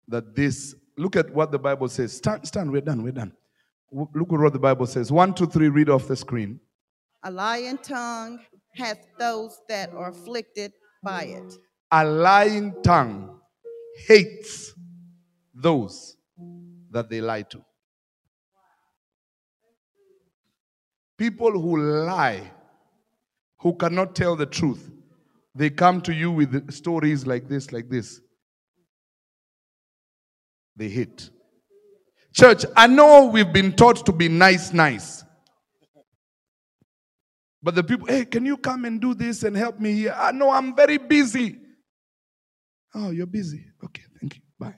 That 0.09 0.35
this, 0.35 0.75
look 0.97 1.17
at 1.17 1.31
what 1.33 1.51
the 1.51 1.59
Bible 1.59 1.89
says. 1.89 2.13
Stand, 2.13 2.47
stand, 2.47 2.71
we're 2.71 2.83
done, 2.83 3.03
we're 3.03 3.13
done. 3.13 3.33
Look 3.91 4.33
at 4.33 4.39
what 4.39 4.53
the 4.53 4.59
Bible 4.59 4.87
says. 4.87 5.11
One, 5.11 5.35
two, 5.35 5.47
three, 5.47 5.69
read 5.69 5.89
off 5.89 6.09
the 6.09 6.17
screen. 6.17 6.61
A 7.23 7.31
lying 7.31 7.79
tongue 7.79 8.39
hath 8.75 8.99
those 9.19 9.59
that 9.69 9.93
are 9.93 10.11
afflicted 10.11 10.73
by 11.03 11.25
it. 11.25 11.55
A 11.91 12.05
lying 12.05 12.75
tongue 12.83 13.41
hates 14.07 14.75
those 15.55 16.17
that 16.91 17.09
they 17.09 17.21
lie 17.21 17.43
to. 17.43 17.65
People 21.17 21.51
who 21.51 21.79
lie, 22.05 22.53
who 23.61 23.75
cannot 23.75 24.15
tell 24.15 24.37
the 24.37 24.47
truth, 24.47 24.91
they 25.55 25.71
come 25.71 26.01
to 26.03 26.15
you 26.15 26.31
with 26.31 26.71
stories 26.71 27.27
like 27.27 27.49
this, 27.49 27.73
like 27.73 27.89
this. 27.89 28.21
They 30.77 30.89
hate. 30.89 31.31
Church, 32.33 32.65
I 32.77 32.87
know 32.87 33.27
we've 33.27 33.53
been 33.53 33.73
taught 33.73 34.05
to 34.07 34.13
be 34.13 34.29
nice, 34.29 34.73
nice. 34.73 35.25
But 37.63 37.75
the 37.75 37.83
people, 37.83 38.07
hey, 38.07 38.25
can 38.25 38.47
you 38.47 38.57
come 38.57 38.85
and 38.85 39.01
do 39.01 39.15
this 39.15 39.43
and 39.43 39.57
help 39.57 39.81
me 39.81 39.93
here? 39.93 40.15
I 40.17 40.33
know 40.33 40.51
I'm 40.51 40.77
very 40.77 40.99
busy. 40.99 41.59
Oh, 42.95 43.11
you're 43.11 43.27
busy. 43.27 43.65
Okay, 43.85 44.03
thank 44.21 44.37
you. 44.37 44.43
Bye. 44.59 44.77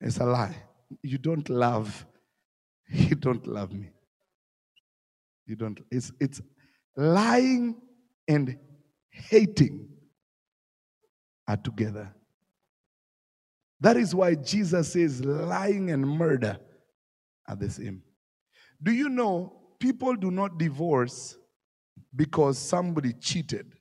It's 0.00 0.18
a 0.18 0.24
lie. 0.24 0.56
You 1.02 1.18
don't 1.18 1.48
love. 1.48 2.06
You 2.88 3.14
don't 3.14 3.46
love 3.46 3.72
me. 3.72 3.88
You 5.46 5.56
don't. 5.56 5.80
It's 5.90 6.12
it's 6.20 6.42
lying 6.94 7.80
and 8.28 8.58
hating 9.08 9.88
are 11.48 11.56
together. 11.56 12.14
That 13.82 13.96
is 13.96 14.14
why 14.14 14.36
Jesus 14.36 14.92
says 14.92 15.24
lying 15.24 15.90
and 15.90 16.06
murder 16.06 16.56
are 17.48 17.56
the 17.56 17.68
same. 17.68 18.00
Do 18.80 18.92
you 18.92 19.08
know 19.08 19.52
people 19.80 20.14
do 20.14 20.30
not 20.30 20.56
divorce 20.56 21.36
because 22.14 22.58
somebody 22.58 23.12
cheated? 23.14 23.72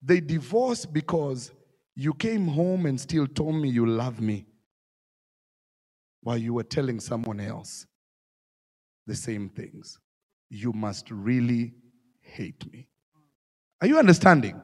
They 0.00 0.20
divorce 0.20 0.86
because 0.86 1.50
you 1.96 2.14
came 2.14 2.46
home 2.46 2.86
and 2.86 3.00
still 3.00 3.26
told 3.26 3.56
me 3.56 3.68
you 3.68 3.86
love 3.86 4.20
me 4.20 4.46
while 6.22 6.38
you 6.38 6.54
were 6.54 6.62
telling 6.62 7.00
someone 7.00 7.40
else 7.40 7.88
the 9.04 9.16
same 9.16 9.48
things. 9.48 9.98
You 10.48 10.72
must 10.72 11.10
really 11.10 11.74
hate 12.20 12.70
me. 12.72 12.86
Are 13.80 13.88
you 13.88 13.98
understanding? 13.98 14.62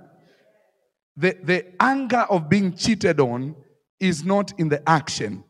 The, 1.16 1.36
the 1.42 1.82
anger 1.82 2.24
of 2.30 2.48
being 2.48 2.72
cheated 2.76 3.18
on 3.18 3.56
is 4.00 4.24
not 4.24 4.52
in 4.58 4.68
the 4.68 4.86
action, 4.88 5.44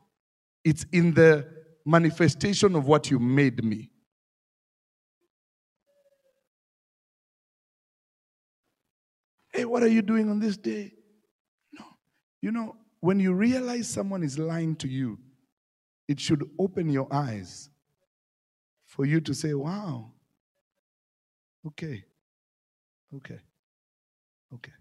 it's 0.64 0.84
in 0.92 1.14
the 1.14 1.46
manifestation 1.84 2.74
of 2.74 2.86
what 2.86 3.10
you 3.10 3.18
made 3.18 3.62
me. 3.64 3.90
Hey, 9.52 9.64
what 9.64 9.82
are 9.82 9.88
you 9.88 10.02
doing 10.02 10.28
on 10.28 10.38
this 10.38 10.56
day? 10.56 10.92
No. 11.72 11.86
You 12.42 12.52
know, 12.52 12.76
when 13.00 13.18
you 13.20 13.32
realize 13.32 13.88
someone 13.88 14.22
is 14.22 14.38
lying 14.38 14.76
to 14.76 14.88
you, 14.88 15.18
it 16.08 16.20
should 16.20 16.48
open 16.58 16.90
your 16.90 17.08
eyes 17.12 17.70
for 18.84 19.04
you 19.04 19.20
to 19.20 19.34
say, 19.34 19.54
wow, 19.54 20.12
okay, 21.66 22.04
okay, 23.14 23.40
okay. 24.54 24.72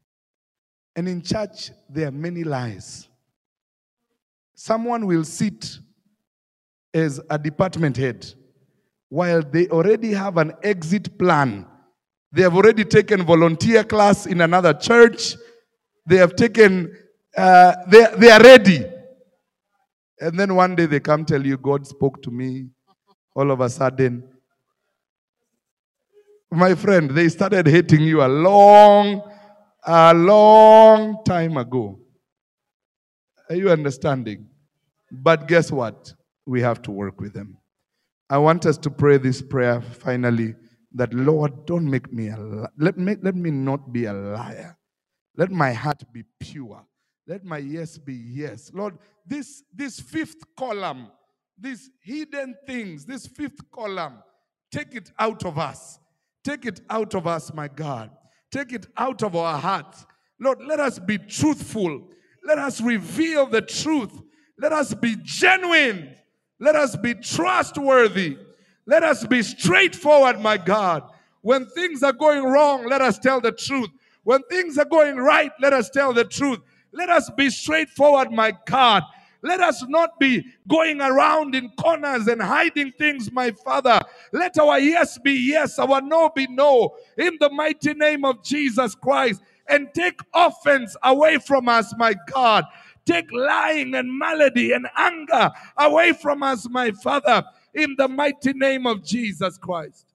And 0.96 1.08
in 1.08 1.22
church, 1.22 1.72
there 1.90 2.08
are 2.08 2.12
many 2.12 2.44
lies. 2.44 3.08
Someone 4.56 5.06
will 5.06 5.26
sit 5.26 5.80
as 6.94 7.20
a 7.30 7.38
department 7.38 7.98
head 7.98 8.26
while 9.10 9.42
they 9.42 9.68
already 9.68 10.14
have 10.14 10.38
an 10.38 10.54
exit 10.64 11.20
plan. 11.20 11.66
They 12.32 12.42
have 12.42 12.56
already 12.56 12.86
taken 12.86 13.24
volunteer 13.24 13.84
class 13.84 14.26
in 14.26 14.42
another 14.42 14.74
church. 14.74 15.36
They 16.06 16.18
have 16.18 16.36
taken, 16.36 16.96
uh, 17.38 17.76
they, 17.88 18.08
they 18.18 18.32
are 18.32 18.42
ready. 18.42 18.86
And 20.20 20.40
then 20.40 20.56
one 20.56 20.76
day 20.76 20.86
they 20.86 21.02
come 21.02 21.26
tell 21.26 21.46
you, 21.46 21.58
God 21.58 21.86
spoke 21.86 22.22
to 22.24 22.32
me. 22.32 22.70
All 23.36 23.52
of 23.52 23.60
a 23.60 23.70
sudden, 23.70 24.24
my 26.50 26.74
friend, 26.76 27.10
they 27.12 27.28
started 27.28 27.68
hating 27.68 28.02
you 28.02 28.22
a 28.22 28.28
long, 28.28 29.22
a 29.86 30.14
long 30.14 31.22
time 31.26 31.58
ago. 31.58 32.00
Are 33.50 33.56
you 33.56 33.70
understanding? 33.70 34.48
But 35.12 35.48
guess 35.48 35.72
what? 35.72 36.14
We 36.46 36.62
have 36.62 36.82
to 36.84 36.92
work 36.92 37.20
with 37.20 37.34
them. 37.34 37.58
I 38.30 38.38
want 38.38 38.66
us 38.66 38.78
to 38.80 38.90
pray 38.90 39.18
this 39.18 39.42
prayer 39.42 39.82
finally 39.82 40.56
that 40.94 41.14
Lord, 41.14 41.66
don't 41.66 41.90
make 41.90 42.12
me 42.12 42.30
a 42.30 42.70
let 42.78 42.98
me 42.98 43.16
let 43.22 43.36
me 43.36 43.52
not 43.52 43.92
be 43.92 44.06
a 44.06 44.14
liar. 44.14 44.78
Let 45.38 45.52
my 45.52 45.74
heart 45.74 46.04
be 46.12 46.24
pure. 46.40 46.86
Let 47.28 47.44
my 47.44 47.58
yes 47.58 47.98
be 47.98 48.14
yes. 48.14 48.72
Lord, 48.74 48.98
this 49.26 49.64
this 49.74 50.00
fifth 50.00 50.44
column, 50.56 51.12
these 51.60 51.90
hidden 52.02 52.56
things, 52.66 53.06
this 53.06 53.28
fifth 53.28 53.70
column, 53.72 54.20
take 54.72 54.96
it 54.96 55.12
out 55.20 55.46
of 55.46 55.60
us. 55.60 56.00
Take 56.44 56.66
it 56.66 56.82
out 56.90 57.16
of 57.16 57.26
us, 57.26 57.54
my 57.54 57.68
God. 57.68 58.12
Take 58.52 58.72
it 58.72 58.86
out 58.98 59.24
of 59.24 59.36
our 59.36 59.58
hearts. 59.60 60.06
Lord, 60.40 60.60
let 60.64 60.80
us 60.80 61.00
be 61.00 61.18
truthful. 61.18 62.08
Let 62.46 62.60
us 62.60 62.80
reveal 62.82 63.48
the 63.48 63.62
truth. 63.62 64.22
Let 64.58 64.72
us 64.72 64.94
be 64.94 65.18
genuine. 65.24 66.16
Let 66.60 66.76
us 66.76 66.96
be 66.96 67.14
trustworthy. 67.16 68.38
Let 68.86 69.04
us 69.04 69.26
be 69.26 69.42
straightforward, 69.42 70.40
my 70.40 70.58
God. 70.58 71.04
When 71.42 71.66
things 71.68 72.04
are 72.04 72.14
going 72.14 72.44
wrong, 72.44 72.88
let 72.88 73.02
us 73.02 73.20
tell 73.20 73.42
the 73.42 73.52
truth. 73.52 73.90
When 74.24 74.42
things 74.44 74.78
are 74.78 74.86
going 74.86 75.18
right, 75.18 75.52
let 75.60 75.74
us 75.74 75.90
tell 75.90 76.14
the 76.14 76.26
truth. 76.26 76.60
Let 76.92 77.10
us 77.10 77.30
be 77.32 77.50
straightforward, 77.50 78.32
my 78.32 78.54
God. 78.66 79.04
Let 79.42 79.60
us 79.60 79.84
not 79.88 80.20
be 80.20 80.44
going 80.68 81.02
around 81.02 81.54
in 81.54 81.70
corners 81.78 82.28
and 82.28 82.42
hiding 82.42 82.94
things, 82.94 83.32
my 83.32 83.52
Father. 83.52 84.02
Let 84.32 84.58
our 84.58 84.80
yes 84.80 85.20
be 85.20 85.34
yes, 85.34 85.78
our 85.78 86.02
no 86.02 86.30
be 86.30 86.48
no, 86.48 86.96
in 87.16 87.38
the 87.40 87.52
mighty 87.52 87.94
name 87.94 88.26
of 88.26 88.44
Jesus 88.44 88.96
Christ. 88.96 89.42
And 89.68 89.88
take 89.94 90.20
offense 90.34 90.96
away 91.04 91.40
from 91.40 91.68
us, 91.68 91.94
my 91.98 92.16
God. 92.32 92.66
Take 93.06 93.32
lying 93.32 93.94
and 93.94 94.18
malady 94.18 94.72
and 94.72 94.88
anger 94.96 95.52
away 95.78 96.14
from 96.14 96.42
us, 96.44 96.68
my 96.70 96.92
Father, 96.92 97.44
in 97.74 97.96
the 97.98 98.08
mighty 98.08 98.54
name 98.54 98.88
of 98.88 99.04
Jesus 99.04 99.58
Christ. 99.58 100.06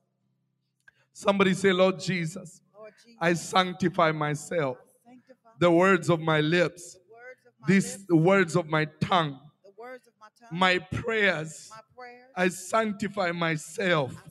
Somebody 1.12 1.54
say, 1.54 1.72
Lord 1.72 2.00
Jesus, 2.00 2.60
Lord 2.74 2.92
Jesus, 3.04 3.18
I 3.20 3.34
sanctify 3.34 4.10
myself, 4.12 4.78
sanctify 5.04 5.50
the 5.58 5.70
words 5.70 6.08
of 6.08 6.20
my 6.20 6.40
lips, 6.40 6.94
the 6.94 7.00
words 7.12 7.46
of 7.46 7.52
my 7.60 7.66
these 7.68 7.98
lips, 7.98 8.12
words 8.12 8.56
of 8.56 8.68
my 8.68 8.84
tongue, 9.00 9.38
the 9.62 9.72
words 9.76 10.06
of 10.06 10.14
my 10.18 10.28
tongue, 10.48 10.58
my 10.58 10.78
prayers. 10.78 11.70
my 11.70 11.80
prayers. 11.94 12.30
I 12.34 12.48
sanctify 12.48 13.32
myself. 13.32 14.14
I 14.16 14.29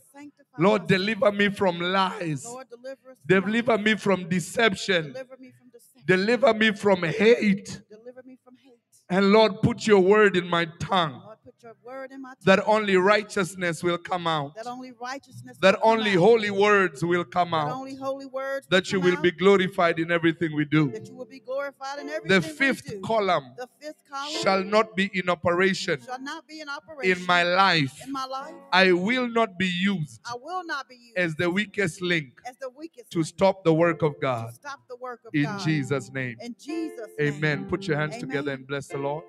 Lord, 0.60 0.88
deliver 0.88 1.32
me 1.32 1.50
from 1.50 1.80
lies. 1.80 2.46
Lord, 2.46 2.68
deliver 2.70 3.16
Deliver 3.26 3.78
me 3.78 3.96
from 3.96 4.28
deception. 4.28 5.14
Deliver 5.14 5.38
me 5.40 5.52
from 5.52 5.70
deception. 5.72 6.04
Deliver 6.06 6.54
me 6.54 6.72
from 6.72 7.04
hate. 7.04 7.82
Deliver 7.90 8.24
me 8.26 8.38
from 8.44 8.56
hate. 8.58 8.80
And 9.10 9.32
Lord, 9.32 9.62
put 9.62 9.88
your 9.88 10.02
word 10.02 10.36
in 10.36 10.48
my 10.48 10.68
tongue 10.80 11.22
Lord, 11.64 11.76
put 11.76 11.86
your 11.86 11.94
word 11.94 12.12
in 12.12 12.22
my 12.22 12.30
tongue. 12.30 12.36
that 12.46 12.64
only 12.68 12.96
righteousness 12.98 13.84
will 13.84 13.98
come 13.98 14.28
out, 14.28 14.56
that 14.56 14.68
only 14.68 14.92
righteousness 14.92 15.58
that 15.62 15.76
will 15.76 15.82
come 15.82 15.90
only 16.00 16.14
holy 16.16 16.52
words 16.52 17.04
will 17.04 17.24
come 17.24 17.52
that 17.52 17.58
out, 17.58 17.72
only 17.72 17.96
holy 17.96 18.26
words 18.26 18.68
that 18.70 18.92
you 18.92 19.00
will 19.00 19.16
out, 19.18 19.24
be 19.24 19.32
glorified 19.32 20.00
in 20.00 20.12
everything 20.12 20.56
we 20.56 20.66
do. 20.66 20.92
that 20.92 21.08
you 21.08 21.16
will 21.16 21.26
be 21.26 21.40
glorified 21.40 22.00
in 22.00 22.08
The 22.08 22.14
everything 22.16 22.50
we 22.50 22.74
fifth 22.74 23.02
column 23.02 23.54
the 23.58 23.68
fifth 23.82 24.04
column 24.10 24.32
shall 24.32 24.64
not 24.64 24.96
be 24.96 25.10
in 25.14 25.30
operation 25.30 26.00
shall 26.06 26.22
not 26.22 26.48
be 26.48 26.62
in 26.62 26.70
operation 26.70 27.20
in 27.22 27.26
my 27.28 27.44
life. 27.44 28.02
in 28.06 28.12
my 28.12 28.26
life. 28.26 28.54
I 28.72 28.92
will 28.92 29.28
not 29.28 29.58
be 29.58 29.68
used 29.68 30.22
I 30.26 30.36
will 30.42 30.64
not 30.66 30.88
be 30.88 30.96
used 30.96 31.18
as 31.18 31.36
the 31.36 31.50
weakest 31.50 32.02
link 32.02 32.34
as 32.48 32.58
the 32.58 32.70
weakest 32.70 33.12
to 33.12 33.20
link 33.20 33.28
stop 33.28 33.64
the 33.64 33.74
work 33.74 34.02
of 34.02 34.14
to 34.16 34.20
God. 34.22 34.54
stop 34.54 34.80
the 34.88 34.96
work 34.96 35.22
of 35.26 35.34
In 35.34 35.44
God. 35.44 35.60
Jesus' 35.60 36.12
name. 36.12 36.38
In 36.42 36.56
Jesus' 36.60 37.10
name. 37.18 37.34
Amen. 37.34 37.66
Put 37.70 37.88
your 37.88 37.98
hands 37.98 38.16
Amen. 38.16 38.28
together 38.28 38.52
and 38.54 38.68
bless 38.68 38.88
the 38.88 38.98
Lord. 38.98 39.24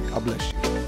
God 0.09 0.23
bless 0.23 0.53
you. 0.53 0.86